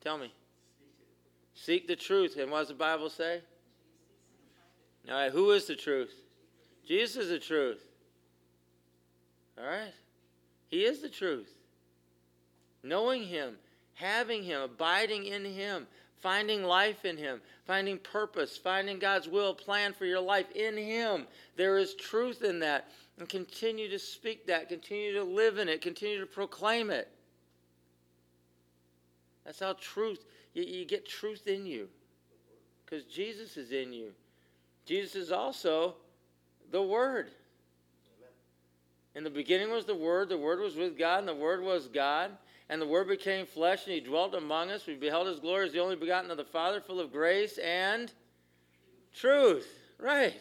Tell 0.00 0.16
me. 0.16 0.32
Seek 1.54 1.86
the 1.86 1.96
truth. 1.96 2.36
And 2.38 2.50
what 2.50 2.60
does 2.60 2.68
the 2.68 2.74
Bible 2.74 3.10
say? 3.10 3.42
All 5.08 5.14
right, 5.14 5.32
who 5.32 5.50
is 5.52 5.66
the 5.66 5.76
truth? 5.76 6.14
Jesus 6.86 7.24
is 7.24 7.28
the 7.30 7.38
truth. 7.38 7.82
All 9.58 9.64
right? 9.64 9.92
He 10.68 10.84
is 10.84 11.00
the 11.00 11.08
truth. 11.08 11.52
Knowing 12.82 13.24
Him, 13.24 13.56
having 13.94 14.42
Him, 14.42 14.62
abiding 14.62 15.26
in 15.26 15.44
Him, 15.44 15.86
finding 16.20 16.62
life 16.64 17.04
in 17.04 17.16
Him, 17.16 17.40
finding 17.66 17.98
purpose, 17.98 18.56
finding 18.56 18.98
God's 18.98 19.28
will, 19.28 19.54
plan 19.54 19.92
for 19.92 20.04
your 20.04 20.20
life 20.20 20.50
in 20.52 20.76
Him. 20.76 21.26
There 21.56 21.78
is 21.78 21.94
truth 21.94 22.42
in 22.42 22.60
that. 22.60 22.90
And 23.18 23.28
continue 23.28 23.90
to 23.90 23.98
speak 23.98 24.46
that, 24.46 24.68
continue 24.68 25.12
to 25.14 25.24
live 25.24 25.58
in 25.58 25.68
it, 25.68 25.82
continue 25.82 26.20
to 26.20 26.26
proclaim 26.26 26.90
it. 26.90 27.08
That's 29.44 29.60
how 29.60 29.74
truth, 29.74 30.24
you, 30.54 30.62
you 30.62 30.86
get 30.86 31.06
truth 31.06 31.46
in 31.46 31.66
you. 31.66 31.88
Because 32.84 33.04
Jesus 33.04 33.56
is 33.56 33.72
in 33.72 33.92
you. 33.92 34.12
Jesus 34.86 35.14
is 35.14 35.32
also 35.32 35.94
the 36.70 36.82
Word. 36.82 37.30
In 39.14 39.24
the 39.24 39.30
beginning 39.30 39.70
was 39.70 39.84
the 39.84 39.94
Word, 39.94 40.28
the 40.28 40.38
Word 40.38 40.60
was 40.60 40.76
with 40.76 40.96
God, 40.96 41.20
and 41.20 41.28
the 41.28 41.34
Word 41.34 41.62
was 41.62 41.88
God. 41.88 42.30
And 42.68 42.80
the 42.80 42.86
Word 42.86 43.08
became 43.08 43.46
flesh, 43.46 43.84
and 43.86 43.94
He 43.94 44.00
dwelt 44.00 44.34
among 44.34 44.70
us. 44.70 44.86
We 44.86 44.94
beheld 44.94 45.26
His 45.26 45.40
glory 45.40 45.66
as 45.66 45.72
the 45.72 45.80
only 45.80 45.96
begotten 45.96 46.30
of 46.30 46.36
the 46.36 46.44
Father, 46.44 46.80
full 46.80 47.00
of 47.00 47.10
grace 47.10 47.58
and 47.58 48.12
truth. 49.12 49.66
Right. 49.98 50.36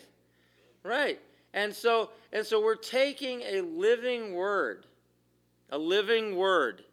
Right. 0.84 1.20
And 1.54 1.74
so, 1.74 2.12
and 2.32 2.46
so 2.46 2.64
we're 2.64 2.76
taking 2.76 3.42
a 3.42 3.62
living 3.62 4.36
Word, 4.36 4.86
a 5.72 5.78
living 5.78 6.36
Word 6.36 6.84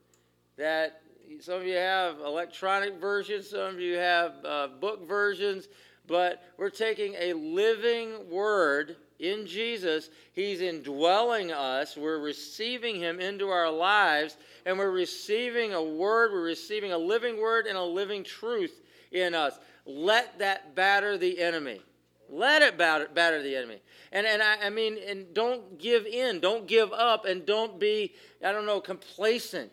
that 0.57 1.03
some 1.41 1.57
of 1.57 1.67
you 1.67 1.75
have 1.75 2.21
electronic 2.21 2.95
versions, 2.95 3.51
some 3.51 3.75
of 3.75 3.81
you 3.81 3.97
have 3.97 4.33
uh, 4.45 4.69
book 4.81 5.07
versions, 5.07 5.69
but 6.07 6.43
we're 6.57 6.71
taking 6.71 7.15
a 7.15 7.33
living 7.33 8.31
word 8.31 8.97
in 9.19 9.47
Jesus. 9.47 10.11
He's 10.33 10.61
indwelling 10.61 11.53
us. 11.53 11.97
We're 11.97 12.19
receiving 12.19 12.97
Him 12.97 13.21
into 13.21 13.49
our 13.49 13.71
lives, 13.71 14.37
and 14.65 14.79
we're 14.79 14.91
receiving 14.91 15.75
a 15.75 15.83
word. 15.83 16.33
We're 16.33 16.43
receiving 16.43 16.93
a 16.93 16.99
living 16.99 17.41
word 17.41 17.67
and 17.67 17.77
a 17.77 17.83
living 17.83 18.25
truth 18.25 18.83
in 19.13 19.35
us. 19.35 19.59
Let 19.85 20.39
that 20.39 20.75
batter 20.75 21.17
the 21.17 21.41
enemy. 21.41 21.81
Let 22.29 22.63
it 22.63 22.77
batter, 22.77 23.09
batter 23.13 23.43
the 23.43 23.55
enemy. 23.55 23.81
And, 24.13 24.27
and 24.27 24.43
I, 24.43 24.67
I 24.67 24.71
mean, 24.71 24.99
and 25.07 25.33
don't 25.33 25.79
give 25.79 26.07
in. 26.07 26.41
Don't 26.41 26.67
give 26.67 26.93
up, 26.93 27.25
and 27.25 27.47
don't 27.47 27.79
be, 27.79 28.15
I 28.45 28.53
don't 28.53 28.67
know, 28.67 28.81
complacent 28.81 29.73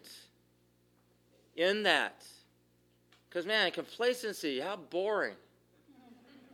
in 1.56 1.84
that. 1.84 2.24
Because, 3.28 3.46
man, 3.48 3.72
complacency, 3.72 4.60
how 4.60 4.76
boring. 4.76 5.36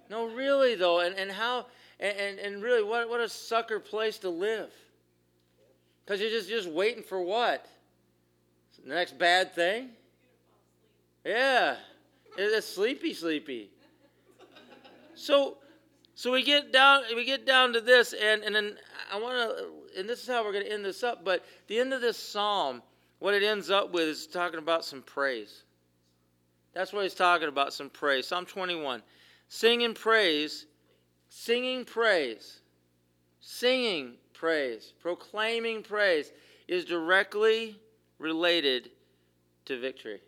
No, 0.10 0.26
really, 0.26 0.76
though. 0.76 1.02
And, 1.02 1.16
and 1.16 1.32
how, 1.32 1.68
and, 2.00 2.40
and, 2.40 2.64
really, 2.64 2.84
what, 2.84 3.08
what 3.10 3.22
a 3.22 3.30
sucker 3.30 3.80
place 3.80 4.18
to 4.20 4.30
live. 4.30 4.72
Because 6.04 6.20
you're 6.20 6.32
just, 6.32 6.50
just 6.50 6.70
waiting 6.70 7.04
for 7.04 7.22
what? 7.22 7.68
The 8.84 8.94
next 8.94 9.18
bad 9.20 9.54
thing? 9.54 9.90
Yeah. 11.24 11.76
It's 12.38 12.68
sleepy, 12.68 13.14
sleepy. 13.14 13.70
So, 15.14 15.58
so 16.16 16.32
we 16.32 16.44
get 16.44 16.72
down, 16.72 17.04
we 17.16 17.26
get 17.26 17.46
down 17.46 17.74
to 17.74 17.82
this, 17.82 18.14
and, 18.14 18.42
and 18.44 18.56
then 18.56 18.78
I 19.12 19.20
want 19.20 19.36
to, 19.36 20.00
and 20.00 20.08
this 20.08 20.22
is 20.22 20.28
how 20.28 20.44
we're 20.44 20.54
going 20.54 20.66
to 20.66 20.72
end 20.72 20.86
this 20.86 21.04
up. 21.04 21.26
But 21.26 21.46
the 21.68 21.80
end 21.80 21.94
of 21.94 22.02
this 22.02 22.18
psalm, 22.18 22.82
what 23.20 23.34
it 23.34 23.44
ends 23.44 23.70
up 23.70 23.92
with 23.92 24.08
is 24.08 24.28
talking 24.28 24.60
about 24.60 24.86
some 24.86 25.02
praise. 25.02 25.64
That's 26.74 26.94
what 26.94 27.04
he's 27.04 27.14
talking 27.14 27.50
about, 27.50 27.74
some 27.74 27.90
praise. 27.90 28.28
Psalm 28.28 28.46
21. 28.46 29.02
Singing 29.52 29.96
praise, 29.96 30.68
singing 31.28 31.84
praise, 31.84 32.62
singing 33.42 34.14
praise, 34.32 34.94
proclaiming 35.02 35.82
praise 35.82 36.32
is 36.68 36.86
directly 36.86 37.76
related 38.20 38.92
to 39.66 39.80
victory. 39.80 40.22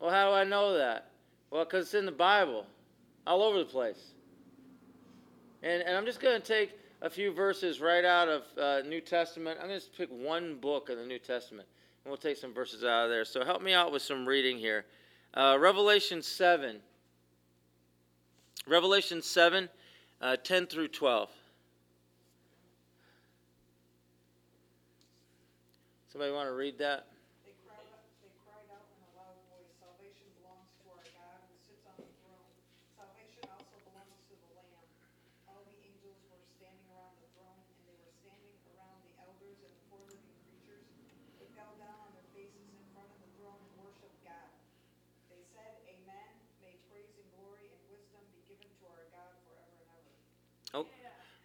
Well, 0.00 0.10
how 0.10 0.28
do 0.28 0.34
I 0.34 0.42
know 0.42 0.76
that? 0.76 1.12
Well, 1.52 1.64
because 1.64 1.86
it's 1.86 1.94
in 1.94 2.06
the 2.06 2.12
Bible, 2.12 2.66
all 3.24 3.40
over 3.40 3.58
the 3.58 3.64
place. 3.64 4.12
And, 5.62 5.82
and 5.82 5.96
I'm 5.96 6.04
just 6.04 6.20
going 6.20 6.40
to 6.40 6.46
take 6.46 6.72
a 7.02 7.08
few 7.08 7.32
verses 7.32 7.80
right 7.80 8.04
out 8.04 8.28
of 8.28 8.42
uh, 8.60 8.80
New 8.88 9.00
Testament. 9.00 9.58
I'm 9.60 9.68
going 9.68 9.78
to 9.78 9.86
just 9.86 9.96
pick 9.96 10.10
one 10.10 10.56
book 10.56 10.90
of 10.90 10.98
the 10.98 11.06
New 11.06 11.20
Testament, 11.20 11.68
and 12.04 12.10
we'll 12.10 12.18
take 12.18 12.36
some 12.36 12.52
verses 12.52 12.82
out 12.82 13.04
of 13.04 13.10
there. 13.10 13.24
So 13.24 13.44
help 13.44 13.62
me 13.62 13.74
out 13.74 13.92
with 13.92 14.02
some 14.02 14.26
reading 14.26 14.58
here. 14.58 14.86
Uh, 15.34 15.56
Revelation 15.60 16.20
7. 16.20 16.80
Revelation 18.68 19.22
7, 19.22 19.70
uh, 20.20 20.36
10 20.36 20.66
through 20.66 20.88
12. 20.88 21.30
Somebody 26.12 26.32
want 26.32 26.48
to 26.48 26.54
read 26.54 26.78
that? 26.78 27.06
They 27.46 27.52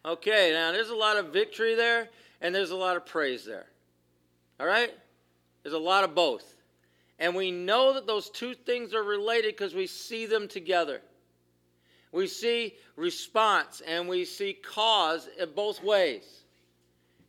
Okay, 0.06 0.52
now 0.52 0.72
there's 0.72 0.90
a 0.90 0.96
lot 0.96 1.18
of 1.18 1.28
victory 1.28 1.76
there, 1.76 2.10
and 2.42 2.54
there's 2.54 2.72
a 2.72 2.76
lot 2.76 2.98
of 2.98 3.06
praise 3.06 3.46
there. 3.46 3.68
All 4.60 4.68
right? 4.68 4.92
There's 5.64 5.74
a 5.74 5.80
lot 5.80 6.04
of 6.04 6.14
both. 6.14 6.56
And 7.20 7.36
we 7.36 7.52
know 7.52 7.94
that 7.94 8.06
those 8.06 8.30
two 8.30 8.54
things 8.54 8.94
are 8.94 9.04
related 9.04 9.56
because 9.56 9.74
we 9.74 9.88
see 9.88 10.26
them 10.26 10.48
together. 10.48 11.02
We 12.12 12.28
see 12.28 12.76
response 12.96 13.82
and 13.88 14.08
we 14.08 14.26
see 14.26 14.54
cause 14.54 15.30
in 15.40 15.50
both 15.56 15.82
ways. 15.82 16.44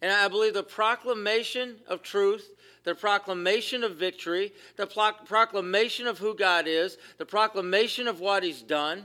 And 0.02 0.12
I 0.12 0.28
believe 0.28 0.52
the 0.52 0.62
proclamation 0.62 1.76
of 1.88 2.02
truth, 2.02 2.50
the 2.82 2.94
proclamation 2.94 3.82
of 3.84 3.96
victory, 3.96 4.52
the 4.76 4.86
proclamation 4.86 6.06
of 6.06 6.18
who 6.18 6.34
God 6.34 6.66
is, 6.66 6.98
the 7.16 7.24
proclamation 7.24 8.06
of 8.08 8.20
what 8.20 8.42
He's 8.42 8.60
done 8.60 9.04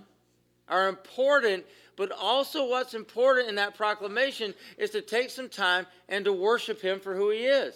are 0.67 0.89
important, 0.89 1.65
but 2.00 2.14
also 2.14 2.66
what's 2.66 2.93
important 2.93 3.50
in 3.50 3.56
that 3.56 3.76
proclamation 3.76 4.54
is 4.78 4.89
to 4.91 5.02
take 5.02 5.30
some 5.30 5.50
time 5.50 5.86
and 6.08 6.24
to 6.24 6.32
worship 6.32 6.82
Him 6.82 6.97
for 6.97 7.14
who 7.14 7.30
He 7.30 7.39
is. 7.39 7.76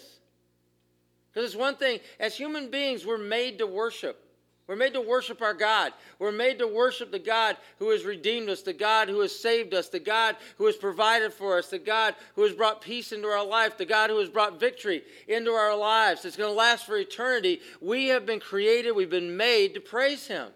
Because 1.30 1.50
it's 1.50 1.60
one 1.60 1.76
thing, 1.76 2.00
as 2.18 2.34
human 2.34 2.70
beings, 2.70 3.04
we're 3.04 3.18
made 3.18 3.58
to 3.58 3.66
worship. 3.66 4.18
We're 4.66 4.76
made 4.76 4.94
to 4.94 5.02
worship 5.02 5.42
our 5.42 5.52
God. 5.52 5.92
We're 6.18 6.32
made 6.32 6.58
to 6.60 6.66
worship 6.66 7.12
the 7.12 7.18
God 7.18 7.58
who 7.78 7.90
has 7.90 8.06
redeemed 8.06 8.48
us, 8.48 8.62
the 8.62 8.72
God 8.72 9.10
who 9.10 9.20
has 9.20 9.38
saved 9.38 9.74
us, 9.74 9.90
the 9.90 10.00
God 10.00 10.36
who 10.56 10.64
has 10.64 10.76
provided 10.76 11.34
for 11.34 11.58
us, 11.58 11.68
the 11.68 11.78
God 11.78 12.14
who 12.34 12.44
has 12.44 12.54
brought 12.54 12.80
peace 12.80 13.12
into 13.12 13.28
our 13.28 13.44
life, 13.44 13.76
the 13.76 13.84
God 13.84 14.08
who 14.08 14.20
has 14.20 14.30
brought 14.30 14.58
victory 14.58 15.02
into 15.28 15.50
our 15.50 15.76
lives. 15.76 16.24
It's 16.24 16.38
going 16.38 16.50
to 16.50 16.56
last 16.56 16.86
for 16.86 16.96
eternity. 16.96 17.60
We 17.82 18.06
have 18.06 18.24
been 18.24 18.40
created, 18.40 18.92
we've 18.92 19.10
been 19.10 19.36
made 19.36 19.74
to 19.74 19.80
praise 19.80 20.26
Him. 20.26 20.48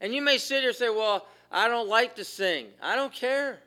And 0.00 0.12
you 0.12 0.22
may 0.22 0.38
sit 0.38 0.60
here 0.60 0.70
and 0.70 0.76
say, 0.76 0.90
Well, 0.90 1.24
I 1.50 1.68
don't 1.68 1.88
like 1.88 2.16
to 2.16 2.24
sing. 2.24 2.66
I 2.82 2.96
don't 2.96 3.12
care. 3.12 3.60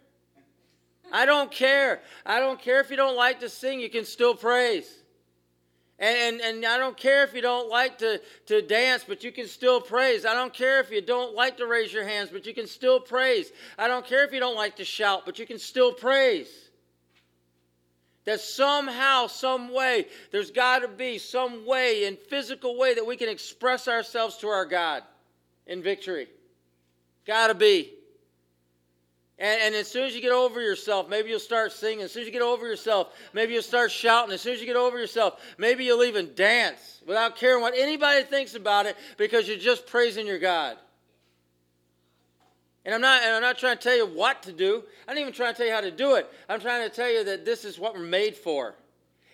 I 1.12 1.26
don't 1.26 1.52
care. 1.52 2.02
I 2.26 2.40
don't 2.40 2.60
care 2.60 2.80
if 2.80 2.90
you 2.90 2.96
don't 2.96 3.18
like 3.18 3.42
to 3.42 3.50
sing, 3.50 3.80
you 3.80 3.90
can 3.90 4.06
still 4.06 4.36
praise. 4.36 5.02
And, 6.00 6.42
and, 6.42 6.42
and, 6.42 6.66
I 6.66 6.80
don't 6.80 6.98
care 6.98 7.24
if 7.24 7.36
you 7.36 7.44
don't 7.44 7.70
like 7.70 8.00
to, 8.00 8.20
to 8.48 8.64
dance, 8.64 9.06
but 9.08 9.24
you 9.24 9.32
can 9.32 9.48
still 9.48 9.80
praise. 9.80 10.26
I 10.26 10.34
don't 10.34 10.52
care 10.52 10.80
if 10.80 10.90
you 10.90 11.00
don't 11.00 11.36
like 11.36 11.58
to 11.58 11.68
raise 11.68 11.94
your 11.94 12.08
hands, 12.08 12.32
but 12.32 12.48
you 12.48 12.56
can 12.56 12.66
still 12.66 13.00
praise. 13.00 13.52
I 13.78 13.88
don't 13.88 14.04
care 14.04 14.24
if 14.24 14.34
you 14.34 14.40
don't 14.40 14.56
like 14.56 14.78
to 14.78 14.86
shout, 14.86 15.28
but 15.28 15.38
you 15.38 15.46
can 15.46 15.60
still 15.60 15.94
praise. 15.94 16.50
That 18.26 18.40
somehow, 18.40 19.28
some 19.28 19.72
way, 19.72 20.08
there's 20.32 20.50
got 20.50 20.80
to 20.80 20.88
be 20.88 21.20
some 21.20 21.68
way, 21.68 22.06
in 22.06 22.18
physical 22.18 22.80
way, 22.80 22.96
that 22.96 23.06
we 23.06 23.16
can 23.16 23.30
express 23.30 23.88
ourselves 23.88 24.38
to 24.38 24.48
our 24.48 24.66
God 24.66 25.04
in 25.68 25.84
victory. 25.84 26.28
Got 27.26 27.48
to 27.48 27.56
be. 27.56 27.94
And, 29.38 29.62
and, 29.64 29.76
as 29.76 29.88
soon 29.88 30.04
as 30.04 30.14
you 30.14 30.22
get 30.22 30.32
over 30.32 30.62
yourself, 30.62 31.10
maybe 31.10 31.30
you'll 31.30 31.40
start 31.40 31.72
singing. 31.72 32.04
As 32.04 32.12
soon 32.12 32.22
as 32.22 32.28
you 32.28 32.32
get 32.32 32.44
over 32.44 32.68
yourself, 32.68 33.12
maybe 33.34 33.54
you'll 33.54 33.64
start 33.64 33.90
shouting. 33.90 34.32
As 34.32 34.42
soon 34.42 34.54
as 34.54 34.60
you 34.60 34.68
get 34.68 34.76
over 34.76 35.00
yourself, 35.00 35.42
maybe 35.58 35.84
you'll 35.84 36.04
even 36.04 36.36
dance 36.36 37.02
without 37.08 37.38
caring 37.38 37.62
what 37.62 37.74
anybody 37.76 38.24
thinks 38.24 38.54
about 38.54 38.86
it 38.86 38.96
because 39.18 39.48
you're 39.48 39.58
just 39.58 39.88
praising 39.88 40.28
your 40.28 40.38
God. 40.38 40.78
And 42.86 42.94
I'm 42.94 43.02
not, 43.02 43.24
and 43.24 43.34
I'm 43.34 43.42
not 43.42 43.58
trying 43.58 43.78
to 43.78 43.84
tell 43.84 43.96
you 43.96 44.06
what 44.06 44.44
to 44.44 44.52
do. 44.52 44.84
I'm 45.08 45.16
not 45.16 45.22
even 45.22 45.34
trying 45.34 45.54
to 45.54 45.58
tell 45.58 45.68
you 45.68 45.74
how 45.74 45.82
to 45.82 45.92
do 45.92 46.16
it. 46.16 46.30
I'm 46.48 46.60
trying 46.60 46.88
to 46.88 46.96
tell 46.96 47.12
you 47.12 47.24
that 47.24 47.44
this 47.44 47.66
is 47.66 47.80
what 47.80 47.96
we're 47.96 48.02
made 48.02 48.36
for. 48.36 48.76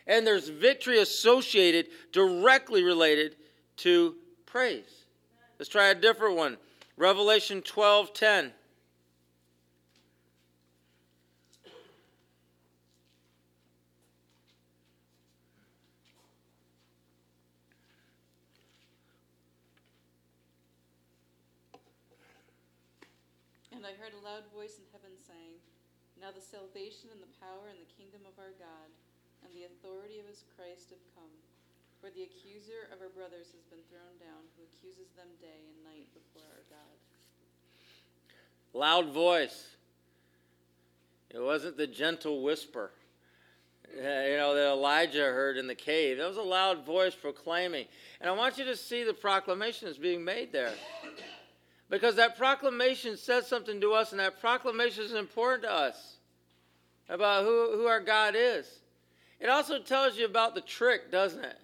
And 0.06 0.26
there's 0.26 0.48
victory 0.48 1.00
associated, 1.00 1.88
directly 2.14 2.84
related 2.84 3.36
to 3.78 4.16
praise. 4.46 5.06
Let's 5.60 5.70
try 5.70 5.88
a 5.88 5.96
different 5.96 6.38
one. 6.38 6.58
Revelation 6.98 7.62
12 7.62 8.12
10. 8.12 8.52
And 23.78 23.86
I 23.86 23.94
heard 23.94 24.18
a 24.18 24.26
loud 24.26 24.42
voice 24.52 24.82
in 24.82 24.86
heaven 24.92 25.14
saying, 25.22 25.54
Now 26.20 26.34
the 26.34 26.42
salvation 26.42 27.14
and 27.14 27.22
the 27.22 27.30
power 27.38 27.70
and 27.70 27.78
the 27.78 27.94
kingdom 27.94 28.26
of 28.26 28.34
our 28.42 28.58
God 28.58 28.90
and 29.46 29.54
the 29.54 29.70
authority 29.70 30.18
of 30.18 30.26
his 30.26 30.42
Christ 30.58 30.90
have 30.90 31.06
come. 31.14 31.37
For 32.08 32.14
the 32.14 32.24
accuser 32.24 32.88
of 32.94 33.02
our 33.02 33.10
brothers 33.10 33.48
has 33.52 33.64
been 33.70 33.84
thrown 33.90 34.16
down, 34.18 34.40
who 34.56 34.64
accuses 34.64 35.12
them 35.18 35.28
day 35.42 35.60
and 35.68 35.84
night 35.84 36.08
before 36.14 36.48
our 36.48 36.64
God. 36.70 36.96
Loud 38.74 39.14
voice. 39.14 39.76
It 41.32 41.42
wasn't 41.42 41.76
the 41.76 41.86
gentle 41.86 42.44
whisper, 42.44 42.92
you 43.94 44.02
know, 44.02 44.56
that 44.56 44.70
Elijah 44.70 45.26
heard 45.26 45.58
in 45.58 45.68
the 45.68 45.76
cave. 45.76 46.20
That 46.20 46.30
was 46.30 46.38
a 46.38 46.42
loud 46.42 46.86
voice 46.86 47.14
proclaiming. 47.14 47.88
And 48.22 48.30
I 48.30 48.34
want 48.34 48.58
you 48.58 48.64
to 48.64 48.78
see 48.78 49.04
the 49.04 49.14
proclamation 49.14 49.90
that's 49.90 49.98
being 49.98 50.24
made 50.24 50.54
there. 50.54 50.72
Because 51.90 52.16
that 52.16 52.38
proclamation 52.38 53.18
says 53.18 53.48
something 53.48 53.82
to 53.82 53.92
us, 53.92 54.12
and 54.12 54.22
that 54.22 54.40
proclamation 54.40 55.04
is 55.04 55.14
important 55.14 55.64
to 55.64 55.74
us 55.74 56.20
about 57.10 57.44
who, 57.44 57.74
who 57.76 57.86
our 57.86 58.00
God 58.00 58.34
is. 58.38 58.80
It 59.42 59.50
also 59.50 59.80
tells 59.80 60.18
you 60.18 60.26
about 60.26 60.56
the 60.56 60.62
trick, 60.62 61.12
doesn't 61.12 61.44
it? 61.44 61.60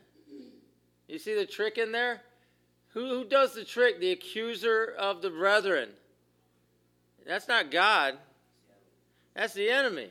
You 1.14 1.20
see 1.20 1.36
the 1.36 1.46
trick 1.46 1.78
in 1.78 1.92
there? 1.92 2.24
Who, 2.96 3.08
who 3.08 3.24
does 3.24 3.54
the 3.54 3.64
trick? 3.64 4.00
The 4.00 4.10
accuser 4.10 4.96
of 4.98 5.22
the 5.22 5.30
brethren. 5.30 5.90
That's 7.28 7.48
not 7.48 7.70
God. 7.70 8.16
That's 9.36 9.54
the 9.54 9.70
enemy. 9.70 10.10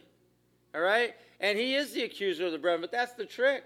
All 0.73 0.81
right? 0.81 1.17
And 1.41 1.59
he 1.59 1.75
is 1.75 1.93
the 1.93 2.05
accuser 2.05 2.47
of 2.47 2.53
the 2.53 2.59
brethren, 2.59 2.83
but 2.83 2.93
that's 2.93 3.15
the 3.15 3.27
trick. 3.27 3.65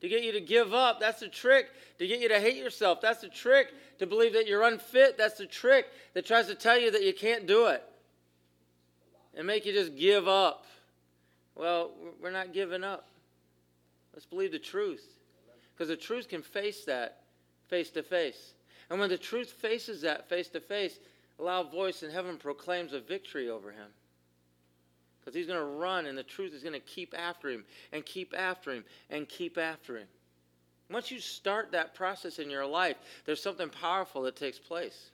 To 0.00 0.08
get 0.08 0.24
you 0.24 0.32
to 0.32 0.40
give 0.40 0.74
up, 0.74 0.98
that's 0.98 1.20
the 1.20 1.28
trick. 1.28 1.68
To 2.00 2.06
get 2.08 2.18
you 2.18 2.28
to 2.30 2.40
hate 2.40 2.56
yourself, 2.56 3.00
that's 3.00 3.20
the 3.20 3.28
trick. 3.28 3.68
To 4.00 4.06
believe 4.08 4.32
that 4.32 4.48
you're 4.48 4.64
unfit, 4.64 5.16
that's 5.16 5.38
the 5.38 5.46
trick 5.46 5.86
that 6.14 6.26
tries 6.26 6.48
to 6.48 6.56
tell 6.56 6.80
you 6.80 6.90
that 6.90 7.04
you 7.04 7.14
can't 7.14 7.46
do 7.46 7.66
it. 7.66 7.84
And 9.36 9.46
make 9.46 9.64
you 9.64 9.72
just 9.72 9.94
give 9.94 10.26
up. 10.26 10.66
Well, 11.54 11.92
we're 12.20 12.32
not 12.32 12.52
giving 12.52 12.82
up. 12.82 13.06
Let's 14.12 14.26
believe 14.26 14.50
the 14.50 14.58
truth. 14.58 15.06
Because 15.74 15.88
the 15.88 15.96
truth 15.96 16.28
can 16.28 16.42
face 16.42 16.84
that 16.84 17.22
face 17.68 17.90
to 17.90 18.02
face. 18.02 18.54
And 18.90 19.00
when 19.00 19.08
the 19.08 19.16
truth 19.16 19.50
faces 19.50 20.02
that 20.02 20.28
face 20.28 20.48
to 20.48 20.60
face, 20.60 20.98
a 21.38 21.42
loud 21.42 21.72
voice 21.72 22.02
in 22.02 22.10
heaven 22.10 22.36
proclaims 22.36 22.92
a 22.92 23.00
victory 23.00 23.48
over 23.48 23.70
him. 23.70 23.88
Because 25.20 25.34
he's 25.34 25.46
going 25.46 25.58
to 25.58 25.64
run, 25.64 26.06
and 26.06 26.18
the 26.18 26.22
truth 26.22 26.52
is 26.52 26.62
going 26.62 26.74
to 26.74 26.80
keep 26.80 27.14
after 27.16 27.48
him, 27.48 27.64
and 27.92 28.04
keep 28.04 28.34
after 28.36 28.72
him, 28.72 28.84
and 29.08 29.28
keep 29.28 29.56
after 29.56 29.96
him. 29.96 30.08
Once 30.90 31.10
you 31.10 31.20
start 31.20 31.72
that 31.72 31.94
process 31.94 32.38
in 32.38 32.50
your 32.50 32.66
life, 32.66 32.96
there's 33.24 33.42
something 33.42 33.70
powerful 33.70 34.22
that 34.22 34.36
takes 34.36 34.58
place. 34.58 35.10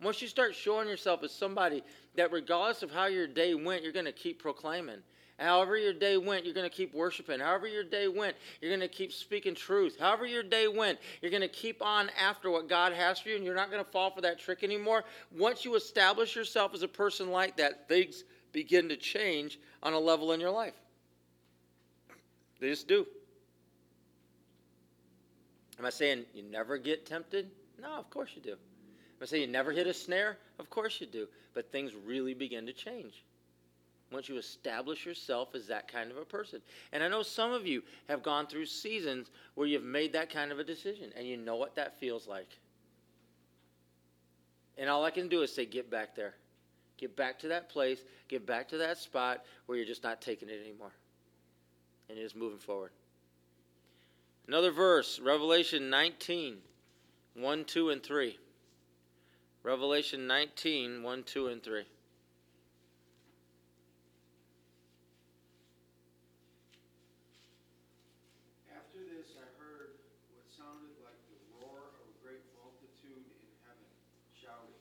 Once 0.00 0.22
you 0.22 0.28
start 0.28 0.54
showing 0.54 0.86
yourself 0.86 1.24
as 1.24 1.32
somebody 1.32 1.82
that, 2.14 2.30
regardless 2.30 2.84
of 2.84 2.90
how 2.92 3.06
your 3.06 3.26
day 3.26 3.54
went, 3.54 3.82
you're 3.82 3.92
going 3.92 4.04
to 4.04 4.12
keep 4.12 4.40
proclaiming. 4.40 5.02
However, 5.38 5.76
your 5.76 5.92
day 5.92 6.16
went, 6.16 6.44
you're 6.44 6.54
going 6.54 6.68
to 6.68 6.76
keep 6.76 6.92
worshiping. 6.92 7.38
However, 7.38 7.68
your 7.68 7.84
day 7.84 8.08
went, 8.08 8.36
you're 8.60 8.70
going 8.70 8.80
to 8.80 8.88
keep 8.88 9.12
speaking 9.12 9.54
truth. 9.54 9.96
However, 9.98 10.26
your 10.26 10.42
day 10.42 10.66
went, 10.66 10.98
you're 11.22 11.30
going 11.30 11.42
to 11.42 11.48
keep 11.48 11.80
on 11.80 12.10
after 12.20 12.50
what 12.50 12.68
God 12.68 12.92
has 12.92 13.20
for 13.20 13.28
you, 13.28 13.36
and 13.36 13.44
you're 13.44 13.54
not 13.54 13.70
going 13.70 13.84
to 13.84 13.90
fall 13.90 14.10
for 14.10 14.20
that 14.22 14.40
trick 14.40 14.64
anymore. 14.64 15.04
Once 15.36 15.64
you 15.64 15.76
establish 15.76 16.34
yourself 16.34 16.74
as 16.74 16.82
a 16.82 16.88
person 16.88 17.30
like 17.30 17.56
that, 17.58 17.86
things 17.86 18.24
begin 18.50 18.88
to 18.88 18.96
change 18.96 19.60
on 19.80 19.92
a 19.92 19.98
level 19.98 20.32
in 20.32 20.40
your 20.40 20.50
life. 20.50 20.74
They 22.58 22.70
just 22.70 22.88
do. 22.88 23.06
Am 25.78 25.86
I 25.86 25.90
saying 25.90 26.24
you 26.34 26.42
never 26.42 26.78
get 26.78 27.06
tempted? 27.06 27.48
No, 27.80 27.90
of 27.92 28.10
course 28.10 28.30
you 28.34 28.42
do. 28.42 28.50
Am 28.50 29.22
I 29.22 29.26
saying 29.26 29.42
you 29.42 29.48
never 29.48 29.70
hit 29.70 29.86
a 29.86 29.94
snare? 29.94 30.36
Of 30.58 30.68
course 30.68 31.00
you 31.00 31.06
do. 31.06 31.28
But 31.54 31.70
things 31.70 31.92
really 32.04 32.34
begin 32.34 32.66
to 32.66 32.72
change 32.72 33.22
once 34.10 34.28
you 34.28 34.36
establish 34.36 35.04
yourself 35.04 35.54
as 35.54 35.66
that 35.66 35.90
kind 35.90 36.10
of 36.10 36.16
a 36.16 36.24
person. 36.24 36.60
And 36.92 37.02
I 37.02 37.08
know 37.08 37.22
some 37.22 37.52
of 37.52 37.66
you 37.66 37.82
have 38.08 38.22
gone 38.22 38.46
through 38.46 38.66
seasons 38.66 39.30
where 39.54 39.66
you've 39.66 39.84
made 39.84 40.12
that 40.14 40.30
kind 40.30 40.50
of 40.50 40.58
a 40.58 40.64
decision 40.64 41.10
and 41.16 41.26
you 41.26 41.36
know 41.36 41.56
what 41.56 41.74
that 41.76 41.98
feels 41.98 42.26
like. 42.26 42.58
And 44.78 44.88
all 44.88 45.04
I 45.04 45.10
can 45.10 45.28
do 45.28 45.42
is 45.42 45.52
say, 45.52 45.66
get 45.66 45.90
back 45.90 46.14
there. 46.14 46.34
Get 46.98 47.16
back 47.16 47.38
to 47.40 47.48
that 47.48 47.68
place. 47.68 48.04
Get 48.28 48.44
back 48.46 48.68
to 48.68 48.78
that 48.78 48.98
spot 48.98 49.44
where 49.66 49.78
you're 49.78 49.86
just 49.86 50.02
not 50.02 50.20
taking 50.20 50.48
it 50.48 50.60
anymore. 50.64 50.92
And 52.08 52.18
you're 52.18 52.26
just 52.26 52.36
moving 52.36 52.58
forward. 52.58 52.90
Another 54.46 54.70
verse, 54.70 55.20
Revelation 55.20 55.90
19, 55.90 56.56
1, 57.34 57.64
2, 57.64 57.90
and 57.90 58.02
3. 58.02 58.38
Revelation 59.62 60.26
19, 60.26 61.02
1, 61.02 61.22
2, 61.24 61.46
and 61.48 61.62
3. 61.62 61.84
After 68.74 68.98
this, 69.04 69.36
I 69.36 69.46
heard 69.60 70.00
what 70.32 70.48
sounded 70.48 70.96
like 71.04 71.20
the 71.28 71.38
roar 71.60 71.92
of 71.94 72.08
a 72.08 72.16
great 72.24 72.42
multitude 72.56 73.28
in 73.28 73.52
heaven, 73.68 73.86
shouting, 74.32 74.80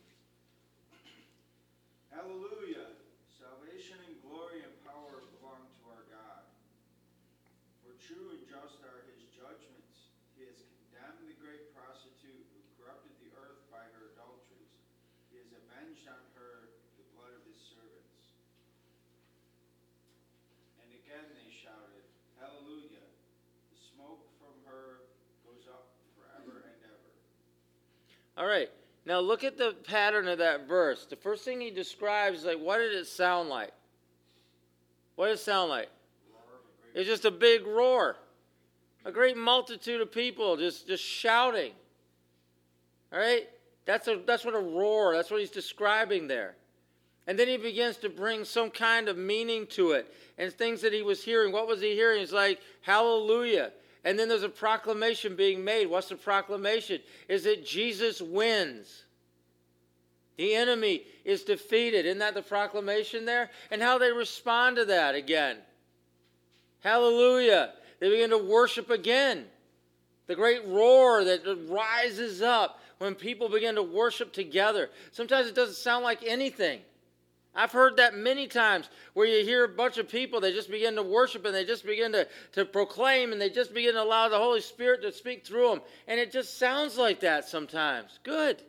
Hallelujah! 2.17 2.97
Salvation 3.29 4.01
and 4.09 4.17
glory 4.25 4.65
and 4.65 4.73
power 4.81 5.21
belong 5.37 5.69
to 5.69 5.81
our 5.93 6.01
God. 6.09 6.49
For 7.85 7.93
true 8.01 8.33
and 8.33 8.41
just 8.49 8.81
are 8.81 9.05
his 9.05 9.21
judgments. 9.37 10.09
He 10.33 10.41
has 10.49 10.65
condemned 10.65 11.29
the 11.29 11.37
great 11.37 11.69
prostitute 11.77 12.41
who 12.49 12.59
corrupted 12.73 13.13
the 13.21 13.29
earth 13.37 13.61
by 13.69 13.85
her 13.93 14.17
adulteries. 14.17 14.73
He 15.29 15.37
has 15.37 15.53
avenged 15.53 16.09
on 16.09 16.17
her 16.41 16.73
the 16.97 17.05
blood 17.13 17.37
of 17.37 17.45
his 17.45 17.61
servants. 17.61 18.33
And 20.81 20.89
again 21.07 21.23
they 21.31 21.47
shouted, 21.63 22.03
Hallelujah! 22.39 23.07
The 23.71 23.79
smoke 23.95 24.27
from 24.39 24.51
her 24.67 25.07
goes 25.47 25.63
up 25.71 25.87
forever 26.19 26.59
and 26.67 26.75
ever. 26.83 27.07
All 28.35 28.47
right. 28.47 28.69
Now 29.05 29.21
look 29.21 29.45
at 29.45 29.57
the 29.57 29.73
pattern 29.85 30.27
of 30.27 30.39
that 30.39 30.67
verse. 30.67 31.05
The 31.09 31.15
first 31.15 31.45
thing 31.45 31.61
he 31.61 31.71
describes 31.71 32.39
is 32.39 32.45
like, 32.45 32.59
what 32.59 32.79
did 32.79 32.93
it 32.93 33.07
sound 33.07 33.47
like? 33.47 33.71
What 35.15 35.27
did 35.27 35.35
it 35.35 35.39
sound 35.39 35.69
like? 35.69 35.87
It's 36.93 37.07
just 37.07 37.23
a 37.23 37.31
big 37.31 37.65
roar. 37.65 38.17
A 39.05 39.11
great 39.11 39.37
multitude 39.37 40.01
of 40.01 40.11
people 40.11 40.57
just, 40.57 40.87
just 40.87 41.03
shouting. 41.03 41.71
All 43.13 43.19
right? 43.19 43.47
That's, 43.85 44.09
a, 44.09 44.19
that's 44.25 44.43
what 44.43 44.53
a 44.53 44.59
roar, 44.59 45.15
that's 45.15 45.31
what 45.31 45.39
he's 45.39 45.51
describing 45.51 46.27
there. 46.27 46.55
And 47.27 47.37
then 47.37 47.49
he 47.49 47.57
begins 47.57 47.97
to 47.97 48.09
bring 48.09 48.45
some 48.45 48.71
kind 48.71 49.09
of 49.09 49.17
meaning 49.17 49.67
to 49.67 49.91
it 49.91 50.13
and 50.37 50.51
things 50.51 50.81
that 50.81 50.93
he 50.93 51.01
was 51.01 51.23
hearing. 51.23 51.51
What 51.51 51.67
was 51.67 51.81
he 51.81 51.93
hearing? 51.93 52.21
He's 52.21 52.31
like, 52.31 52.59
hallelujah. 52.81 53.73
And 54.05 54.17
then 54.17 54.29
there's 54.29 54.43
a 54.43 54.49
proclamation 54.49 55.35
being 55.35 55.61
made. 55.63 55.87
What's 55.87 56.07
the 56.07 56.15
proclamation? 56.15 57.01
Is 57.27 57.43
that 57.43 57.65
Jesus 57.65 58.21
wins. 58.21 59.03
The 60.37 60.55
enemy 60.55 61.03
is 61.25 61.43
defeated. 61.43 62.05
Isn't 62.05 62.19
that 62.19 62.33
the 62.33 62.41
proclamation 62.41 63.25
there? 63.25 63.49
And 63.71 63.81
how 63.81 63.97
they 63.97 64.11
respond 64.11 64.77
to 64.77 64.85
that 64.85 65.13
again. 65.13 65.57
Hallelujah. 66.81 67.73
They 67.99 68.09
begin 68.09 68.29
to 68.29 68.37
worship 68.37 68.89
again. 68.89 69.45
The 70.27 70.35
great 70.35 70.65
roar 70.67 71.25
that 71.25 71.41
rises 71.67 72.41
up 72.41 72.79
when 72.99 73.15
people 73.15 73.49
begin 73.49 73.75
to 73.75 73.83
worship 73.83 74.31
together. 74.31 74.89
Sometimes 75.11 75.47
it 75.47 75.55
doesn't 75.55 75.75
sound 75.75 76.03
like 76.03 76.23
anything. 76.23 76.81
I've 77.57 77.71
heard 77.71 77.97
that 77.97 78.15
many 78.15 78.45
times 78.45 78.87
where 79.15 79.25
you 79.25 79.43
hear 79.43 79.63
a 79.63 79.67
bunch 79.67 79.97
of 79.97 80.07
people, 80.07 80.39
they 80.39 80.53
just 80.53 80.69
begin 80.69 80.95
to 80.95 81.01
worship 81.01 81.43
and 81.43 81.55
they 81.55 81.65
just 81.65 81.83
begin 81.83 82.11
to, 82.11 82.27
to 82.51 82.65
proclaim 82.65 83.31
and 83.31 83.41
they 83.41 83.49
just 83.49 83.73
begin 83.73 83.95
to 83.95 84.03
allow 84.03 84.29
the 84.29 84.37
Holy 84.37 84.61
Spirit 84.61 85.01
to 85.01 85.11
speak 85.11 85.45
through 85.45 85.69
them. 85.69 85.81
And 86.07 86.19
it 86.19 86.31
just 86.31 86.59
sounds 86.59 86.97
like 86.97 87.21
that 87.21 87.49
sometimes. 87.49 88.19
Good. 88.21 88.61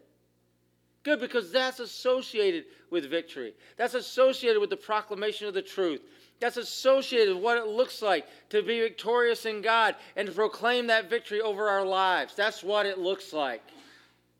Good, 1.03 1.20
because 1.20 1.53
that's 1.53 1.80
associated 1.80 2.64
with 2.91 3.11
victory. 3.11 3.53
That's 3.76 3.93
associated 3.93 4.59
with 4.59 4.70
the 4.70 4.76
proclamation 4.76 5.47
of 5.47 5.55
the 5.55 5.62
truth. 5.62 6.01
That's 6.41 6.57
associated 6.57 7.34
with 7.34 7.45
what 7.45 7.59
it 7.59 7.66
looks 7.66 8.01
like 8.01 8.26
to 8.51 8.62
be 8.62 8.80
victorious 8.80 9.45
in 9.45 9.61
God 9.61 9.97
and 10.16 10.28
to 10.28 10.32
proclaim 10.32 10.86
that 10.86 11.11
victory 11.11 11.43
over 11.43 11.68
our 11.68 11.84
lives. 11.84 12.34
That's 12.34 12.64
what 12.64 12.86
it 12.86 12.99
looks 12.99 13.34
like. 13.34 13.62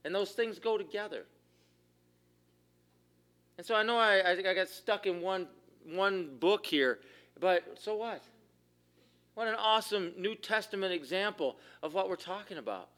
And 0.07 0.15
those 0.15 0.33
things 0.33 0.59
go 0.59 0.79
together. 0.79 1.27
And 3.59 3.67
so 3.67 3.75
I 3.75 3.83
know 3.83 3.99
I, 3.99 4.19
I, 4.19 4.31
I 4.31 4.55
got 4.55 4.69
stuck 4.69 5.07
in 5.07 5.21
one, 5.21 5.49
one 5.85 6.31
book 6.39 6.65
here, 6.65 7.01
but 7.41 7.65
so 7.79 7.97
what? 7.97 8.23
What 9.35 9.49
an 9.49 9.57
awesome 9.59 10.13
New 10.17 10.35
Testament 10.37 10.93
example 10.93 11.57
of 11.83 11.93
what 11.93 12.09
we're 12.09 12.17
talking 12.17 12.59
about. 12.59 12.89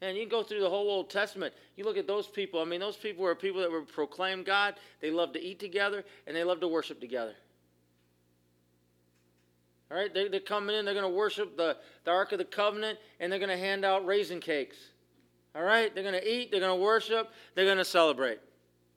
And 0.00 0.16
you 0.16 0.24
can 0.24 0.30
go 0.30 0.42
through 0.42 0.60
the 0.60 0.68
whole 0.68 0.90
Old 0.90 1.10
Testament. 1.10 1.54
You 1.76 1.84
look 1.84 1.96
at 1.96 2.06
those 2.06 2.26
people. 2.26 2.60
I 2.60 2.64
mean, 2.64 2.80
those 2.80 2.96
people 2.96 3.22
were 3.22 3.34
people 3.34 3.60
that 3.60 3.70
were 3.70 3.82
proclaim 3.82 4.42
God. 4.42 4.74
They 5.00 5.10
loved 5.10 5.34
to 5.34 5.40
eat 5.40 5.60
together 5.60 6.04
and 6.26 6.34
they 6.34 6.42
loved 6.42 6.62
to 6.62 6.68
worship 6.68 7.00
together. 7.00 7.34
All 9.90 9.96
right, 9.98 10.12
they, 10.12 10.28
they're 10.28 10.40
coming 10.40 10.74
in. 10.74 10.84
They're 10.84 10.94
going 10.94 11.10
to 11.10 11.16
worship 11.16 11.56
the, 11.56 11.76
the 12.04 12.10
Ark 12.10 12.32
of 12.32 12.38
the 12.38 12.44
Covenant 12.44 12.98
and 13.20 13.30
they're 13.30 13.38
going 13.38 13.50
to 13.50 13.56
hand 13.56 13.84
out 13.84 14.04
raisin 14.06 14.40
cakes. 14.40 14.76
All 15.54 15.62
right, 15.62 15.94
they're 15.94 16.02
going 16.04 16.20
to 16.20 16.28
eat. 16.28 16.50
They're 16.50 16.60
going 16.60 16.76
to 16.76 16.82
worship. 16.82 17.30
They're 17.54 17.66
going 17.66 17.78
to 17.78 17.84
celebrate. 17.84 18.40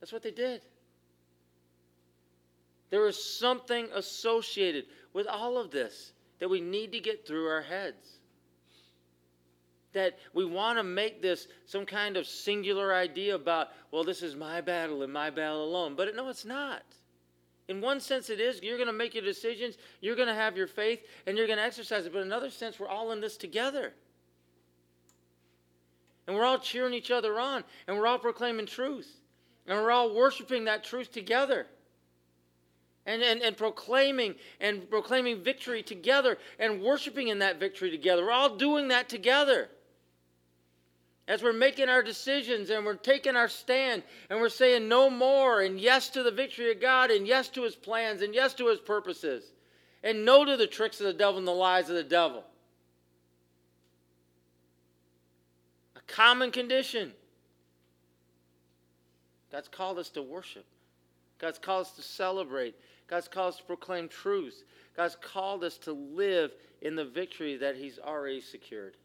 That's 0.05 0.13
what 0.13 0.21
they 0.21 0.29
did. 0.29 0.61
There 2.91 3.07
is 3.07 3.17
something 3.39 3.87
associated 3.91 4.85
with 5.13 5.25
all 5.25 5.57
of 5.57 5.71
this 5.71 6.13
that 6.37 6.47
we 6.47 6.61
need 6.61 6.91
to 6.91 6.99
get 6.99 7.25
through 7.25 7.47
our 7.47 7.63
heads 7.63 8.19
that 9.93 10.19
we 10.35 10.45
want 10.45 10.77
to 10.77 10.83
make 10.83 11.23
this 11.23 11.47
some 11.65 11.87
kind 11.87 12.17
of 12.17 12.27
singular 12.27 12.93
idea 12.93 13.33
about, 13.33 13.69
well, 13.89 14.03
this 14.03 14.21
is 14.21 14.35
my 14.35 14.61
battle 14.61 15.01
and 15.01 15.11
my 15.11 15.31
battle 15.31 15.63
alone. 15.63 15.95
But 15.95 16.15
no, 16.15 16.29
it's 16.29 16.45
not. 16.45 16.83
In 17.67 17.81
one 17.81 17.99
sense, 17.99 18.29
it 18.29 18.39
is. 18.39 18.61
You're 18.61 18.77
going 18.77 18.85
to 18.85 18.93
make 18.93 19.15
your 19.15 19.23
decisions, 19.23 19.75
you're 20.01 20.15
going 20.15 20.27
to 20.27 20.35
have 20.35 20.55
your 20.55 20.67
faith, 20.67 20.99
and 21.25 21.35
you're 21.35 21.47
going 21.47 21.57
to 21.57 21.65
exercise 21.65 22.05
it. 22.05 22.13
But 22.13 22.19
in 22.19 22.27
another 22.27 22.51
sense, 22.51 22.79
we're 22.79 22.89
all 22.89 23.11
in 23.11 23.21
this 23.21 23.37
together. 23.37 23.91
And 26.27 26.35
we're 26.35 26.45
all 26.45 26.59
cheering 26.59 26.93
each 26.93 27.09
other 27.09 27.39
on, 27.39 27.63
and 27.87 27.97
we're 27.97 28.05
all 28.05 28.19
proclaiming 28.19 28.67
truth, 28.67 29.21
and 29.67 29.81
we're 29.81 29.91
all 29.91 30.13
worshiping 30.13 30.65
that 30.65 30.83
truth 30.83 31.11
together. 31.11 31.67
And, 33.07 33.21
and, 33.21 33.43
and 33.43 33.55
proclaiming 33.55 34.33
and 34.59 34.89
proclaiming 34.89 35.43
victory 35.43 35.83
together 35.83 36.39
and 36.57 36.81
worshiping 36.81 37.27
in 37.27 37.37
that 37.37 37.59
victory 37.59 37.91
together. 37.91 38.23
We're 38.23 38.31
all 38.31 38.55
doing 38.55 38.87
that 38.87 39.09
together 39.09 39.69
as 41.27 41.41
we're 41.41 41.53
making 41.53 41.89
our 41.89 42.03
decisions 42.03 42.69
and 42.69 42.85
we're 42.85 42.95
taking 42.95 43.35
our 43.35 43.47
stand 43.47 44.03
and 44.29 44.39
we're 44.39 44.49
saying 44.49 44.87
no 44.87 45.09
more 45.09 45.61
and 45.61 45.79
yes 45.79 46.09
to 46.09 46.23
the 46.23 46.31
victory 46.31 46.71
of 46.71 46.81
God 46.81 47.11
and 47.11 47.27
yes 47.27 47.47
to 47.49 47.63
his 47.63 47.75
plans 47.75 48.21
and 48.21 48.33
yes 48.33 48.53
to 48.55 48.67
his 48.67 48.79
purposes 48.79 49.51
and 50.03 50.23
no 50.23 50.45
to 50.45 50.55
the 50.55 50.67
tricks 50.67 50.99
of 50.99 51.07
the 51.07 51.13
devil 51.13 51.39
and 51.39 51.47
the 51.47 51.51
lies 51.51 51.89
of 51.89 51.95
the 51.95 52.03
devil. 52.03 52.43
A 55.95 56.01
common 56.07 56.51
condition. 56.51 57.11
God's 59.55 59.69
called 59.69 59.99
us 59.99 60.09
to 60.09 60.21
worship. 60.21 60.65
God's 61.39 61.59
called 61.59 61.85
us 61.85 61.91
to 61.93 62.01
celebrate. 62.01 62.75
God's 63.07 63.29
called 63.29 63.53
us 63.53 63.57
to 63.59 63.63
proclaim 63.63 64.09
truth. 64.09 64.65
God's 64.97 65.15
called 65.15 65.63
us 65.63 65.77
to 65.77 65.93
live 65.93 66.51
in 66.81 66.97
the 66.97 67.05
victory 67.05 67.55
that 67.55 67.77
he's 67.77 67.97
already 67.97 68.41
secured. 68.41 68.97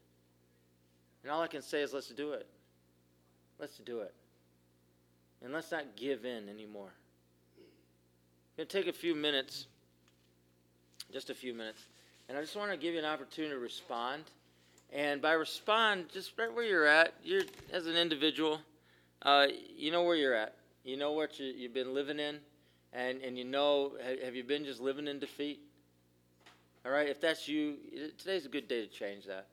And 1.23 1.31
all 1.31 1.41
I 1.41 1.47
can 1.47 1.61
say 1.61 1.81
is 1.81 1.93
let's 1.93 2.09
do 2.09 2.33
it. 2.33 2.47
Let's 3.59 3.77
do 3.77 4.01
it. 4.01 4.13
And 5.41 5.53
let's 5.53 5.71
not 5.71 5.95
give 5.95 6.25
in 6.25 6.49
anymore. 6.49 6.91
I'm 7.57 8.57
going 8.57 8.67
to 8.67 8.77
take 8.77 8.87
a 8.87 8.93
few 8.93 9.15
minutes, 9.15 9.67
just 11.13 11.29
a 11.29 11.33
few 11.33 11.53
minutes, 11.53 11.85
and 12.27 12.37
I 12.37 12.41
just 12.41 12.57
want 12.57 12.71
to 12.71 12.77
give 12.77 12.93
you 12.93 12.99
an 12.99 13.05
opportunity 13.05 13.53
to 13.53 13.59
respond. 13.59 14.23
And 14.91 15.21
by 15.21 15.31
respond, 15.31 16.07
just 16.13 16.37
right 16.37 16.53
where 16.53 16.65
you're 16.65 16.85
at, 16.85 17.13
you're 17.23 17.43
as 17.71 17.87
an 17.87 17.95
individual, 17.95 18.59
uh, 19.23 19.47
you 19.75 19.91
know 19.91 20.03
where 20.03 20.15
you're 20.15 20.33
at. 20.33 20.55
You 20.83 20.97
know 20.97 21.11
what 21.11 21.39
you, 21.39 21.47
you've 21.47 21.73
been 21.73 21.93
living 21.93 22.19
in, 22.19 22.39
and, 22.93 23.21
and 23.21 23.37
you 23.37 23.43
know, 23.43 23.93
have, 24.03 24.19
have 24.21 24.35
you 24.35 24.43
been 24.43 24.65
just 24.65 24.81
living 24.81 25.07
in 25.07 25.19
defeat? 25.19 25.59
All 26.85 26.91
right, 26.91 27.07
if 27.07 27.21
that's 27.21 27.47
you, 27.47 27.75
today's 28.17 28.45
a 28.45 28.49
good 28.49 28.67
day 28.67 28.81
to 28.81 28.87
change 28.87 29.25
that. 29.25 29.47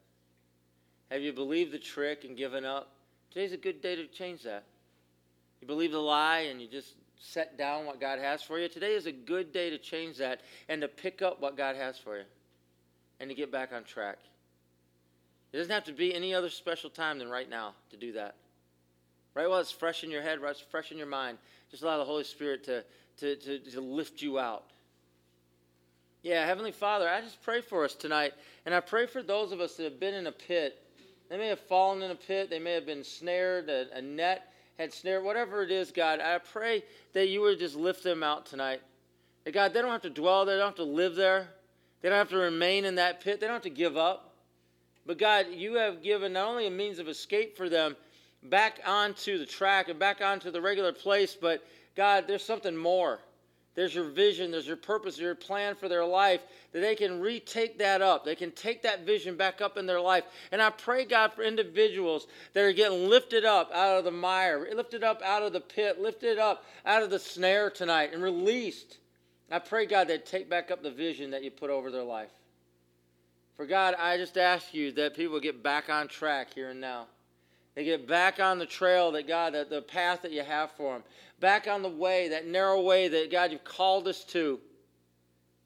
Have 1.11 1.21
you 1.21 1.33
believed 1.33 1.73
the 1.73 1.79
trick 1.79 2.25
and 2.25 2.37
given 2.37 2.65
up? 2.65 2.91
Today's 3.31 3.53
a 3.53 3.59
good 3.59 3.83
day 3.83 3.97
to 3.97 4.07
change 4.07 4.43
that. 4.43 4.65
You 5.61 5.67
believe 5.67 5.93
the 5.93 5.99
lie 5.99 6.47
and 6.51 6.61
you 6.61 6.69
just 6.69 6.95
set 7.19 7.59
down 7.59 7.85
what 7.85 8.01
God 8.01 8.19
has 8.19 8.43
for 8.43 8.59
you. 8.59 8.69
Today 8.69 8.95
is 8.95 9.07
a 9.07 9.13
good 9.13 9.53
day 9.53 9.71
to 9.71 9.79
change 9.79 10.17
that 10.19 10.41
and 10.69 10.81
to 10.81 10.89
pick 10.89 11.21
up 11.21 11.41
what 11.41 11.57
God 11.57 11.77
has 11.77 11.99
for 11.99 12.17
you 12.17 12.25
and 13.21 13.29
to 13.29 13.35
get 13.35 13.51
back 13.51 13.73
on 13.73 13.85
track. 13.85 14.19
It 15.53 15.57
doesn't 15.57 15.73
have 15.73 15.85
to 15.85 15.93
be 15.93 16.15
any 16.15 16.35
other 16.35 16.51
special 16.51 16.91
time 16.91 17.19
than 17.19 17.29
right 17.29 17.49
now 17.49 17.75
to 17.91 17.97
do 17.97 18.13
that. 18.13 18.37
Right 19.39 19.49
while 19.49 19.61
it's 19.61 19.71
fresh 19.71 20.03
in 20.03 20.11
your 20.11 20.21
head, 20.21 20.41
right, 20.41 20.51
it's 20.51 20.61
fresh 20.61 20.91
in 20.91 20.99
your 20.99 21.07
mind, 21.07 21.39
just 21.71 21.85
allow 21.85 21.97
the 21.97 22.05
Holy 22.05 22.25
Spirit 22.25 22.65
to, 22.65 22.83
to, 23.19 23.37
to, 23.37 23.61
to 23.71 23.81
lift 23.81 24.21
you 24.21 24.37
out. 24.37 24.65
Yeah, 26.25 26.45
Heavenly 26.45 26.73
Father, 26.73 27.09
I 27.09 27.21
just 27.21 27.41
pray 27.41 27.61
for 27.61 27.85
us 27.85 27.95
tonight. 27.95 28.33
And 28.67 28.75
I 28.75 28.81
pray 28.81 29.07
for 29.07 29.23
those 29.23 29.53
of 29.53 29.61
us 29.61 29.77
that 29.77 29.85
have 29.85 30.01
been 30.01 30.15
in 30.15 30.27
a 30.27 30.33
pit. 30.33 30.83
They 31.31 31.39
may 31.39 31.47
have 31.47 31.61
fallen 31.61 32.03
in 32.03 32.11
a 32.11 32.17
pit, 32.17 32.51
they 32.51 32.59
may 32.59 32.73
have 32.73 32.85
been 32.85 33.05
snared, 33.05 33.71
a, 33.71 33.87
a 33.97 34.03
net 34.03 34.53
had 34.77 34.93
snared, 34.93 35.23
whatever 35.23 35.63
it 35.63 35.71
is, 35.71 35.93
God. 35.93 36.19
I 36.19 36.39
pray 36.39 36.83
that 37.13 37.29
you 37.29 37.41
would 37.43 37.61
just 37.61 37.77
lift 37.77 38.03
them 38.03 38.25
out 38.25 38.45
tonight. 38.45 38.81
That 39.45 39.55
God, 39.55 39.73
they 39.73 39.81
don't 39.81 39.93
have 39.93 40.03
to 40.03 40.11
dwell 40.11 40.47
there, 40.47 40.57
they 40.57 40.63
don't 40.63 40.77
have 40.77 40.85
to 40.85 40.93
live 40.93 41.15
there, 41.15 41.47
they 42.03 42.09
don't 42.09 42.19
have 42.19 42.31
to 42.31 42.39
remain 42.39 42.85
in 42.85 42.97
that 42.97 43.21
pit, 43.21 43.39
they 43.39 43.47
don't 43.47 43.55
have 43.55 43.63
to 43.63 43.71
give 43.71 43.97
up. 43.97 44.35
But 45.07 45.17
God, 45.17 45.47
you 45.53 45.75
have 45.75 46.03
given 46.03 46.33
not 46.33 46.49
only 46.49 46.67
a 46.67 46.73
means 46.73 46.99
of 46.99 47.07
escape 47.07 47.57
for 47.57 47.69
them 47.69 47.95
back 48.43 48.81
onto 48.87 49.39
the 49.39 49.47
track 49.47 49.89
and 49.89 49.99
back 49.99 50.21
onto 50.21 50.51
the 50.51 50.61
regular 50.61 50.93
place, 50.93 51.37
but 51.41 51.65
God, 51.97 52.25
there's 52.27 52.45
something 52.45 52.77
more. 52.77 53.21
There's 53.75 53.95
your 53.95 54.11
vision, 54.11 54.51
there's 54.51 54.67
your 54.67 54.77
purpose, 54.77 55.21
your 55.21 55.37
plan 55.37 55.77
for 55.77 55.89
their 55.89 56.05
life, 56.05 56.41
that 56.73 56.81
they 56.81 56.97
can 56.97 57.21
retake 57.21 57.79
that 57.79 58.03
up. 58.03 58.25
They 58.25 58.35
can 58.35 58.51
take 58.51 58.83
that 58.83 59.07
vision 59.07 59.37
back 59.37 59.61
up 59.61 59.77
in 59.77 59.87
their 59.87 60.01
life. 60.01 60.25
And 60.51 60.61
I 60.61 60.71
pray, 60.71 61.05
God, 61.05 61.33
for 61.33 61.43
individuals 61.45 62.27
that 62.55 62.65
are 62.65 62.73
getting 62.73 63.09
lifted 63.09 63.45
up 63.45 63.71
out 63.73 63.97
of 63.97 64.05
the 64.05 64.11
mire, 64.11 64.69
lifted 64.75 65.05
up 65.05 65.23
out 65.23 65.45
of 65.45 65.53
the 65.53 65.61
pit, 65.61 66.01
lifted 66.01 66.39
up 66.39 66.65
out 66.85 67.05
of 67.05 67.11
the 67.11 67.21
snare 67.21 67.71
tonight, 67.71 68.11
and 68.13 68.21
released. 68.21 68.99
I 69.49 69.61
pray, 69.61 69.87
God, 69.87 70.09
that 70.09 70.27
take 70.27 70.51
back 70.51 70.73
up 70.73 70.83
the 70.83 70.91
vision 70.91 71.31
that 71.31 71.45
you 71.45 71.53
put 71.53 71.71
over 71.71 71.93
their 71.93 72.03
life. 72.03 72.33
For 73.57 73.65
God, 73.65 73.95
I 73.97 74.17
just 74.17 74.37
ask 74.37 74.75
you 74.75 74.91
that 74.93 75.15
people 75.15 75.39
get 75.39 75.63
back 75.63 75.89
on 75.89 76.09
track 76.09 76.53
here 76.53 76.71
and 76.71 76.81
now. 76.81 77.07
They 77.79 77.85
get 77.85 78.09
back 78.09 78.41
on 78.41 78.59
the 78.59 78.67
trail 78.67 79.13
that 79.13 79.29
God, 79.29 79.55
that 79.55 79.71
the 79.71 79.81
path 79.81 80.23
that 80.23 80.33
you 80.33 80.43
have 80.43 80.73
for 80.73 80.95
them. 80.95 81.05
Back 81.39 81.69
on 81.69 81.81
the 81.81 81.89
way, 81.89 82.27
that 82.31 82.45
narrow 82.45 82.81
way 82.81 83.07
that 83.07 83.31
God 83.31 83.53
you've 83.53 83.63
called 83.63 84.09
us 84.09 84.25
to. 84.25 84.59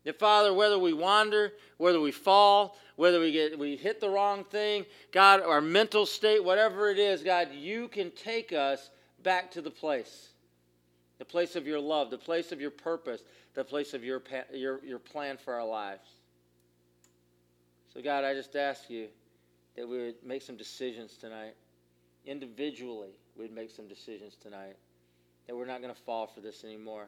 That 0.04 0.18
Father, 0.18 0.52
whether 0.52 0.78
we 0.78 0.92
wander, 0.92 1.54
whether 1.78 2.02
we 2.02 2.10
fall, 2.10 2.76
whether 2.96 3.18
we 3.18 3.32
get 3.32 3.58
we 3.58 3.76
hit 3.76 3.98
the 3.98 4.10
wrong 4.10 4.44
thing, 4.44 4.84
God, 5.10 5.40
our 5.40 5.62
mental 5.62 6.04
state, 6.04 6.44
whatever 6.44 6.90
it 6.90 6.98
is, 6.98 7.22
God, 7.22 7.48
you 7.54 7.88
can 7.88 8.10
take 8.10 8.52
us 8.52 8.90
back 9.22 9.50
to 9.52 9.62
the 9.62 9.70
place. 9.70 10.32
The 11.16 11.24
place 11.24 11.56
of 11.56 11.66
your 11.66 11.80
love, 11.80 12.10
the 12.10 12.18
place 12.18 12.52
of 12.52 12.60
your 12.60 12.72
purpose, 12.72 13.22
the 13.54 13.64
place 13.64 13.94
of 13.94 14.04
your, 14.04 14.22
your, 14.52 14.84
your 14.84 14.98
plan 14.98 15.38
for 15.38 15.54
our 15.54 15.66
lives. 15.66 16.10
So, 17.94 18.02
God, 18.02 18.22
I 18.24 18.34
just 18.34 18.54
ask 18.54 18.90
you 18.90 19.08
that 19.76 19.88
we 19.88 19.96
would 19.96 20.16
make 20.22 20.42
some 20.42 20.58
decisions 20.58 21.16
tonight. 21.16 21.54
Individually, 22.26 23.18
we'd 23.36 23.52
make 23.52 23.70
some 23.70 23.88
decisions 23.88 24.36
tonight. 24.36 24.76
That 25.46 25.56
we're 25.56 25.66
not 25.66 25.82
going 25.82 25.94
to 25.94 26.00
fall 26.02 26.26
for 26.26 26.40
this 26.40 26.64
anymore. 26.64 27.06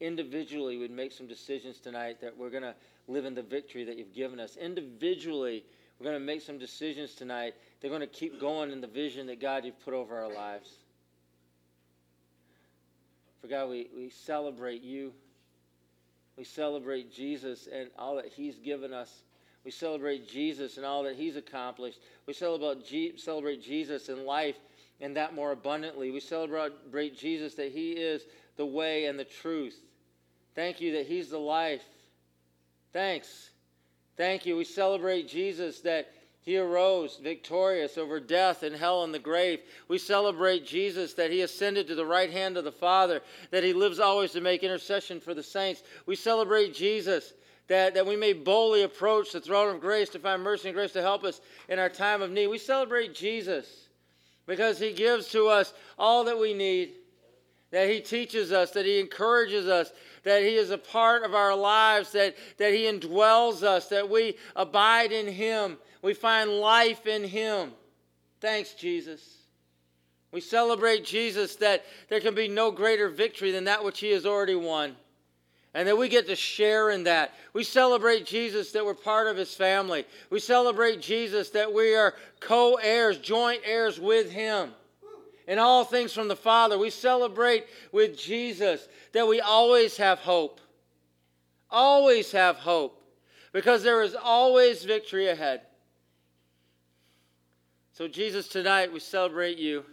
Individually, 0.00 0.76
we'd 0.76 0.90
make 0.90 1.12
some 1.12 1.26
decisions 1.26 1.78
tonight 1.78 2.20
that 2.20 2.36
we're 2.36 2.50
going 2.50 2.62
to 2.62 2.74
live 3.08 3.24
in 3.24 3.34
the 3.34 3.42
victory 3.42 3.84
that 3.84 3.96
you've 3.96 4.14
given 4.14 4.40
us. 4.40 4.56
Individually, 4.56 5.64
we're 5.98 6.04
going 6.04 6.18
to 6.18 6.24
make 6.24 6.42
some 6.42 6.58
decisions 6.58 7.14
tonight. 7.14 7.54
They're 7.80 7.90
going 7.90 8.00
to 8.00 8.06
keep 8.06 8.40
going 8.40 8.70
in 8.70 8.80
the 8.80 8.86
vision 8.86 9.26
that 9.28 9.40
God 9.40 9.64
you've 9.64 9.82
put 9.84 9.94
over 9.94 10.18
our 10.18 10.32
lives. 10.32 10.70
For 13.40 13.48
God, 13.48 13.70
we, 13.70 13.88
we 13.94 14.10
celebrate 14.10 14.82
you. 14.82 15.12
We 16.36 16.44
celebrate 16.44 17.12
Jesus 17.12 17.68
and 17.72 17.88
all 17.98 18.16
that 18.16 18.26
He's 18.26 18.58
given 18.58 18.92
us. 18.92 19.22
We 19.66 19.72
celebrate 19.72 20.28
Jesus 20.28 20.76
and 20.76 20.86
all 20.86 21.02
that 21.02 21.16
He's 21.16 21.34
accomplished. 21.34 21.98
We 22.24 22.34
celebrate, 22.34 23.18
celebrate 23.18 23.60
Jesus 23.60 24.08
in 24.08 24.24
life 24.24 24.54
and 25.00 25.16
that 25.16 25.34
more 25.34 25.50
abundantly. 25.50 26.12
We 26.12 26.20
celebrate 26.20 27.18
Jesus 27.18 27.54
that 27.54 27.72
He 27.72 27.90
is 27.90 28.22
the 28.56 28.64
way 28.64 29.06
and 29.06 29.18
the 29.18 29.24
truth. 29.24 29.76
Thank 30.54 30.80
you 30.80 30.92
that 30.92 31.08
He's 31.08 31.30
the 31.30 31.38
life. 31.38 31.82
Thanks. 32.92 33.50
Thank 34.16 34.46
you. 34.46 34.56
We 34.56 34.62
celebrate 34.62 35.28
Jesus 35.28 35.80
that 35.80 36.12
He 36.42 36.56
arose 36.58 37.18
victorious 37.20 37.98
over 37.98 38.20
death 38.20 38.62
and 38.62 38.76
hell 38.76 39.02
and 39.02 39.12
the 39.12 39.18
grave. 39.18 39.58
We 39.88 39.98
celebrate 39.98 40.64
Jesus 40.64 41.14
that 41.14 41.32
He 41.32 41.40
ascended 41.40 41.88
to 41.88 41.96
the 41.96 42.06
right 42.06 42.30
hand 42.30 42.56
of 42.56 42.62
the 42.62 42.70
Father, 42.70 43.20
that 43.50 43.64
He 43.64 43.72
lives 43.72 43.98
always 43.98 44.30
to 44.30 44.40
make 44.40 44.62
intercession 44.62 45.18
for 45.18 45.34
the 45.34 45.42
saints. 45.42 45.82
We 46.06 46.14
celebrate 46.14 46.72
Jesus 46.72 47.32
that, 47.68 47.94
that 47.94 48.06
we 48.06 48.16
may 48.16 48.32
boldly 48.32 48.82
approach 48.82 49.32
the 49.32 49.40
throne 49.40 49.74
of 49.74 49.80
grace 49.80 50.08
to 50.10 50.18
find 50.18 50.42
mercy 50.42 50.68
and 50.68 50.76
grace 50.76 50.92
to 50.92 51.02
help 51.02 51.24
us 51.24 51.40
in 51.68 51.78
our 51.78 51.88
time 51.88 52.22
of 52.22 52.30
need. 52.30 52.46
We 52.46 52.58
celebrate 52.58 53.14
Jesus 53.14 53.88
because 54.46 54.78
he 54.78 54.92
gives 54.92 55.28
to 55.30 55.48
us 55.48 55.74
all 55.98 56.24
that 56.24 56.38
we 56.38 56.54
need, 56.54 56.92
that 57.72 57.90
he 57.90 58.00
teaches 58.00 58.52
us, 58.52 58.70
that 58.72 58.86
he 58.86 59.00
encourages 59.00 59.66
us, 59.66 59.92
that 60.22 60.42
he 60.42 60.54
is 60.54 60.70
a 60.70 60.78
part 60.78 61.24
of 61.24 61.34
our 61.34 61.56
lives, 61.56 62.12
that, 62.12 62.36
that 62.58 62.72
he 62.72 62.84
indwells 62.84 63.62
us, 63.62 63.88
that 63.88 64.08
we 64.08 64.36
abide 64.54 65.10
in 65.10 65.26
him, 65.26 65.78
we 66.02 66.14
find 66.14 66.50
life 66.50 67.06
in 67.06 67.24
him. 67.24 67.72
Thanks, 68.40 68.74
Jesus. 68.74 69.38
We 70.30 70.40
celebrate 70.40 71.04
Jesus 71.04 71.56
that 71.56 71.84
there 72.08 72.20
can 72.20 72.34
be 72.34 72.46
no 72.46 72.70
greater 72.70 73.08
victory 73.08 73.50
than 73.50 73.64
that 73.64 73.82
which 73.82 74.00
he 74.00 74.10
has 74.10 74.26
already 74.26 74.54
won 74.54 74.94
and 75.76 75.86
that 75.86 75.98
we 75.98 76.08
get 76.08 76.26
to 76.26 76.34
share 76.34 76.88
in 76.88 77.04
that. 77.04 77.34
We 77.52 77.62
celebrate 77.62 78.24
Jesus 78.24 78.72
that 78.72 78.86
we're 78.86 78.94
part 78.94 79.26
of 79.26 79.36
his 79.36 79.54
family. 79.54 80.06
We 80.30 80.40
celebrate 80.40 81.02
Jesus 81.02 81.50
that 81.50 81.70
we 81.70 81.94
are 81.94 82.14
co 82.40 82.76
heirs, 82.76 83.18
joint 83.18 83.60
heirs 83.62 84.00
with 84.00 84.30
him. 84.30 84.70
In 85.46 85.58
all 85.58 85.84
things 85.84 86.14
from 86.14 86.28
the 86.28 86.34
Father, 86.34 86.78
we 86.78 86.88
celebrate 86.88 87.66
with 87.92 88.18
Jesus 88.18 88.88
that 89.12 89.28
we 89.28 89.42
always 89.42 89.98
have 89.98 90.18
hope. 90.20 90.62
Always 91.70 92.32
have 92.32 92.56
hope. 92.56 93.02
Because 93.52 93.82
there 93.82 94.00
is 94.02 94.14
always 94.14 94.82
victory 94.82 95.28
ahead. 95.28 95.60
So, 97.92 98.08
Jesus, 98.08 98.48
tonight 98.48 98.90
we 98.90 99.00
celebrate 99.00 99.58
you. 99.58 99.84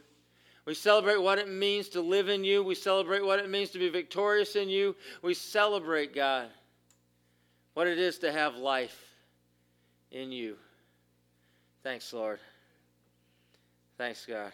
We 0.66 0.74
celebrate 0.74 1.22
what 1.22 1.40
it 1.40 1.50
means 1.50 1.90
to 1.90 2.02
live 2.02 2.30
in 2.30 2.44
you. 2.44 2.64
We 2.64 2.76
celebrate 2.76 3.26
what 3.26 3.40
it 3.40 3.50
means 3.50 3.72
to 3.72 3.80
be 3.80 3.90
victorious 3.90 4.56
in 4.56 4.70
you. 4.70 4.96
We 5.22 5.34
celebrate, 5.34 6.16
God, 6.16 6.48
what 7.74 7.88
it 7.88 8.00
is 8.00 8.18
to 8.20 8.32
have 8.32 8.56
life 8.56 8.98
in 10.12 10.32
you. 10.32 10.56
Thanks, 11.84 12.14
Lord. 12.14 12.40
Thanks, 13.98 14.26
God. 14.26 14.54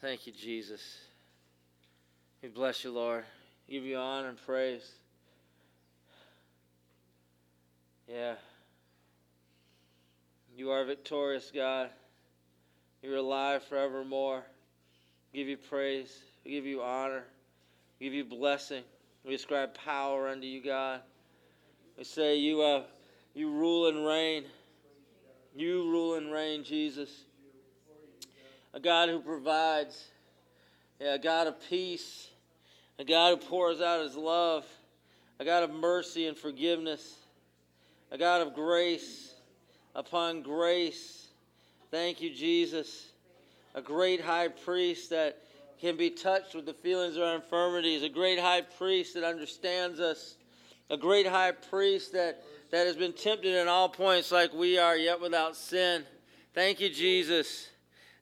Thank 0.00 0.26
you, 0.26 0.32
Jesus. 0.32 0.98
We 2.42 2.48
bless 2.48 2.82
you, 2.82 2.90
Lord. 2.90 3.24
Give 3.70 3.84
you 3.84 3.96
honor 3.96 4.30
and 4.30 4.38
praise. 4.44 4.90
Yeah. 8.08 8.34
You 10.56 10.70
are 10.70 10.84
victorious, 10.84 11.52
God. 11.54 11.90
You're 13.02 13.16
alive 13.16 13.64
forevermore. 13.64 14.44
We 15.32 15.40
give 15.40 15.48
you 15.48 15.56
praise. 15.56 16.16
We 16.44 16.52
give 16.52 16.66
you 16.66 16.82
honor. 16.82 17.24
We 17.98 18.06
give 18.06 18.14
you 18.14 18.24
blessing. 18.24 18.84
We 19.24 19.34
ascribe 19.34 19.74
power 19.74 20.28
unto 20.28 20.46
you, 20.46 20.62
God. 20.62 21.00
We 21.98 22.04
say 22.04 22.36
you 22.36 22.60
have 22.60 22.84
you 23.34 23.50
rule 23.50 23.88
and 23.88 24.06
reign. 24.06 24.44
You 25.56 25.90
rule 25.90 26.14
and 26.14 26.32
reign, 26.32 26.62
Jesus. 26.62 27.10
A 28.72 28.78
God 28.78 29.08
who 29.08 29.20
provides. 29.20 30.04
Yeah, 31.00 31.14
a 31.14 31.18
God 31.18 31.48
of 31.48 31.56
peace. 31.68 32.28
A 33.00 33.04
God 33.04 33.30
who 33.30 33.48
pours 33.48 33.80
out 33.80 34.00
his 34.02 34.14
love. 34.14 34.64
A 35.40 35.44
God 35.44 35.64
of 35.64 35.70
mercy 35.72 36.28
and 36.28 36.38
forgiveness. 36.38 37.16
A 38.12 38.18
God 38.18 38.42
of 38.42 38.54
grace 38.54 39.34
upon 39.96 40.42
grace 40.42 41.21
Thank 41.92 42.22
you, 42.22 42.30
Jesus. 42.30 43.08
A 43.74 43.82
great 43.82 44.22
high 44.22 44.48
priest 44.48 45.10
that 45.10 45.36
can 45.78 45.94
be 45.94 46.08
touched 46.08 46.54
with 46.54 46.64
the 46.64 46.72
feelings 46.72 47.16
of 47.16 47.22
our 47.22 47.34
infirmities, 47.34 48.02
a 48.02 48.08
great 48.08 48.38
high 48.38 48.62
priest 48.62 49.12
that 49.12 49.24
understands 49.24 50.00
us, 50.00 50.36
a 50.88 50.96
great 50.96 51.26
high 51.26 51.52
priest 51.52 52.14
that, 52.14 52.42
that 52.70 52.86
has 52.86 52.96
been 52.96 53.12
tempted 53.12 53.54
in 53.54 53.68
all 53.68 53.90
points 53.90 54.32
like 54.32 54.54
we 54.54 54.78
are, 54.78 54.96
yet 54.96 55.20
without 55.20 55.54
sin. 55.54 56.04
Thank 56.54 56.80
you, 56.80 56.88
Jesus. 56.88 57.68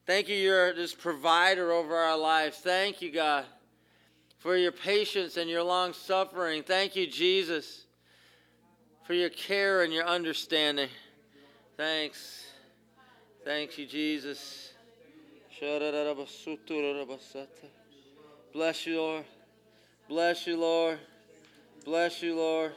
Thank 0.05 0.27
you, 0.27 0.35
you're 0.35 0.73
this 0.73 0.93
provider 0.93 1.71
over 1.71 1.95
our 1.95 2.17
lives. 2.17 2.57
Thank 2.57 3.01
you, 3.01 3.09
God, 3.09 3.45
for 4.39 4.57
your 4.57 4.73
patience 4.73 5.37
and 5.37 5.49
your 5.49 5.63
long 5.63 5.93
suffering. 5.93 6.63
Thank 6.63 6.97
you, 6.97 7.07
Jesus, 7.07 7.85
for 9.05 9.13
your 9.13 9.29
care 9.29 9.83
and 9.83 9.93
your 9.93 10.05
understanding. 10.05 10.89
Thanks. 11.77 12.50
Thank 13.43 13.79
you, 13.79 13.87
Jesus. 13.87 14.73
Bless 18.53 18.85
you, 18.85 18.97
Lord. 18.97 19.25
Bless 20.07 20.45
you, 20.45 20.59
Lord. 20.59 20.99
Bless 21.83 22.21
you, 22.21 22.35
Lord. 22.35 22.73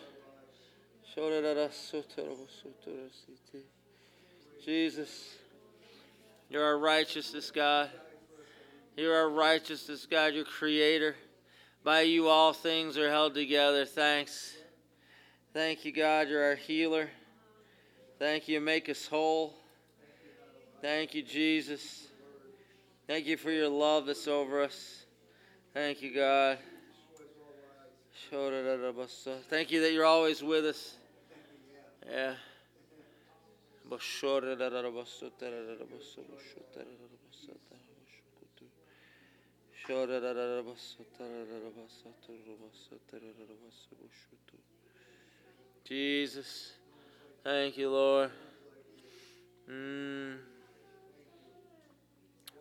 Jesus, 4.65 5.37
you're 6.49 6.65
our 6.65 6.79
righteousness, 6.79 7.51
God. 7.51 7.91
You're 8.97 9.15
our 9.15 9.29
righteousness, 9.29 10.07
God, 10.11 10.33
your 10.33 10.45
creator. 10.45 11.15
By 11.83 12.03
you, 12.03 12.29
all 12.29 12.55
things 12.55 12.97
are 12.97 13.11
held 13.11 13.35
together. 13.35 13.85
Thanks. 13.85 14.57
Thank 15.53 15.85
you, 15.85 15.93
God. 15.93 16.29
You're 16.29 16.43
our 16.43 16.55
healer. 16.55 17.11
Thank 18.19 18.49
you. 18.49 18.61
Make 18.61 18.89
us 18.89 19.07
whole. 19.07 19.55
Thank 20.85 21.15
you, 21.15 21.23
Jesus. 21.23 22.09
Thank 23.07 23.25
you 23.25 23.39
for 23.39 23.51
your 23.51 23.71
love 23.71 24.05
that's 24.05 24.29
over 24.29 24.63
us. 24.63 25.07
Thank 25.73 26.03
you, 26.03 26.15
God. 26.15 26.59
Thank 29.49 29.71
you 29.71 29.81
that 29.81 29.95
you're 29.95 30.05
always 30.05 30.43
with 30.43 30.67
us. 30.67 30.99
Yeah. 32.07 32.35
Jesus. 45.87 46.73
Thank 47.43 47.79
you, 47.79 47.91
Lord. 47.91 48.31
Mm. 49.71 50.37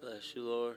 Bless 0.03 0.35
you, 0.35 0.43
Lord. 0.43 0.75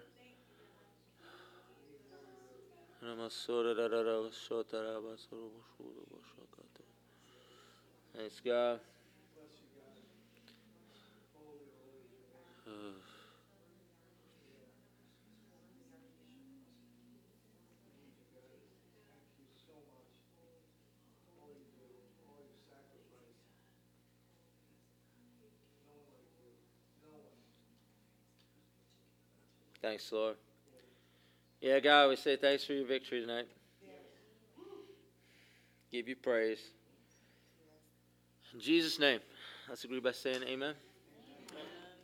Thanks, 8.17 8.41
God. 8.45 8.81
Uh, 12.67 12.71
Thanks, 29.87 30.11
Lord. 30.11 30.35
Yeah, 31.61 31.79
God, 31.79 32.09
we 32.09 32.17
say 32.17 32.35
thanks 32.35 32.65
for 32.65 32.73
your 32.73 32.85
victory 32.85 33.21
tonight. 33.21 33.47
Give 35.93 36.09
you 36.09 36.17
praise. 36.17 36.59
In 38.53 38.59
Jesus' 38.59 38.99
name, 38.99 39.21
let's 39.69 39.85
agree 39.85 40.01
by 40.01 40.11
saying 40.11 40.43
amen. 40.43 40.75